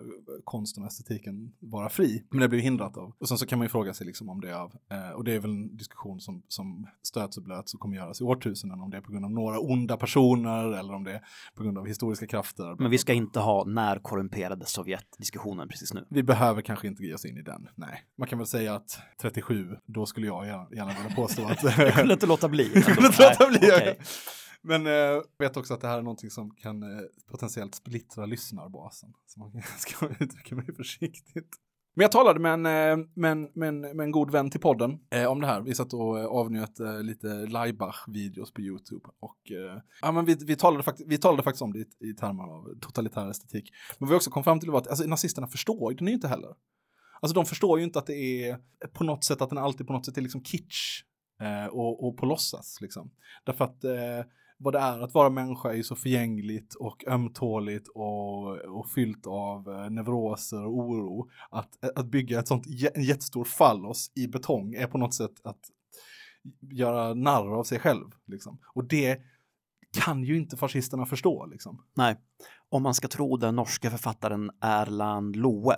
konsten 0.44 0.84
och 0.84 0.90
estetiken 0.90 1.54
vara 1.60 1.90
fri, 1.90 2.24
men 2.30 2.40
det 2.40 2.50
blev 2.50 2.62
hindrat 2.62 2.98
av. 2.98 3.14
Och 3.18 3.28
sen 3.28 3.38
så 3.38 3.46
kan 3.46 3.60
man 3.60 3.66
ju 3.66 3.70
fråga 3.70 3.94
sig 3.94 4.08
liksom 4.08 4.30
om 4.30 4.42
det 4.42 4.50
är 4.50 4.56
av, 4.56 4.76
eh, 4.92 5.10
och 5.10 5.24
det 5.24 5.34
är 5.34 5.40
väl 5.40 5.52
en 5.52 5.78
diskussion 5.78 6.13
diskussion 6.16 6.20
som, 6.20 6.44
som 6.48 6.88
stöts 7.04 7.38
och 7.38 7.44
blöts 7.44 7.74
och 7.74 7.80
kommer 7.80 7.96
göras 7.96 8.22
i 8.22 8.24
årtusenden, 8.24 8.82
om 8.82 8.90
det 8.90 8.98
är 8.98 9.02
på 9.02 9.12
grund 9.12 9.26
av 9.26 9.32
några 9.32 9.60
onda 9.60 9.98
personer 9.98 10.80
eller 10.80 10.94
om 10.94 11.04
det 11.04 11.12
är 11.12 11.22
på 11.56 11.64
grund 11.64 11.78
av 11.78 11.88
historiska 11.88 12.28
krafter. 12.28 12.76
Men 12.80 12.92
vi 12.92 12.98
ska 12.98 13.14
inte 13.14 13.40
ha 13.40 13.64
när 13.66 14.00
korrumperade 14.00 14.66
Sovjet-diskussionen 14.66 15.68
precis 15.68 15.94
nu. 15.94 16.06
Vi 16.10 16.24
behöver 16.24 16.62
kanske 16.62 16.88
inte 16.88 17.04
ge 17.04 17.14
oss 17.14 17.26
in 17.26 17.38
i 17.38 17.42
den, 17.42 17.70
nej. 17.76 18.04
Man 18.18 18.28
kan 18.28 18.38
väl 18.38 18.48
säga 18.48 18.76
att 18.76 19.00
37, 19.22 19.78
då 19.86 20.06
skulle 20.06 20.28
jag 20.28 20.46
gärna, 20.46 20.68
gärna 20.72 20.94
vilja 20.94 21.16
påstå 21.16 21.46
att... 21.46 21.64
jag 21.78 21.94
kunde 21.94 22.14
inte 22.14 22.28
låta 22.28 22.50
bli. 22.50 22.72
jag 22.74 22.84
kunde 22.84 23.08
inte 23.08 23.30
låta 23.30 23.48
bli. 23.48 23.68
Okay. 23.68 23.96
Men 24.66 24.86
jag 24.86 25.16
eh, 25.16 25.22
vet 25.40 25.58
också 25.58 25.74
att 25.74 25.82
det 25.82 25.88
här 25.88 25.98
är 25.98 26.02
någonting 26.02 26.30
som 26.30 26.52
kan 26.56 26.84
eh, 26.84 27.06
potentiellt 27.32 27.76
splittra 27.76 28.26
lyssnarbasen. 28.26 29.14
Så 29.26 29.40
man 29.40 29.62
ska 29.78 30.08
uttrycka 30.20 30.56
mig 30.56 30.76
försiktigt. 30.76 31.58
Men 31.96 32.04
jag 32.04 32.12
talade 32.12 32.40
med 32.40 32.54
en, 32.54 32.66
eh, 32.66 33.06
med 33.14 33.32
en, 33.32 33.50
med 33.54 33.70
en, 33.70 33.82
med 33.82 34.00
en 34.00 34.12
god 34.12 34.32
vän 34.32 34.50
till 34.50 34.60
podden 34.60 35.00
eh, 35.12 35.26
om 35.26 35.42
det 35.42 35.48
här. 35.48 35.62
Vi 35.62 35.76
satt 35.76 35.94
och 35.94 36.20
eh, 36.20 36.26
avnjöt 36.26 36.80
eh, 36.80 37.04
lite 37.04 37.28
Laibach-videos 37.28 38.54
på 38.54 38.62
YouTube. 38.62 39.10
Och, 39.20 39.52
eh, 39.52 39.82
ja, 40.02 40.12
men 40.12 40.26
vi, 40.26 40.38
vi, 40.46 40.56
talade 40.56 40.84
fakt 40.84 41.02
vi 41.08 41.18
talade 41.18 41.44
faktiskt 41.44 41.62
om 41.62 41.74
det 41.74 41.80
i, 41.80 42.10
i 42.10 42.14
termer 42.14 42.44
av 42.44 42.80
totalitär 42.82 43.30
estetik. 43.30 43.72
Men 44.00 44.10
vi 44.10 44.16
också 44.16 44.32
kom 44.32 44.44
fram 44.44 44.60
till 44.60 44.76
att 44.76 44.88
alltså, 44.88 45.06
nazisterna 45.06 45.48
förstår 45.48 45.94
den 45.94 46.08
ju 46.08 46.14
inte 46.14 46.28
heller. 46.28 46.50
Alltså 47.22 47.36
de 47.36 47.46
förstår 47.46 47.80
ju 47.80 47.86
inte 47.86 48.00
att 48.00 48.08
det 48.08 48.48
är 48.50 48.58
på 48.94 49.04
något 49.04 49.24
sätt 49.24 49.42
att 49.42 49.50
den 49.50 49.58
alltid 49.58 49.88
på 49.88 49.94
något 49.94 50.06
sätt 50.06 50.18
är 50.18 50.22
liksom 50.22 50.44
kitsch 50.44 51.04
eh, 51.42 51.66
och, 51.66 52.08
och 52.08 52.18
på 52.18 52.26
låtsas. 52.26 52.82
Liksom. 52.82 53.12
Därför 53.44 53.66
att 53.66 53.84
eh, 53.84 54.26
vad 54.64 54.74
det 54.74 54.80
är 54.80 55.00
att 55.00 55.14
vara 55.14 55.30
människa 55.30 55.74
är 55.74 55.82
så 55.82 55.96
förgängligt 55.96 56.76
och 56.76 57.08
ömtåligt 57.08 57.88
och, 57.88 58.58
och 58.58 58.90
fyllt 58.90 59.28
av 59.28 59.70
eh, 59.70 59.90
neuroser 59.90 60.66
och 60.66 60.78
oro. 60.78 61.30
Att, 61.50 61.84
eh, 61.84 61.90
att 61.96 62.06
bygga 62.06 62.40
ett 62.40 62.48
sånt 62.48 62.66
en 62.94 63.04
jättestor 63.04 63.44
fallos 63.44 64.12
i 64.16 64.28
betong 64.28 64.74
är 64.74 64.88
på 64.88 64.98
något 64.98 65.14
sätt 65.14 65.42
att 65.44 65.60
göra 66.72 67.14
narr 67.14 67.60
av 67.60 67.64
sig 67.64 67.80
själv. 67.80 68.06
Liksom. 68.28 68.60
Och 68.76 68.88
det 68.88 69.22
kan 70.04 70.24
ju 70.24 70.38
inte 70.38 70.58
fascisterna 70.58 71.06
förstå. 71.06 71.46
Liksom. 71.46 71.84
Nej, 71.94 72.18
om 72.70 72.84
man 72.84 72.94
ska 72.94 73.08
tro 73.08 73.38
den 73.38 73.56
norska 73.56 73.90
författaren 73.90 74.52
Erland 74.62 75.36
Loe 75.36 75.76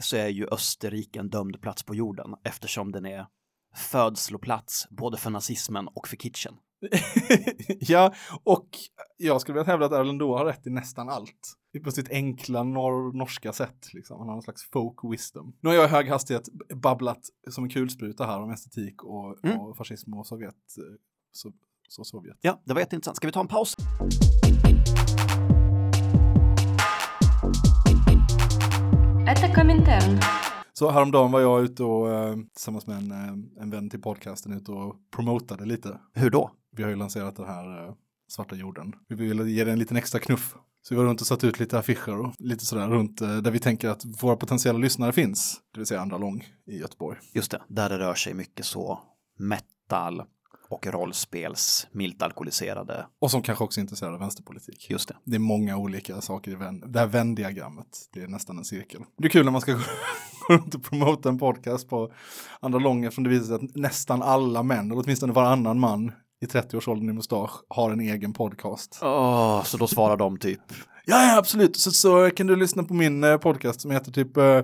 så 0.00 0.16
är 0.16 0.28
ju 0.28 0.46
Österrike 0.46 1.20
en 1.20 1.30
dömd 1.30 1.60
plats 1.60 1.82
på 1.82 1.94
jorden 1.94 2.34
eftersom 2.44 2.92
den 2.92 3.06
är 3.06 3.26
födsloplats 3.74 4.86
både 4.90 5.16
för 5.16 5.30
nazismen 5.30 5.88
och 5.88 6.08
för 6.08 6.16
kitchen. 6.16 6.54
ja, 7.80 8.14
och 8.44 8.68
jag 9.16 9.40
skulle 9.40 9.58
vilja 9.58 9.72
hävda 9.72 9.86
att 9.86 9.92
Erlendo 9.92 10.36
har 10.36 10.44
rätt 10.44 10.66
i 10.66 10.70
nästan 10.70 11.08
allt. 11.08 11.54
På 11.84 11.90
sitt 11.90 12.10
enkla 12.10 12.62
nor 12.62 13.12
norska 13.12 13.52
sätt, 13.52 13.94
liksom. 13.94 14.18
Han 14.18 14.28
har 14.28 14.34
någon 14.34 14.42
slags 14.42 14.70
folk 14.70 14.98
wisdom. 15.12 15.56
Nu 15.60 15.68
har 15.68 15.76
jag 15.76 15.84
i 15.84 15.88
hög 15.88 16.08
hastighet 16.08 16.48
babblat 16.74 17.20
som 17.50 17.64
en 17.64 17.70
kulspruta 17.70 18.26
här 18.26 18.40
om 18.40 18.50
estetik 18.50 19.04
och, 19.04 19.44
mm. 19.44 19.60
och 19.60 19.76
fascism 19.76 20.14
och 20.14 20.26
Sovjet. 20.26 20.54
Eh, 20.78 20.84
så, 21.32 21.52
så 21.88 22.04
Sovjet. 22.04 22.38
Ja, 22.40 22.62
det 22.64 22.74
var 22.74 22.80
jätteintressant. 22.80 23.16
Ska 23.16 23.26
vi 23.26 23.32
ta 23.32 23.40
en 23.40 23.48
paus? 23.48 23.76
Så 30.72 30.90
häromdagen 30.90 31.32
var 31.32 31.40
jag 31.40 31.62
ute 31.62 31.84
och 31.84 32.10
eh, 32.10 32.36
tillsammans 32.54 32.86
med 32.86 32.96
en, 32.96 33.10
eh, 33.10 33.62
en 33.62 33.70
vän 33.70 33.90
till 33.90 34.00
podcasten 34.00 34.52
ute 34.52 34.72
och 34.72 34.96
promotade 35.10 35.64
lite. 35.64 35.98
Hur 36.14 36.30
då? 36.30 36.50
Vi 36.76 36.82
har 36.82 36.90
ju 36.90 36.96
lanserat 36.96 37.36
den 37.36 37.46
här 37.46 37.86
eh, 37.86 37.94
svarta 38.28 38.56
jorden. 38.56 38.92
Vi 39.08 39.14
vill 39.14 39.48
ge 39.48 39.64
den 39.64 39.72
en 39.72 39.78
liten 39.78 39.96
extra 39.96 40.20
knuff. 40.20 40.54
Så 40.82 40.94
vi 40.94 40.98
var 40.98 41.04
runt 41.04 41.20
och 41.20 41.26
satt 41.26 41.44
ut 41.44 41.60
lite 41.60 41.78
affischer 41.78 42.20
och 42.20 42.34
lite 42.38 42.66
sådär 42.66 42.88
runt 42.88 43.18
där 43.18 43.50
vi 43.50 43.58
tänker 43.58 43.88
att 43.88 44.04
våra 44.04 44.36
potentiella 44.36 44.78
lyssnare 44.78 45.12
finns. 45.12 45.60
Det 45.74 45.80
vill 45.80 45.86
säga 45.86 46.00
andra 46.00 46.18
lång 46.18 46.44
i 46.66 46.78
Göteborg. 46.78 47.18
Just 47.32 47.50
det, 47.50 47.62
där 47.68 47.88
det 47.88 47.98
rör 47.98 48.14
sig 48.14 48.34
mycket 48.34 48.66
så 48.66 49.00
metal, 49.38 50.22
och 50.72 50.86
rollspels 50.86 51.86
milt 51.92 52.22
alkoholiserade. 52.22 53.06
Och 53.20 53.30
som 53.30 53.42
kanske 53.42 53.64
också 53.64 53.80
är 53.80 53.82
intresserade 53.82 54.14
av 54.14 54.20
vänsterpolitik. 54.20 54.90
Just 54.90 55.08
det. 55.08 55.16
Det 55.24 55.36
är 55.36 55.40
många 55.40 55.76
olika 55.76 56.20
saker 56.20 56.50
i 56.50 56.54
vän 56.54 56.84
det 56.86 56.98
här 56.98 57.06
vändiagrammet. 57.06 58.08
Det 58.12 58.22
är 58.22 58.28
nästan 58.28 58.58
en 58.58 58.64
cirkel. 58.64 59.00
Det 59.18 59.24
är 59.24 59.30
kul 59.30 59.44
när 59.44 59.52
man 59.52 59.60
ska 59.60 59.72
gå 60.48 60.54
runt 60.54 60.74
och 60.74 60.82
promota 60.82 61.28
en 61.28 61.38
podcast 61.38 61.88
på 61.88 62.12
andra 62.60 62.78
lång 62.78 63.04
eftersom 63.04 63.24
det 63.24 63.30
visar 63.30 63.46
sig 63.46 63.54
att 63.54 63.76
nästan 63.76 64.22
alla 64.22 64.62
män, 64.62 64.90
eller 64.90 65.02
åtminstone 65.02 65.32
varannan 65.32 65.80
man 65.80 66.12
i 66.42 66.46
30-årsåldern 66.46 67.10
i 67.10 67.12
mustasch 67.12 67.50
har 67.68 67.90
en 67.90 68.00
egen 68.00 68.32
podcast. 68.32 68.98
Oh, 69.02 69.64
så 69.64 69.76
då 69.76 69.86
svarar 69.86 70.16
de 70.16 70.38
typ? 70.38 70.60
Ja, 71.04 71.38
absolut. 71.38 71.76
Så, 71.76 71.90
så 71.90 72.30
kan 72.30 72.46
du 72.46 72.56
lyssna 72.56 72.82
på 72.84 72.94
min 72.94 73.24
eh, 73.24 73.36
podcast 73.36 73.80
som 73.80 73.90
heter 73.90 74.12
typ 74.12 74.36
eh, 74.36 74.60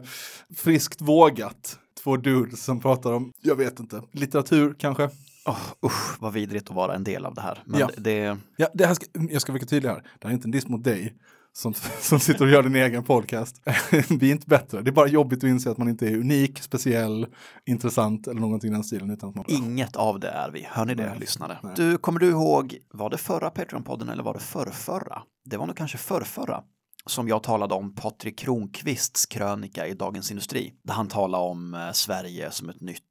Friskt 0.56 1.00
vågat. 1.00 1.78
Två 2.02 2.16
dudes 2.16 2.64
som 2.64 2.80
pratar 2.80 3.12
om, 3.12 3.32
jag 3.42 3.56
vet 3.56 3.80
inte, 3.80 4.02
litteratur 4.12 4.74
kanske. 4.78 5.10
Oh, 5.46 5.58
usch, 5.84 6.22
vad 6.22 6.32
vidrigt 6.32 6.70
att 6.70 6.76
vara 6.76 6.94
en 6.94 7.04
del 7.04 7.26
av 7.26 7.34
det 7.34 7.40
här. 7.40 7.62
Men 7.64 7.80
ja. 7.80 7.90
det... 7.96 8.36
Ja, 8.56 8.68
det 8.74 8.86
här 8.86 8.94
ska, 8.94 9.06
jag 9.30 9.42
ska 9.42 9.52
vara 9.52 9.64
tydlig 9.64 9.88
här. 9.88 10.02
Det 10.18 10.26
här 10.26 10.30
är 10.30 10.34
inte 10.34 10.46
en 10.46 10.50
diss 10.50 10.68
mot 10.68 10.84
dig 10.84 11.14
som, 11.58 11.74
som 12.00 12.20
sitter 12.20 12.44
och 12.44 12.50
gör 12.50 12.62
din 12.62 12.76
egen 12.76 13.04
podcast. 13.04 13.62
Vi 14.10 14.28
är 14.28 14.32
inte 14.32 14.46
bättre. 14.46 14.82
Det 14.82 14.90
är 14.90 14.92
bara 14.92 15.08
jobbigt 15.08 15.38
att 15.38 15.48
inse 15.48 15.70
att 15.70 15.78
man 15.78 15.88
inte 15.88 16.06
är 16.06 16.16
unik, 16.16 16.62
speciell, 16.62 17.26
intressant 17.66 18.26
eller 18.26 18.40
någonting 18.40 18.70
i 18.70 18.74
den 18.74 18.84
stilen. 18.84 19.10
Utan 19.10 19.32
man... 19.36 19.44
Inget 19.48 19.96
av 19.96 20.20
det 20.20 20.28
är 20.28 20.50
vi. 20.50 20.66
Hör 20.70 20.84
ni 20.84 20.94
det, 20.94 21.06
Nej. 21.06 21.18
lyssnare? 21.18 21.58
Nej. 21.62 21.72
Du, 21.76 21.98
kommer 21.98 22.20
du 22.20 22.28
ihåg, 22.28 22.78
var 22.90 23.10
det 23.10 23.18
förra 23.18 23.50
Patreon-podden 23.50 24.12
eller 24.12 24.22
var 24.22 24.34
det 24.34 24.40
förrförra? 24.40 25.22
Det 25.44 25.56
var 25.56 25.66
nog 25.66 25.76
kanske 25.76 25.98
förrförra 25.98 26.62
som 27.06 27.28
jag 27.28 27.42
talade 27.42 27.74
om 27.74 27.94
Patrik 27.94 28.38
Kronqvists 28.38 29.26
krönika 29.26 29.86
i 29.86 29.94
Dagens 29.94 30.30
Industri, 30.30 30.74
där 30.82 30.94
han 30.94 31.08
talade 31.08 31.44
om 31.44 31.74
eh, 31.74 31.92
Sverige 31.92 32.50
som 32.50 32.68
ett 32.68 32.80
nytt 32.80 33.02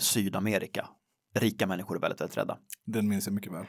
Sydamerika 0.00 0.88
rika 1.34 1.66
människor 1.66 1.96
är 1.96 2.00
väldigt, 2.00 2.20
väldigt 2.20 2.36
rädda. 2.36 2.58
Den 2.86 3.08
minns 3.08 3.26
jag 3.26 3.34
mycket 3.34 3.52
väl. 3.52 3.64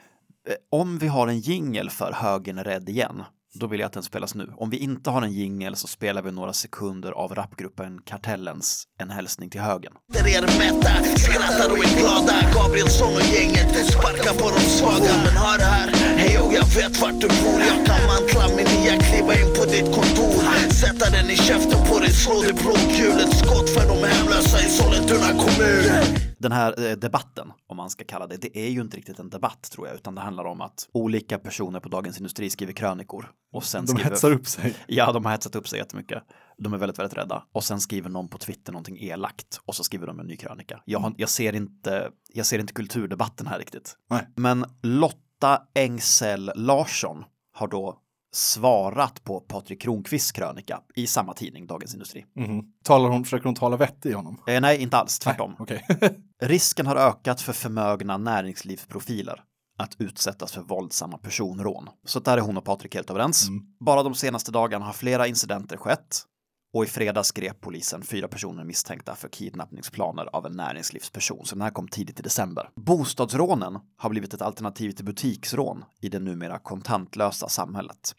Eh, 0.47 0.55
om 0.71 0.97
vi 0.97 1.07
har 1.07 1.27
en 1.27 1.39
jingel 1.39 1.89
för 1.89 2.11
högern 2.11 2.57
är 2.57 2.63
rädd 2.63 2.89
igen 2.89 3.23
då 3.53 3.67
vill 3.67 3.79
jag 3.79 3.87
att 3.87 3.93
den 3.93 4.03
spelas 4.03 4.35
nu. 4.35 4.53
Om 4.57 4.69
vi 4.69 4.77
inte 4.77 5.09
har 5.09 5.21
en 5.21 5.31
jingel 5.31 5.75
så 5.75 5.87
spelar 5.87 6.21
vi 6.21 6.31
några 6.31 6.53
sekunder 6.53 7.11
av 7.11 7.35
rapgruppen 7.35 8.01
Kartellens 8.05 8.83
En 8.99 9.09
hälsning 9.09 9.49
till 9.49 9.61
högen. 9.61 9.93
er 10.15 10.41
mätta 10.41 11.17
Skrattar 11.17 11.71
och 11.71 11.77
är 11.77 11.99
glada 11.99 12.35
Gabrielsson 12.55 13.13
och 13.15 13.21
gänget 13.21 13.91
sparkar 13.91 14.33
på 14.33 14.49
de 14.49 14.59
svaga. 14.59 15.13
Men 15.25 15.37
hör 15.43 15.59
här, 15.59 15.91
hej 15.93 16.37
och 16.39 16.53
jag 16.53 16.65
vet 16.65 17.01
vart 17.01 17.21
du 17.21 17.27
bor. 17.27 17.59
Jag 17.69 17.85
kan 17.85 18.01
mantla 18.11 18.47
min 18.57 18.67
nya, 18.73 18.93
kliva 18.99 19.33
in 19.41 19.49
på 19.57 19.65
ditt 19.65 19.89
kontor. 19.95 20.43
Sätta 20.81 21.09
den 21.09 21.29
i 21.29 21.35
käften 21.35 21.79
på 21.89 21.99
dig, 21.99 22.11
slå 22.11 22.41
dig 22.41 22.53
blåkulet 22.53 23.37
skott 23.37 23.69
för 23.69 23.87
de 23.87 24.07
hemlösa 24.07 24.57
i 24.65 24.69
Sollentuna 24.69 25.29
kommun. 25.41 26.32
Den 26.43 26.51
här 26.51 26.85
eh, 26.85 26.91
debatten, 26.91 27.51
om 27.67 27.77
man 27.77 27.89
ska 27.89 28.03
kalla 28.03 28.27
det, 28.27 28.37
det 28.37 28.57
är 28.57 28.69
ju 28.69 28.81
inte 28.81 28.97
riktigt 28.97 29.19
en 29.19 29.29
debatt 29.29 29.71
tror 29.71 29.87
jag, 29.87 29.95
utan 29.95 30.15
det 30.15 30.21
handlar 30.21 30.45
om 30.45 30.61
att 30.61 30.89
olika 30.93 31.39
personer 31.39 31.79
på 31.79 31.89
Dagens 31.89 32.17
Industri 32.17 32.49
skriver 32.49 32.73
krönikor 32.73 33.31
och 33.53 33.63
sen 33.63 33.85
De 33.85 33.91
skriver... 33.91 34.09
hetsar 34.09 34.31
upp 34.31 34.47
sig. 34.47 34.75
Ja, 34.87 35.11
de 35.11 35.25
har 35.25 35.31
hetsat 35.31 35.55
upp 35.55 35.67
sig 35.67 35.79
jättemycket. 35.79 36.23
De 36.57 36.73
är 36.73 36.77
väldigt, 36.77 36.99
väldigt 36.99 37.17
rädda. 37.17 37.43
Och 37.51 37.63
sen 37.63 37.79
skriver 37.79 38.09
någon 38.09 38.27
på 38.27 38.37
Twitter 38.37 38.71
någonting 38.71 38.97
elakt 38.99 39.59
och 39.65 39.75
så 39.75 39.83
skriver 39.83 40.07
de 40.07 40.19
en 40.19 40.25
ny 40.25 40.37
krönika. 40.37 40.81
Jag, 40.85 40.99
har, 40.99 41.13
jag, 41.17 41.29
ser, 41.29 41.55
inte, 41.55 42.09
jag 42.33 42.45
ser 42.45 42.59
inte 42.59 42.73
kulturdebatten 42.73 43.47
här 43.47 43.59
riktigt. 43.59 43.97
Nej. 44.09 44.27
Men 44.35 44.65
Lotta 44.81 45.61
Engsell 45.73 46.51
Larsson 46.55 47.23
har 47.53 47.67
då 47.67 47.99
svarat 48.35 49.23
på 49.23 49.39
Patrik 49.39 49.81
Kronqvists 49.81 50.31
krönika 50.31 50.81
i 50.95 51.07
samma 51.07 51.33
tidning, 51.33 51.67
Dagens 51.67 51.93
Industri. 51.93 52.25
Mhm. 52.35 52.63
Talar 52.83 53.09
hon, 53.09 53.23
försöker 53.23 53.45
hon 53.45 53.55
tala 53.55 53.77
vett 53.77 54.05
i 54.05 54.13
honom? 54.13 54.41
Eh, 54.47 54.61
nej, 54.61 54.81
inte 54.81 54.97
alls, 54.97 55.19
tvärtom. 55.19 55.55
Okej. 55.59 55.85
Risken 56.41 56.85
har 56.85 56.95
ökat 56.95 57.41
för 57.41 57.53
förmögna 57.53 58.17
näringslivsprofiler 58.17 59.43
att 59.77 59.95
utsättas 59.99 60.51
för 60.51 60.61
våldsamma 60.61 61.17
personrån. 61.17 61.89
Så 62.05 62.19
där 62.19 62.37
är 62.37 62.41
hon 62.41 62.57
och 62.57 62.65
Patrik 62.65 62.95
helt 62.95 63.09
överens. 63.09 63.47
Bara 63.85 64.03
de 64.03 64.15
senaste 64.15 64.51
dagarna 64.51 64.85
har 64.85 64.93
flera 64.93 65.27
incidenter 65.27 65.77
skett 65.77 66.25
och 66.73 66.83
i 66.83 66.87
fredags 66.87 67.31
grep 67.31 67.61
polisen 67.61 68.01
fyra 68.01 68.27
personer 68.27 68.63
misstänkta 68.63 69.15
för 69.15 69.29
kidnappningsplaner 69.29 70.29
av 70.33 70.45
en 70.45 70.51
näringslivsperson. 70.51 71.45
Så 71.45 71.55
den 71.55 71.61
här 71.61 71.69
kom 71.69 71.87
tidigt 71.87 72.19
i 72.19 72.23
december. 72.23 72.69
Bostadsrånen 72.75 73.79
har 73.97 74.09
blivit 74.09 74.33
ett 74.33 74.41
alternativ 74.41 74.91
till 74.91 75.05
butiksrån 75.05 75.85
i 76.01 76.09
det 76.09 76.19
numera 76.19 76.59
kontantlösa 76.59 77.49
samhället. 77.49 78.15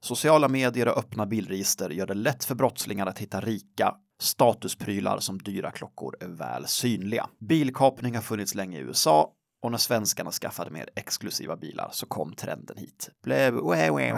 Sociala 0.00 0.48
medier 0.48 0.88
och 0.88 0.98
öppna 0.98 1.26
bildregister 1.26 1.90
gör 1.90 2.06
det 2.06 2.14
lätt 2.14 2.44
för 2.44 2.54
brottslingar 2.54 3.06
att 3.06 3.18
hitta 3.18 3.40
rika 3.40 3.94
statusprylar 4.20 5.18
som 5.18 5.38
dyra 5.38 5.70
klockor 5.70 6.16
är 6.20 6.28
väl 6.28 6.66
synliga. 6.66 7.28
Bilkapning 7.48 8.14
har 8.14 8.22
funnits 8.22 8.54
länge 8.54 8.78
i 8.78 8.80
USA 8.80 9.32
och 9.62 9.70
när 9.70 9.78
svenskarna 9.78 10.30
skaffade 10.30 10.70
mer 10.70 10.88
exklusiva 10.96 11.56
bilar 11.56 11.88
så 11.92 12.06
kom 12.06 12.34
trenden 12.34 12.76
hit. 12.76 13.10
Blev, 13.24 13.54
wä, 13.54 13.90
wä. 13.90 14.08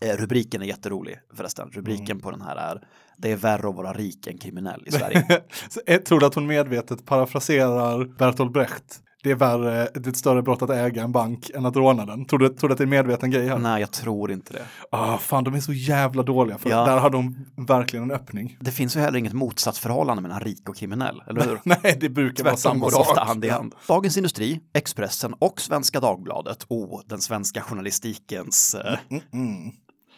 Eh, 0.00 0.16
Rubriken 0.16 0.62
är 0.62 0.66
jätterolig 0.66 1.18
förresten. 1.36 1.70
Rubriken 1.72 2.20
på 2.20 2.30
den 2.30 2.42
här 2.42 2.56
är 2.56 2.88
Det 3.16 3.32
är 3.32 3.36
värre 3.36 3.68
att 3.68 3.74
vara 3.74 3.92
rik 3.92 4.26
än 4.26 4.38
kriminell 4.38 4.82
i 4.86 4.90
Sverige. 4.92 5.42
Jag 5.86 6.04
tror 6.04 6.20
du 6.20 6.26
att 6.26 6.34
hon 6.34 6.46
medvetet 6.46 7.06
parafraserar 7.06 8.04
Bertolt 8.04 8.52
Brecht? 8.52 9.02
Det 9.24 9.30
är 9.30 9.34
värre, 9.34 9.88
det 9.94 10.06
är 10.06 10.08
ett 10.10 10.16
större 10.16 10.42
brott 10.42 10.62
att 10.62 10.70
äga 10.70 11.02
en 11.02 11.12
bank 11.12 11.50
än 11.54 11.66
att 11.66 11.76
råna 11.76 12.06
den. 12.06 12.24
Tror 12.24 12.38
du, 12.38 12.48
tror 12.48 12.68
du 12.68 12.72
att 12.72 12.78
det 12.78 12.82
är 12.82 12.86
en 12.86 12.90
medveten 12.90 13.30
grej 13.30 13.48
här? 13.48 13.58
Nej, 13.58 13.80
jag 13.80 13.90
tror 13.90 14.32
inte 14.32 14.52
det. 14.52 14.62
Ah, 14.90 15.18
fan, 15.18 15.44
de 15.44 15.54
är 15.54 15.60
så 15.60 15.72
jävla 15.72 16.22
dåliga. 16.22 16.58
För 16.58 16.70
Ja. 16.70 16.84
Där 16.84 16.98
har 16.98 17.10
de 17.10 17.46
verkligen 17.56 18.02
en 18.02 18.10
öppning. 18.10 18.56
Det 18.60 18.70
finns 18.70 18.96
ju 18.96 19.00
heller 19.00 19.18
inget 19.18 19.32
motsatsförhållande 19.32 20.22
mellan 20.22 20.40
rik 20.40 20.68
och 20.68 20.76
kriminell, 20.76 21.22
eller 21.26 21.42
hur? 21.44 21.60
Nej, 21.82 21.96
det 22.00 22.08
brukar 22.08 22.44
vara 22.44 22.56
samma 22.56 22.90
sak. 22.90 23.00
ofta 23.00 23.24
hand 23.24 23.44
i 23.44 23.48
hand. 23.48 23.74
Dagens 23.88 24.16
Industri, 24.16 24.60
Expressen 24.74 25.34
och 25.38 25.60
Svenska 25.60 26.00
Dagbladet, 26.00 26.66
oh, 26.68 27.00
den 27.06 27.20
svenska 27.20 27.60
journalistikens 27.60 28.74
eh, 28.74 28.98
Mm. 29.32 29.72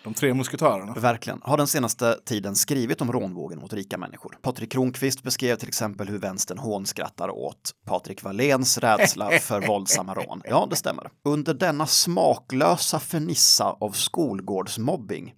De 0.05 0.15
tre 0.15 0.35
musketörerna. 0.35 0.95
Verkligen. 0.95 1.41
Har 1.43 1.57
den 1.57 1.67
senaste 1.67 2.19
tiden 2.25 2.57
skrivit 2.57 3.01
om 3.01 3.13
rånvågen 3.13 3.59
mot 3.59 3.73
rika 3.73 3.99
människor. 3.99 4.39
Patrik 4.43 4.73
Kronqvist 4.73 5.23
beskrev 5.23 5.57
till 5.57 5.69
exempel 5.69 6.09
hur 6.09 6.19
vänstern 6.19 6.59
hånskrattar 6.59 7.29
åt 7.29 7.73
Patrik 7.87 8.23
Walléns 8.23 8.79
rädsla 8.79 9.31
för 9.41 9.67
våldsamma 9.67 10.15
rån. 10.15 10.43
Ja, 10.45 10.67
det 10.71 10.77
stämmer. 10.77 11.11
Under 11.25 11.55
denna 11.55 11.87
smaklösa 11.87 13.01
fernissa 13.01 13.65
av 13.65 13.91
skolgårdsmobbing 13.91 15.35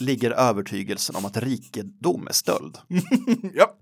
ligger 0.00 0.30
övertygelsen 0.30 1.16
om 1.16 1.24
att 1.24 1.36
rikedom 1.36 2.26
är 2.26 2.32
stöld 2.32 2.78
ja. 3.54 3.76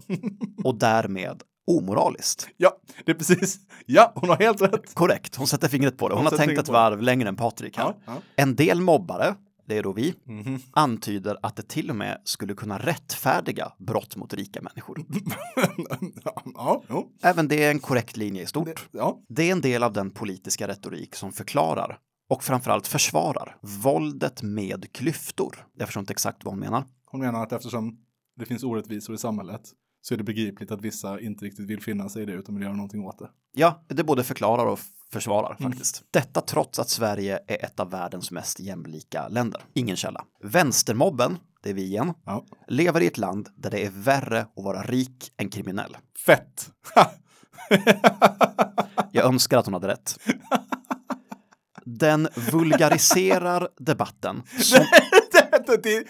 och 0.65 0.79
därmed 0.79 1.43
omoraliskt. 1.67 2.49
ja, 2.57 2.77
det 3.05 3.11
är 3.13 3.17
precis. 3.17 3.59
Ja, 3.87 4.13
hon 4.15 4.29
har 4.29 4.37
helt 4.37 4.61
rätt. 4.63 4.95
Korrekt, 4.95 5.37
hon 5.37 5.47
sätter 5.47 5.69
fingret 5.69 5.99
på 5.99 6.09
det. 6.09 6.15
Hon 6.15 6.25
Hon 6.25 6.33
har 6.33 6.39
tänkt 6.47 6.59
ett 6.59 6.67
på 6.67 6.73
det. 6.73 6.79
varv 6.79 7.03
längre 7.03 7.29
än 7.29 7.37
Patrik 7.37 7.77
här. 7.77 7.85
Ja, 7.85 7.97
ja. 8.07 8.17
En 8.37 8.57
del 8.57 8.81
mobbare, 8.81 9.35
det 9.67 9.79
är 9.79 9.83
då 9.83 9.93
vi, 9.93 10.15
Mhm. 10.25 10.59
antyder 10.73 11.37
att 11.43 11.57
det 11.57 11.69
till 11.69 11.91
och 11.91 11.97
med 11.97 12.21
skulle 12.25 12.55
kunna 12.55 12.79
rättfärdiga 12.79 13.73
brott 13.79 14.17
mot 14.17 14.35
rika 14.35 14.61
människor. 14.63 15.05
ja, 16.55 16.83
ja. 16.89 17.07
Även 17.23 17.49
det 17.49 17.65
är 17.65 17.71
en 17.71 17.79
korrekt 17.79 18.17
linje 18.17 18.43
i 18.43 18.47
stort. 18.47 18.89
ja. 18.93 19.19
Det 19.29 19.43
är 19.49 19.53
en 19.53 19.61
del 19.61 19.83
av 19.83 19.93
den 19.93 20.11
politiska 20.11 20.69
retorik 20.69 21.15
som 21.15 21.33
förklarar 21.33 21.99
och 22.31 22.45
framförallt 22.45 22.87
försvarar 22.87 23.57
våldet 23.61 24.43
med 24.43 24.93
klyftor. 24.93 25.67
Jag 25.75 25.89
förstår 25.89 26.01
inte 26.01 26.13
exakt 26.13 26.45
vad 26.45 26.53
hon 26.53 26.61
menar. 26.61 26.85
Hon 27.07 27.21
menar 27.21 27.43
att 27.43 27.53
eftersom 27.53 27.99
det 28.37 28.47
finns 28.47 28.65
orättvisor 28.65 29.15
i 29.15 29.19
samhället 29.19 29.61
så 30.03 30.15
är 30.15 30.19
det 30.19 30.25
begripligt 30.25 30.71
att 30.71 30.81
vissa 30.81 31.21
inte 31.21 31.45
riktigt 31.45 31.67
vill 31.67 31.81
finna 31.83 32.09
sig 32.09 32.23
i 32.23 32.27
det 32.27 32.33
utan 32.33 32.55
vill 32.55 32.65
göra 32.65 32.75
någonting 32.75 33.05
åt 33.05 33.19
det. 33.19 33.29
Ja, 33.53 33.85
det 33.89 34.05
både 34.05 34.25
förklarar 34.25 34.67
och 34.67 34.79
försvarar 35.13 35.57
Mm. 35.61 35.73
faktiskt. 35.73 36.03
Detta 36.11 36.41
trots 36.41 36.79
att 36.79 36.89
Sverige 36.89 37.39
är 37.47 37.65
ett 37.65 37.81
av 37.81 37.91
världens 37.91 38.31
mest 38.31 38.61
jämlika 38.61 39.29
länder. 39.29 39.61
Ingen 39.75 39.97
källa. 39.97 40.25
Vänstermobben, 40.45 41.39
det 41.63 41.71
är 41.71 41.75
vi 41.75 41.83
igen, 41.83 42.15
Ja. 42.25 42.45
lever 42.69 43.01
i 43.01 43.07
ett 43.07 43.19
land 43.19 43.49
där 43.57 43.71
det 43.71 43.87
är 43.87 43.91
värre 43.91 44.41
att 44.41 44.65
vara 44.65 44.83
rik 44.83 45.33
än 45.37 45.49
kriminell. 45.49 45.97
Fett! 46.27 46.71
Jag 49.13 49.25
önskar 49.27 49.59
att 49.59 49.65
hon 49.67 49.75
hade 49.75 49.89
rätt. 49.89 50.19
Den 51.85 52.29
vulgariserar 52.53 53.69
debatten 53.79 54.43
som 54.61 54.85
det, 55.67 55.83
det, 55.83 56.05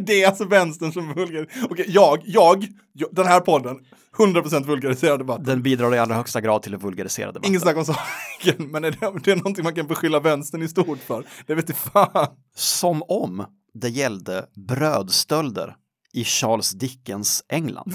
det, 0.00 0.22
är 0.22 0.28
alltså 0.28 0.44
vänstern 0.44 0.92
som 0.92 1.14
vulgär. 1.14 1.48
Okej, 1.70 1.86
jag, 1.88 2.18
jag, 2.24 2.66
jag, 2.92 3.08
den 3.12 3.26
här 3.26 3.40
podden, 3.40 3.78
100% 4.16 4.64
vulgariserad 4.64 5.20
debatt. 5.20 5.44
den 5.44 5.62
bidrar 5.62 5.94
i 5.94 5.98
allra 5.98 6.14
högsta 6.14 6.40
grad 6.40 6.62
till 6.62 6.74
att 6.74 6.82
vulgarisera 6.82 7.26
debatten. 7.26 7.48
Ingen 7.48 7.60
snack 7.60 7.76
om 7.76 7.84
saken, 7.84 8.70
men 8.70 8.84
är 8.84 8.90
det, 8.90 9.20
det 9.24 9.30
är 9.30 9.36
någonting 9.36 9.64
man 9.64 9.74
kan 9.74 9.86
beskylla 9.86 10.20
vänstern 10.20 10.62
i 10.62 10.68
stort 10.68 10.98
för. 10.98 11.26
Det 11.46 11.54
vet 11.54 11.68
inte 11.68 11.80
fan. 11.80 12.26
Som 12.54 13.02
om 13.02 13.46
det 13.74 13.88
gällde 13.88 14.46
brödstölder 14.68 15.76
i 16.14 16.24
Charles 16.24 16.70
Dickens 16.70 17.44
England. 17.48 17.92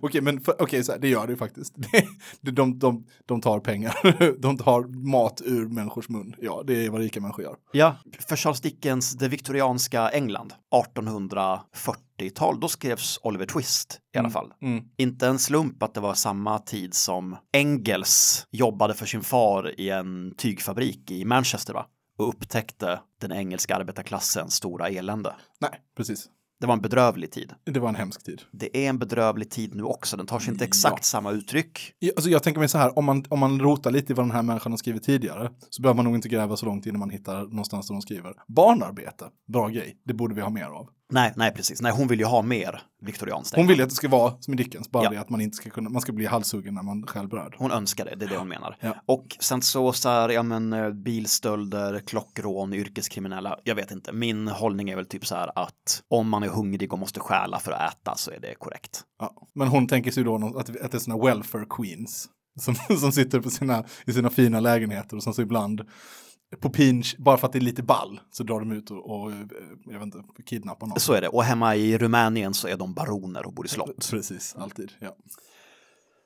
Okej, 0.00 0.20
men 0.20 0.40
för, 0.40 0.62
okej, 0.62 0.84
så 0.84 0.92
här, 0.92 0.98
det 0.98 1.08
gör 1.08 1.26
det 1.26 1.32
ju 1.32 1.36
faktiskt. 1.36 1.74
Det, 2.40 2.50
de, 2.50 2.78
de, 2.78 3.04
de 3.26 3.40
tar 3.40 3.60
pengar, 3.60 3.94
de 4.40 4.58
tar 4.58 5.08
mat 5.10 5.42
ur 5.44 5.68
människors 5.68 6.08
mun. 6.08 6.34
Ja, 6.40 6.62
det 6.66 6.86
är 6.86 6.90
vad 6.90 7.00
rika 7.00 7.20
människor 7.20 7.44
gör. 7.44 7.56
Ja, 7.72 7.96
för 8.28 8.36
Charles 8.36 8.60
Dickens, 8.60 9.12
det 9.12 9.28
viktorianska 9.28 10.08
England, 10.08 10.54
1840-tal, 10.74 12.60
då 12.60 12.68
skrevs 12.68 13.18
Oliver 13.22 13.46
Twist 13.46 14.00
i 14.14 14.18
alla 14.18 14.30
fall. 14.30 14.52
Mm. 14.62 14.84
Inte 14.96 15.26
en 15.26 15.38
slump 15.38 15.82
att 15.82 15.94
det 15.94 16.00
var 16.00 16.14
samma 16.14 16.58
tid 16.58 16.94
som 16.94 17.36
Engels 17.52 18.46
jobbade 18.50 18.94
för 18.94 19.06
sin 19.06 19.22
far 19.22 19.80
i 19.80 19.90
en 19.90 20.34
tygfabrik 20.36 21.10
i 21.10 21.24
Manchester 21.24 21.74
va? 21.74 21.86
Och 22.16 22.28
upptäckte 22.28 23.00
den 23.20 23.32
engelska 23.32 23.76
arbetarklassens 23.76 24.54
stora 24.54 24.88
elände. 24.88 25.34
Nej, 25.60 25.80
precis. 25.96 26.28
Det 26.60 26.66
var 26.66 26.74
en 26.74 26.80
bedrövlig 26.80 27.30
tid. 27.30 27.52
Det 27.64 27.80
var 27.80 27.88
en 27.88 27.94
hemsk 27.94 28.24
tid. 28.24 28.42
Det 28.52 28.76
är 28.76 28.88
en 28.88 28.98
bedrövlig 28.98 29.50
tid 29.50 29.74
nu 29.74 29.82
också. 29.82 30.16
Den 30.16 30.26
tar 30.26 30.38
sig 30.38 30.52
inte 30.52 30.64
exakt 30.64 31.04
samma 31.04 31.30
uttryck. 31.30 31.92
Ja, 31.98 32.12
Alltså 32.16 32.30
jag 32.30 32.42
tänker 32.42 32.58
mig 32.60 32.68
så 32.68 32.78
här, 32.78 32.98
om 32.98 33.04
man, 33.04 33.24
om 33.28 33.38
man 33.38 33.60
rotar 33.60 33.90
lite 33.90 34.12
i 34.12 34.16
vad 34.16 34.26
den 34.26 34.30
här 34.30 34.42
människan 34.42 34.72
har 34.72 34.76
skrivit 34.76 35.02
tidigare 35.02 35.50
så 35.70 35.82
behöver 35.82 35.96
man 35.96 36.04
nog 36.04 36.14
inte 36.14 36.28
gräva 36.28 36.56
så 36.56 36.66
långt 36.66 36.86
innan 36.86 36.98
man 36.98 37.10
hittar 37.10 37.42
någonstans 37.42 37.88
där 37.88 37.94
de 37.94 38.02
skriver. 38.02 38.34
Barnarbete, 38.48 39.24
bra 39.48 39.68
grej, 39.68 39.96
det 40.04 40.14
borde 40.14 40.34
vi 40.34 40.40
ha 40.40 40.50
mer 40.50 40.66
av. 40.66 40.88
Nej, 41.12 41.32
nej, 41.36 41.52
precis. 41.54 41.82
Nej, 41.82 41.92
hon 41.92 42.08
vill 42.08 42.18
ju 42.18 42.24
ha 42.24 42.42
mer 42.42 42.82
viktorianskt. 43.02 43.56
Hon 43.56 43.66
vill 43.66 43.76
ju 43.76 43.82
att 43.82 43.88
det 43.88 43.94
ska 43.94 44.08
vara 44.08 44.34
som 44.40 44.54
i 44.54 44.56
Dickens, 44.56 44.90
bara 44.90 45.04
Ja. 45.04 45.10
det 45.10 45.20
att 45.20 45.30
man 45.30 45.40
inte 45.40 45.56
ska 45.56 45.70
kunna, 45.70 45.90
man 45.90 46.02
ska 46.02 46.12
bli 46.12 46.26
halshuggen 46.26 46.74
när 46.74 46.82
man 46.82 47.06
stjäl 47.06 47.28
bröd. 47.28 47.54
Hon 47.58 47.70
önskar 47.70 48.04
det, 48.04 48.14
det 48.16 48.24
är 48.24 48.28
det 48.28 48.36
hon 48.36 48.48
menar. 48.48 48.76
Ja. 48.80 48.94
Och 49.06 49.36
sen 49.40 49.62
så, 49.62 49.92
så 49.92 50.08
här, 50.08 50.28
ja 50.28 50.42
men 50.42 50.72
eh, 50.72 50.90
bilstölder, 50.90 52.00
klockrån, 52.06 52.74
yrkeskriminella, 52.74 53.58
jag 53.64 53.74
vet 53.74 53.90
inte. 53.90 54.12
Min 54.12 54.48
hållning 54.48 54.90
är 54.90 54.96
väl 54.96 55.06
typ 55.06 55.26
så 55.26 55.34
här 55.34 55.50
att 55.58 56.02
om 56.08 56.28
man 56.28 56.42
är 56.42 56.48
hungrig 56.48 56.92
och 56.92 56.98
måste 56.98 57.20
stjäla 57.20 57.58
för 57.58 57.72
att 57.72 57.92
äta 57.92 58.14
så 58.16 58.30
är 58.30 58.40
det 58.40 58.54
korrekt. 58.54 59.00
Ja. 59.18 59.34
Men 59.54 59.68
hon 59.68 59.86
tänker 59.86 60.10
sig 60.10 60.24
då 60.24 60.36
att, 60.58 60.68
att 60.68 60.92
det 60.92 60.94
är 60.94 60.98
såna 60.98 61.24
welfare 61.24 61.66
queens 61.70 62.28
som, 62.60 62.74
som 63.00 63.12
sitter 63.12 63.40
på 63.40 63.50
sina, 63.50 63.84
i 64.06 64.12
sina 64.12 64.30
fina 64.30 64.60
lägenheter 64.60 65.16
och 65.16 65.22
som 65.22 65.34
så 65.34 65.42
ibland 65.42 65.80
på 66.60 66.70
pinch, 66.70 67.16
bara 67.18 67.36
för 67.36 67.46
att 67.46 67.52
det 67.52 67.58
är 67.58 67.60
lite 67.60 67.82
ball, 67.82 68.20
så 68.30 68.42
drar 68.44 68.60
de 68.60 68.72
ut 68.72 68.90
och, 68.90 69.10
och 69.10 69.32
eh, 69.32 69.38
jag 69.84 69.92
vet 69.98 70.02
inte, 70.02 70.18
kidnappar 70.46 70.86
någon. 70.86 71.00
Så 71.00 71.12
är 71.12 71.20
det. 71.20 71.28
Och 71.28 71.44
hemma 71.44 71.76
i 71.76 71.98
Rumänien 71.98 72.54
så 72.54 72.68
är 72.68 72.76
de 72.76 72.94
baroner 72.94 73.46
och 73.46 73.52
bor 73.54 73.66
i 73.66 73.68
slott. 73.68 74.10
Precis, 74.10 74.54
alltid. 74.58 74.92
Ja. 74.98 75.16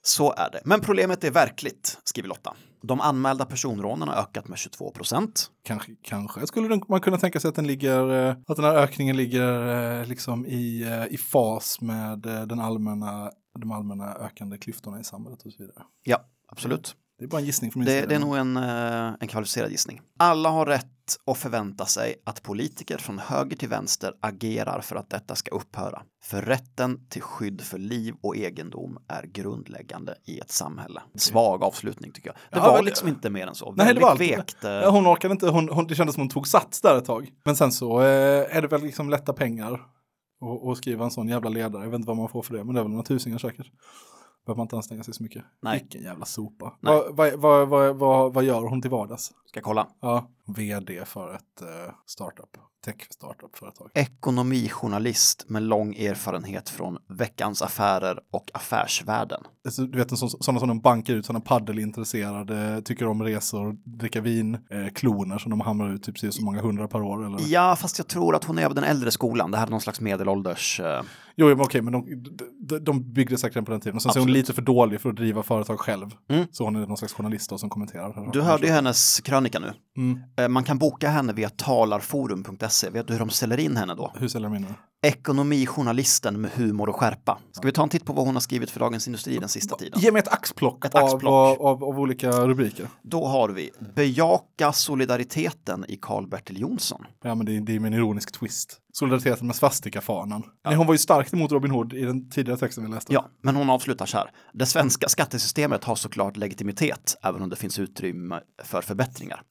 Så 0.03 0.33
är 0.33 0.51
det. 0.51 0.61
Men 0.65 0.81
problemet 0.81 1.25
är 1.25 1.31
verkligt, 1.31 1.99
skriver 2.05 2.29
Lotta. 2.29 2.55
De 2.83 3.01
anmälda 3.01 3.45
personrånen 3.45 4.09
har 4.09 4.15
ökat 4.15 4.49
med 4.49 4.59
22 4.59 4.91
procent. 4.91 5.51
Kanske, 5.63 5.93
kanske 6.03 6.47
skulle 6.47 6.69
den- 6.69 6.83
man 6.89 7.01
kunna 7.01 7.19
tänka 7.19 7.41
sig 7.41 7.49
att 7.49 7.55
den 7.55 7.67
ligger, 7.67 8.29
eh, 8.29 8.37
att 8.47 8.57
den 8.57 8.65
här 8.65 8.75
ökningen 8.77 9.17
ligger 9.17 9.99
eh, 10.01 10.07
liksom 10.07 10.47
i, 10.47 10.87
i 11.11 11.17
fas 11.17 11.81
med 11.81 12.19
den 12.19 12.61
allmänna, 12.61 13.31
de 13.61 13.73
allmänna 13.73 14.15
ökande 14.15 14.59
klyftorna 14.59 15.01
i 15.01 15.05
samhället 15.05 15.43
och 15.43 15.53
så 15.53 15.63
vidare. 15.63 15.83
Ja, 16.05 16.19
absolut. 16.49 16.97
Det 17.21 17.27
är 17.27 17.29
bara 17.29 17.39
en 17.41 17.45
gissning 17.47 17.71
från 17.73 17.81
min 17.81 17.87
Det, 17.87 17.95
sida. 17.95 18.07
det 18.09 18.15
är 18.15 18.19
nog 18.19 18.37
en, 18.37 18.57
eh, 18.57 19.15
en 19.21 19.29
kvalificerad 19.29 19.71
gissning. 19.71 20.01
Alla 20.19 20.49
har 20.49 20.67
rätt 20.67 20.87
att 21.27 21.39
förvänta 21.39 21.87
sig 21.87 22.15
att 22.25 22.43
politiker 22.43 22.99
från 22.99 23.19
höger 23.19 23.57
till 23.57 23.69
vänster 23.69 24.13
agerar 24.23 24.81
för 24.81 24.97
att 24.97 25.11
detta 25.11 25.35
ska 25.35 25.51
upphöra. 25.55 26.03
För 26.25 26.43
rätten 26.43 27.09
till 27.09 27.23
skydd 27.23 27.61
för 27.61 27.79
liv 27.79 28.15
och 28.23 28.37
egendom 28.37 28.99
är 29.09 29.23
grundläggande 29.27 30.15
i 30.27 30.39
ett 30.39 30.51
samhälle. 30.51 31.03
Svag 31.15 31.63
avslutning 31.63 32.13
tycker 32.13 32.29
jag. 32.29 32.37
Det 32.51 32.67
Ja, 32.67 32.73
var 32.73 32.83
liksom 32.83 33.09
inte 33.09 33.31
mer 33.31 33.47
än 33.47 33.55
så. 33.55 33.73
Nej, 33.73 33.95
det 33.95 34.01
var 34.01 34.17
vekt. 34.17 34.65
eh, 34.65 34.71
Ja, 34.71 34.91
hon 34.91 35.07
orkade 35.07 35.33
inte, 35.33 35.49
hon, 35.49 35.69
hon, 35.69 35.87
det 35.87 35.95
kändes 35.95 36.15
som 36.15 36.21
hon 36.21 36.29
tog 36.31 36.47
sats 36.49 36.81
där 36.81 36.99
ett 36.99 37.05
tag. 37.05 37.29
Men 37.45 37.57
sen 37.57 37.73
så 37.73 38.01
eh, 38.01 38.57
är 38.57 38.63
det 38.63 38.69
väl 38.69 38.83
liksom 38.83 39.11
lätta 39.11 39.33
pengar 39.33 39.81
och, 40.41 40.67
och 40.69 40.77
skriva 40.77 41.05
en 41.05 41.11
sån 41.11 41.29
jävla 41.29 41.51
ledare. 41.51 41.83
Jag 41.83 41.91
vet 41.91 41.97
inte 41.99 42.09
vad 42.09 42.17
man 42.17 42.29
får 42.29 42.43
för 42.43 42.55
det, 42.55 42.65
men 42.65 42.75
det 42.75 42.81
är 42.81 42.85
väl 42.85 42.91
några 42.93 43.05
tusingar 43.05 43.39
säkert. 43.39 43.67
Behöver 44.47 44.57
man 44.57 44.65
inte 44.65 44.77
anstränga 44.77 45.03
sig 45.03 45.15
så 45.15 45.23
mycket. 45.23 45.45
Nej. 45.63 45.79
Vilken 45.81 46.03
jävla 46.03 46.25
sopa. 46.25 46.75
Vad, 46.81 47.17
vad, 47.17 47.69
vad, 47.69 47.97
vad, 47.97 48.35
vad 48.35 48.45
gör 48.45 48.63
hon 48.63 48.83
till 48.83 48.91
vardags? 48.91 49.33
Ska 49.51 49.61
kolla. 49.61 49.87
Ja, 50.01 50.29
vd 50.57 51.05
för 51.05 51.35
ett 51.35 51.63
eh, 51.63 51.93
startup, 52.07 52.57
tech 52.85 52.95
startup-företag. 53.11 53.91
Ekonomijournalist 53.95 55.45
med 55.49 55.63
lång 55.63 55.95
erfarenhet 55.95 56.69
från 56.69 56.99
Veckans 57.09 57.63
Affärer 57.63 58.19
och 58.31 58.51
Affärsvärlden. 58.55 59.41
Alltså, 59.65 59.83
du 59.83 59.99
vet 59.99 60.11
en 60.11 60.17
sån- 60.17 60.31
sådana 60.43 60.59
som 60.59 60.69
de 60.69 60.81
bankar 60.81 61.15
ut, 61.15 61.27
sådana 61.27 61.41
paddelintresserade, 61.41 62.83
tycker 62.85 63.07
om 63.07 63.23
resor, 63.23 63.77
dricka 63.85 64.21
vin, 64.21 64.55
eh, 64.55 64.87
kloner 64.95 65.39
som 65.39 65.51
de 65.51 65.61
hamrar 65.61 65.95
ut 65.95 66.03
typ 66.03 66.19
så 66.19 66.33
så 66.33 66.45
många 66.45 66.63
hundra 66.63 66.89
per 66.89 67.03
år. 67.03 67.27
Eller? 67.27 67.39
Ja, 67.53 67.77
fast 67.77 67.99
jag 67.99 68.09
tror 68.09 68.35
att 68.37 68.45
hon 68.45 68.59
är 68.59 68.67
av 68.67 68.75
den 68.75 68.85
äldre 68.85 69.11
skolan. 69.11 69.51
Det 69.51 69.59
här 69.59 69.67
är 69.67 69.71
någon 69.71 69.81
slags 69.81 70.01
medelålders... 70.01 70.81
eh, 70.81 71.03
Jo, 71.37 71.47
men 71.49 71.61
okej, 71.61 71.83
men 71.83 71.93
de, 71.93 72.07
de, 72.61 72.79
de 72.79 73.13
byggde 73.13 73.39
säkert 73.39 73.55
den 73.55 73.65
på 73.65 73.71
den 73.71 73.81
tiden. 73.81 73.97
Och 73.97 74.03
sen 74.03 74.13
så 74.13 74.19
är 74.19 74.21
hon 74.21 74.29
Absolut. 74.29 74.37
lite 74.49 74.53
för 74.53 74.63
dålig 74.63 75.01
för 75.01 75.11
att 75.11 75.17
driva 75.17 75.43
företag 75.43 75.81
själv. 75.81 76.07
Mm. 76.29 76.47
Så 76.53 76.65
hon 76.65 76.77
är 76.77 76.87
någon 76.87 76.97
slags 76.97 77.13
journalist 77.15 77.51
då, 77.51 77.59
som 77.59 77.71
kommenterar. 77.71 78.33
Du 78.33 78.41
hörde 78.43 78.67
ju 78.67 78.73
hennes 78.73 79.21
krönika 79.49 79.59
nu. 79.59 79.73
Mm. 80.01 80.21
Eh, 80.37 80.49
Man 80.49 80.65
kan 80.65 80.79
boka 80.79 81.09
henne 81.11 81.33
via 81.33 81.49
talarforum.se. 81.49 82.91
Vet 82.91 83.07
du 83.07 83.13
hur 83.13 83.21
de 83.21 83.31
säljer 83.31 83.61
in 83.61 83.77
henne 83.77 83.95
då? 83.95 84.13
Hur 84.15 84.29
säljer 84.29 84.49
de 84.51 84.57
in 84.57 84.63
nu? 84.63 84.75
Ekonomijournalisten 85.09 86.41
med 86.41 86.51
humor 86.51 86.89
och 86.89 86.97
skärpa. 86.97 87.39
Ska 87.53 87.67
vi 87.67 87.73
ta 87.73 87.83
en 87.83 87.89
titt 87.89 88.05
på 88.05 88.13
vad 88.13 88.27
hon 88.27 88.35
har 88.37 88.41
skrivit 88.41 88.71
för 88.71 88.81
Dagens 88.81 89.07
Industri 89.07 89.39
den 89.39 89.49
sista 89.49 89.77
tiden? 89.77 90.01
Ge 90.01 90.13
mig 90.13 90.21
ett 90.21 90.29
axplock, 90.29 90.85
Ett 90.85 90.95
axplock. 90.95 91.33
Av, 91.33 91.63
av, 91.67 91.85
av 91.85 92.01
olika 92.01 92.31
rubriker. 92.31 92.87
Då 93.03 93.27
har 93.27 93.49
vi 93.49 93.71
Bejaka 93.95 94.73
solidariteten 94.73 95.85
i 95.89 95.97
Karl-Bertil 95.97 96.61
Jonsson. 96.61 97.05
Ja, 97.25 97.35
men 97.35 97.47
det, 97.47 97.57
är- 97.57 97.61
det 97.61 97.73
är 97.73 97.77
en 97.87 97.95
ironisk 97.95 98.33
twist. 98.33 98.79
Solidariteten 98.93 99.47
med 99.47 99.57
svastikafanan. 99.57 100.43
Nej, 100.65 100.75
hon 100.75 100.87
var 100.87 100.95
ju 100.95 100.99
starkt 100.99 101.33
emot 101.35 101.53
Robin 101.53 101.71
Hood 101.71 101.93
i 101.93 102.03
den 102.05 102.31
tidigare 102.31 102.59
texten 102.59 102.85
vi 102.85 102.91
läste. 102.91 103.13
Ja, 103.13 103.27
men 103.43 103.57
hon 103.57 103.71
avslutar 103.71 104.07
så 104.07 104.17
här. 104.19 104.31
Det 104.53 104.67
svenska 104.67 105.09
skattesystemet 105.09 105.85
har 105.85 105.95
såklart 105.95 106.37
legitimitet, 106.37 107.17
även 107.23 107.43
om 107.43 107.49
det 107.51 107.57
finns 107.57 107.79
utrymme 107.79 108.41
för 108.65 108.83
förbättringar. 108.83 109.43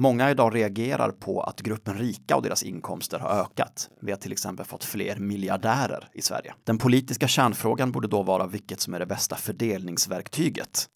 Många 0.00 0.30
idag 0.30 0.54
reagerar 0.54 1.10
på 1.10 1.40
att 1.42 1.60
gruppen 1.60 1.98
rika 1.98 2.36
och 2.36 2.42
deras 2.42 2.62
inkomster 2.62 3.18
har 3.18 3.40
ökat. 3.40 3.90
Vi 4.00 4.12
har 4.12 4.18
till 4.18 4.32
exempel 4.32 4.66
fått 4.66 4.84
fler 4.84 5.16
miljardärer 5.16 6.08
i 6.14 6.22
Sverige. 6.22 6.54
Den 6.64 6.78
politiska 6.78 7.28
kärnfrågan 7.28 7.92
borde 7.92 8.08
då 8.08 8.22
vara 8.22 8.46
vilket 8.46 8.80
som 8.80 8.94
är 8.94 8.98
det 8.98 9.06
bästa 9.06 9.36
fördelningsverktyget. 9.36 10.86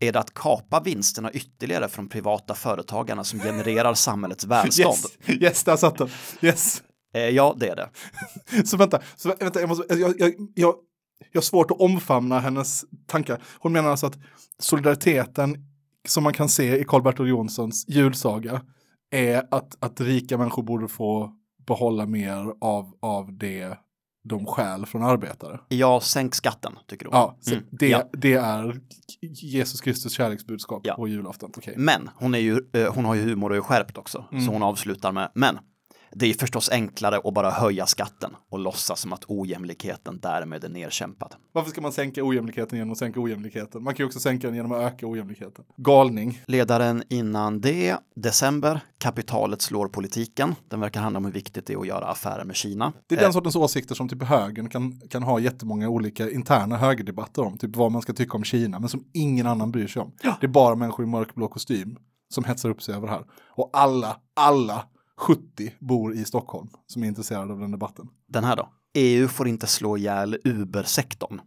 Är 0.00 0.12
det 0.12 0.18
att 0.18 0.34
kapa 0.34 0.80
vinsterna 0.80 1.32
ytterligare 1.32 1.88
från 1.88 2.08
privata 2.08 2.54
företagarna 2.54 3.24
som 3.24 3.40
genererar 3.40 3.94
samhällets 3.94 4.44
välstånd? 4.44 4.96
Yes, 5.26 5.42
yes, 5.42 5.64
där 5.64 5.76
satt 5.76 5.98
den. 5.98 6.08
Yes. 6.40 6.82
Eh, 7.14 7.28
ja, 7.28 7.56
det 7.58 7.68
är 7.68 7.76
det. 7.76 7.88
Så 8.66 8.76
vänta, 8.76 9.00
så 9.16 9.34
vänta 9.40 9.60
jag, 9.60 9.68
måste, 9.68 9.94
jag, 9.94 10.20
jag, 10.20 10.34
jag, 10.54 10.74
jag 11.32 11.40
har 11.40 11.42
svårt 11.42 11.70
att 11.70 11.80
omfamna 11.80 12.40
hennes 12.40 12.84
tankar. 13.06 13.42
Hon 13.58 13.72
menar 13.72 13.90
alltså 13.90 14.06
att 14.06 14.18
solidariteten 14.58 15.71
som 16.08 16.24
man 16.24 16.32
kan 16.32 16.48
se 16.48 16.78
i 16.80 16.84
Karl-Bertil 16.84 17.26
Jonssons 17.26 17.84
julsaga 17.88 18.62
är 19.10 19.42
att, 19.50 19.76
att 19.84 20.00
rika 20.00 20.38
människor 20.38 20.62
borde 20.62 20.88
få 20.88 21.32
behålla 21.66 22.06
mer 22.06 22.54
av, 22.60 22.92
av 23.00 23.38
det 23.38 23.78
de 24.24 24.46
stjäl 24.46 24.86
från 24.86 25.02
arbetare. 25.02 25.60
Ja, 25.68 26.00
sänk 26.00 26.34
skatten, 26.34 26.78
tycker 26.88 27.06
hon. 27.06 27.14
Ja, 27.14 27.38
Mm, 27.52 27.64
det, 27.70 27.88
ja. 27.88 28.10
det 28.12 28.32
är 28.34 28.80
Jesus 29.42 29.80
Kristus 29.80 30.12
kärleksbudskap 30.12 30.80
Ja. 30.84 30.94
på 30.94 31.08
julafton. 31.08 31.50
Okej. 31.56 31.74
Men 31.76 32.10
hon, 32.14 32.34
är 32.34 32.38
ju, 32.38 32.60
eh, 32.72 32.94
hon 32.94 33.04
har 33.04 33.14
ju 33.14 33.22
humor 33.22 33.50
och 33.50 33.56
är 33.56 33.60
skärpt 33.60 33.98
också. 33.98 34.24
Mm. 34.32 34.44
Så 34.46 34.52
hon 34.52 34.62
avslutar 34.62 35.12
med, 35.12 35.30
men 35.34 35.58
det 36.14 36.26
är 36.26 36.34
förstås 36.34 36.70
enklare 36.70 37.20
att 37.24 37.34
bara 37.34 37.50
höja 37.50 37.86
skatten 37.86 38.36
och 38.50 38.58
låtsas 38.58 39.00
som 39.00 39.12
att 39.12 39.24
ojämlikheten 39.28 40.18
därmed 40.22 40.64
är 40.64 40.68
nerkämpad. 40.68 41.34
Varför 41.52 41.70
ska 41.70 41.80
man 41.80 41.92
sänka 41.92 42.24
ojämlikheten 42.24 42.78
genom 42.78 42.92
att 42.92 42.98
sänka 42.98 43.20
ojämlikheten? 43.20 43.82
Man 43.82 43.94
kan 43.94 44.04
ju 44.04 44.06
också 44.06 44.20
sänka 44.20 44.46
den 44.46 44.56
genom 44.56 44.72
att 44.72 44.80
öka 44.80 45.06
ojämlikheten. 45.06 45.64
Galning. 45.76 46.42
Ledaren 46.46 47.02
innan 47.08 47.60
det, 47.60 47.96
december, 48.16 48.80
kapitalet 48.98 49.62
slår 49.62 49.88
politiken. 49.88 50.54
Den 50.68 50.80
verkar 50.80 51.00
handla 51.00 51.18
om 51.18 51.24
hur 51.24 51.32
viktigt 51.32 51.66
det 51.66 51.72
är 51.72 51.80
att 51.80 51.86
göra 51.86 52.04
affärer 52.04 52.44
med 52.44 52.56
Kina. 52.56 52.92
Det 53.06 53.14
är 53.14 53.20
den 53.20 53.32
sortens 53.32 53.56
åsikter 53.56 53.94
som 53.94 54.08
typ 54.08 54.22
högern 54.22 54.68
kan, 54.68 55.00
kan 55.10 55.22
ha 55.22 55.40
jättemånga 55.40 55.88
olika 55.88 56.30
interna 56.30 56.76
högerdebatter 56.76 57.42
om. 57.42 57.58
Typ 57.58 57.76
vad 57.76 57.92
man 57.92 58.02
ska 58.02 58.12
tycka 58.12 58.36
om 58.36 58.44
Kina, 58.44 58.78
men 58.78 58.88
som 58.88 59.04
ingen 59.12 59.46
annan 59.46 59.72
bryr 59.72 59.86
sig 59.86 60.02
om. 60.02 60.12
Det 60.40 60.46
är 60.46 60.48
bara 60.48 60.74
människor 60.74 61.04
i 61.04 61.08
mörkblå 61.08 61.48
kostym 61.48 61.96
som 62.34 62.44
hetsar 62.44 62.68
upp 62.68 62.82
sig 62.82 62.94
över 62.94 63.06
det 63.06 63.12
här. 63.12 63.24
Och 63.48 63.70
alla, 63.72 64.16
alla 64.36 64.84
70 65.22 65.72
bor 65.78 66.14
i 66.14 66.24
Stockholm 66.24 66.68
som 66.86 67.02
är 67.02 67.06
intresserade 67.06 67.52
av 67.52 67.58
den 67.58 67.70
debatten. 67.70 68.08
Den 68.28 68.44
här 68.44 68.56
då? 68.56 68.68
EU 68.94 69.28
får 69.28 69.48
inte 69.48 69.66
slå 69.66 69.96
ihjäl 69.96 70.36
Uber-sektorn. 70.44 71.40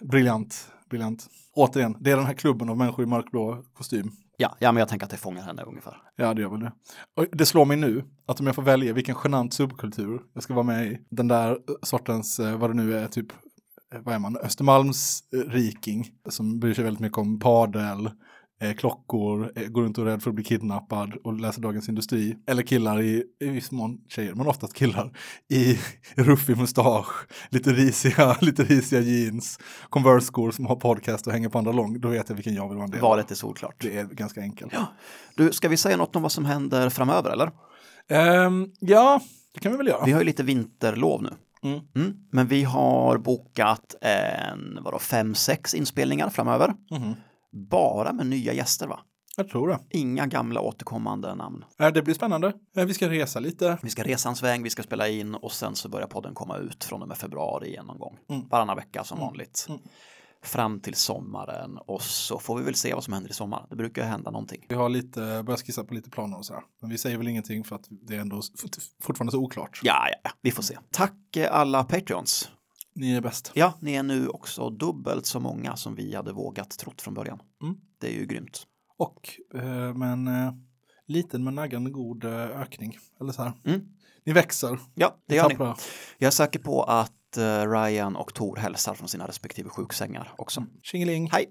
Briljant, 0.00 0.68
briljant. 0.90 1.26
Återigen, 1.54 1.96
det 2.00 2.10
är 2.10 2.16
den 2.16 2.26
här 2.26 2.34
klubben 2.34 2.68
av 2.68 2.76
människor 2.76 3.04
i 3.04 3.08
mörkblå 3.08 3.64
kostym. 3.72 4.12
Ja, 4.36 4.56
ja, 4.58 4.72
men 4.72 4.80
jag 4.80 4.88
tänker 4.88 5.06
att 5.06 5.10
det 5.10 5.16
fångar 5.16 5.42
henne 5.42 5.62
ungefär. 5.62 5.96
Ja, 6.16 6.34
det 6.34 6.42
gör 6.42 6.48
väl 6.48 6.60
det. 6.60 6.72
Och 7.16 7.26
det 7.32 7.46
slår 7.46 7.64
mig 7.64 7.76
nu 7.76 8.04
att 8.26 8.40
om 8.40 8.46
jag 8.46 8.54
får 8.54 8.62
välja 8.62 8.92
vilken 8.92 9.16
genant 9.24 9.54
subkultur 9.54 10.22
jag 10.34 10.42
ska 10.42 10.54
vara 10.54 10.66
med 10.66 10.86
i, 10.86 10.98
den 11.10 11.28
där 11.28 11.58
sortens, 11.82 12.40
eh, 12.40 12.58
vad 12.58 12.70
det 12.70 12.74
nu 12.74 12.98
är, 12.98 13.08
typ, 13.08 13.32
eh, 13.94 14.00
vad 14.00 14.14
är 14.14 14.18
man, 14.18 14.36
Östermalms 14.36 15.22
riking 15.48 16.10
som 16.28 16.60
bryr 16.60 16.74
sig 16.74 16.84
väldigt 16.84 17.00
mycket 17.00 17.18
om 17.18 17.40
padel, 17.40 18.10
eh, 18.62 18.74
klockor, 18.74 19.52
eh, 19.56 19.66
går 19.68 19.82
runt 19.82 19.98
och 19.98 20.06
är 20.06 20.10
rädd 20.10 20.22
för 20.22 20.30
att 20.30 20.34
bli 20.34 20.44
kidnappad 20.44 21.14
och 21.24 21.40
läser 21.40 21.62
Dagens 21.62 21.88
Industri. 21.88 22.36
Eller 22.46 22.62
killar 22.62 23.02
i, 23.02 23.24
i 23.40 23.48
viss 23.48 23.70
mån 23.70 23.98
tjejer, 24.08 24.34
men 24.34 24.46
oftast 24.46 24.74
killar, 24.74 25.12
i 25.48 25.78
ruffig 26.14 26.56
mustasch, 26.56 27.26
lite 27.50 27.72
risiga, 27.72 28.36
lite 28.40 28.62
risiga 28.62 29.00
jeans, 29.00 29.58
Converse-skor 29.88 30.50
som 30.50 30.66
har 30.66 30.76
podcast 30.76 31.26
och 31.26 31.32
hänger 31.32 31.48
på 31.48 31.58
andra 31.58 31.72
lång. 31.72 32.00
Då 32.00 32.08
vet 32.08 32.28
jag 32.28 32.36
vilken 32.36 32.54
jag 32.54 32.68
vill 32.68 32.76
vara 32.76 32.84
en 32.84 32.90
del 32.90 33.00
av. 33.00 33.08
Valet 33.08 33.30
är 33.30 33.34
solklart. 33.34 33.76
Det 33.78 33.98
är 33.98 34.04
ganska 34.04 34.40
enkelt. 34.40 34.74
Du, 35.36 35.52
ska 35.52 35.68
vi 35.68 35.76
säga 35.76 35.96
något 35.96 36.16
om 36.16 36.22
vad 36.22 36.32
som 36.32 36.44
händer 36.44 36.90
framöver 36.90 37.30
eller? 37.30 37.50
Ehm, 38.08 38.66
ja, 38.80 39.20
det 39.54 39.60
kan 39.60 39.72
vi 39.72 39.78
väl 39.78 39.86
göra. 39.86 40.04
Vi 40.04 40.12
har 40.12 40.20
ju 40.20 40.26
lite 40.26 40.42
vinterlov 40.42 41.22
nu. 41.22 41.30
Mm. 41.64 41.80
Mm. 41.96 42.14
Men 42.30 42.46
vi 42.46 42.62
har 42.64 43.18
bokat 43.18 43.94
en, 44.00 44.78
vadå, 44.82 44.98
fem, 44.98 45.34
sex 45.34 45.74
inspelningar 45.74 46.30
framöver. 46.30 46.74
Mhm. 46.90 47.14
Bara 47.52 48.12
med 48.12 48.26
nya 48.26 48.52
gäster 48.52 48.86
va? 48.86 49.00
Jag 49.36 49.48
tror 49.48 49.68
det. 49.68 49.78
Inga 49.90 50.26
gamla 50.26 50.60
återkommande 50.60 51.34
namn. 51.34 51.64
Eh, 51.78 51.88
Det 51.92 52.02
blir 52.02 52.14
spännande. 52.14 52.52
Eh, 52.76 52.84
Vi 52.84 52.94
ska 52.94 53.10
resa 53.10 53.40
lite. 53.40 53.78
Vi 53.82 53.90
ska 53.90 54.02
resa 54.04 54.28
en 54.28 54.36
sväng, 54.36 54.62
vi 54.62 54.70
ska 54.70 54.82
spela 54.82 55.08
in 55.08 55.34
och 55.34 55.52
sen 55.52 55.74
så 55.74 55.88
börjar 55.88 56.06
podden 56.06 56.34
komma 56.34 56.56
ut 56.56 56.84
från 56.84 57.02
och 57.02 57.08
med 57.08 57.16
februari 57.16 57.68
igen 57.68 57.86
någon 57.86 57.98
gång. 57.98 58.18
Mm. 58.30 58.48
Varannan 58.48 58.76
vecka 58.76 59.04
som 59.04 59.18
Mm. 59.18 59.26
vanligt. 59.26 59.66
Mm. 59.68 59.80
Fram 60.44 60.80
till 60.80 60.94
sommaren 60.94 61.78
och 61.86 62.02
så 62.02 62.38
får 62.38 62.58
vi 62.58 62.64
väl 62.64 62.74
se 62.74 62.94
vad 62.94 63.04
som 63.04 63.12
händer 63.12 63.30
i 63.30 63.34
sommar. 63.34 63.66
Det 63.70 63.76
brukar 63.76 64.04
hända 64.04 64.30
någonting. 64.30 64.66
Vi 64.68 64.74
har 64.74 64.88
lite, 64.88 65.42
börjat 65.46 65.62
skissa 65.66 65.84
på 65.84 65.94
lite 65.94 66.10
planer 66.10 66.38
och 66.38 66.44
sådär. 66.46 66.62
Men 66.80 66.90
vi 66.90 66.98
säger 66.98 67.18
väl 67.18 67.28
ingenting 67.28 67.64
för 67.64 67.76
att 67.76 67.86
det 67.90 68.16
är 68.16 68.20
ändå 68.20 68.36
fort- 68.36 68.76
fortfarande 69.02 69.32
så 69.32 69.38
oklart. 69.38 69.80
Ja, 69.82 70.08
ja, 70.10 70.16
ja, 70.24 70.30
vi 70.42 70.50
får 70.50 70.62
se. 70.62 70.78
Tack 70.90 71.36
eh, 71.36 71.54
alla 71.56 71.84
Patreons. 71.84 72.50
Ni 72.94 73.14
är 73.14 73.20
bäst. 73.20 73.52
Ja, 73.54 73.74
ni 73.80 73.94
är 73.94 74.02
nu 74.02 74.28
också 74.28 74.70
dubbelt 74.70 75.26
så 75.26 75.40
många 75.40 75.76
som 75.76 75.94
vi 75.94 76.14
hade 76.14 76.32
vågat 76.32 76.70
trott 76.78 77.00
från 77.02 77.14
början. 77.14 77.42
Mm. 77.62 77.76
Det 78.00 78.06
är 78.06 78.12
ju 78.12 78.26
grymt. 78.26 78.66
Och 78.98 79.38
eh, 79.54 79.94
men 79.94 80.28
eh, 80.28 80.52
liten 81.06 81.44
men 81.44 81.54
naggande 81.54 81.90
god 81.90 82.24
eh, 82.24 82.60
ökning. 82.60 82.98
Eller 83.20 83.32
så 83.32 83.42
här. 83.42 83.52
Mm. 83.64 83.80
Ni 84.24 84.32
växer. 84.32 84.78
Ja, 84.94 85.16
det 85.26 85.34
gör 85.36 85.48
ni. 85.48 85.54
Jag 86.18 86.26
är 86.26 86.30
säker 86.30 86.58
på 86.58 86.82
att 86.82 87.36
eh, 87.36 87.70
Ryan 87.70 88.16
och 88.16 88.34
Tor 88.34 88.56
hälsar 88.56 88.94
från 88.94 89.08
sina 89.08 89.28
respektive 89.28 89.68
sjuksängar 89.68 90.32
också. 90.38 90.66
Tjingeling. 90.82 91.30
Hej! 91.32 91.46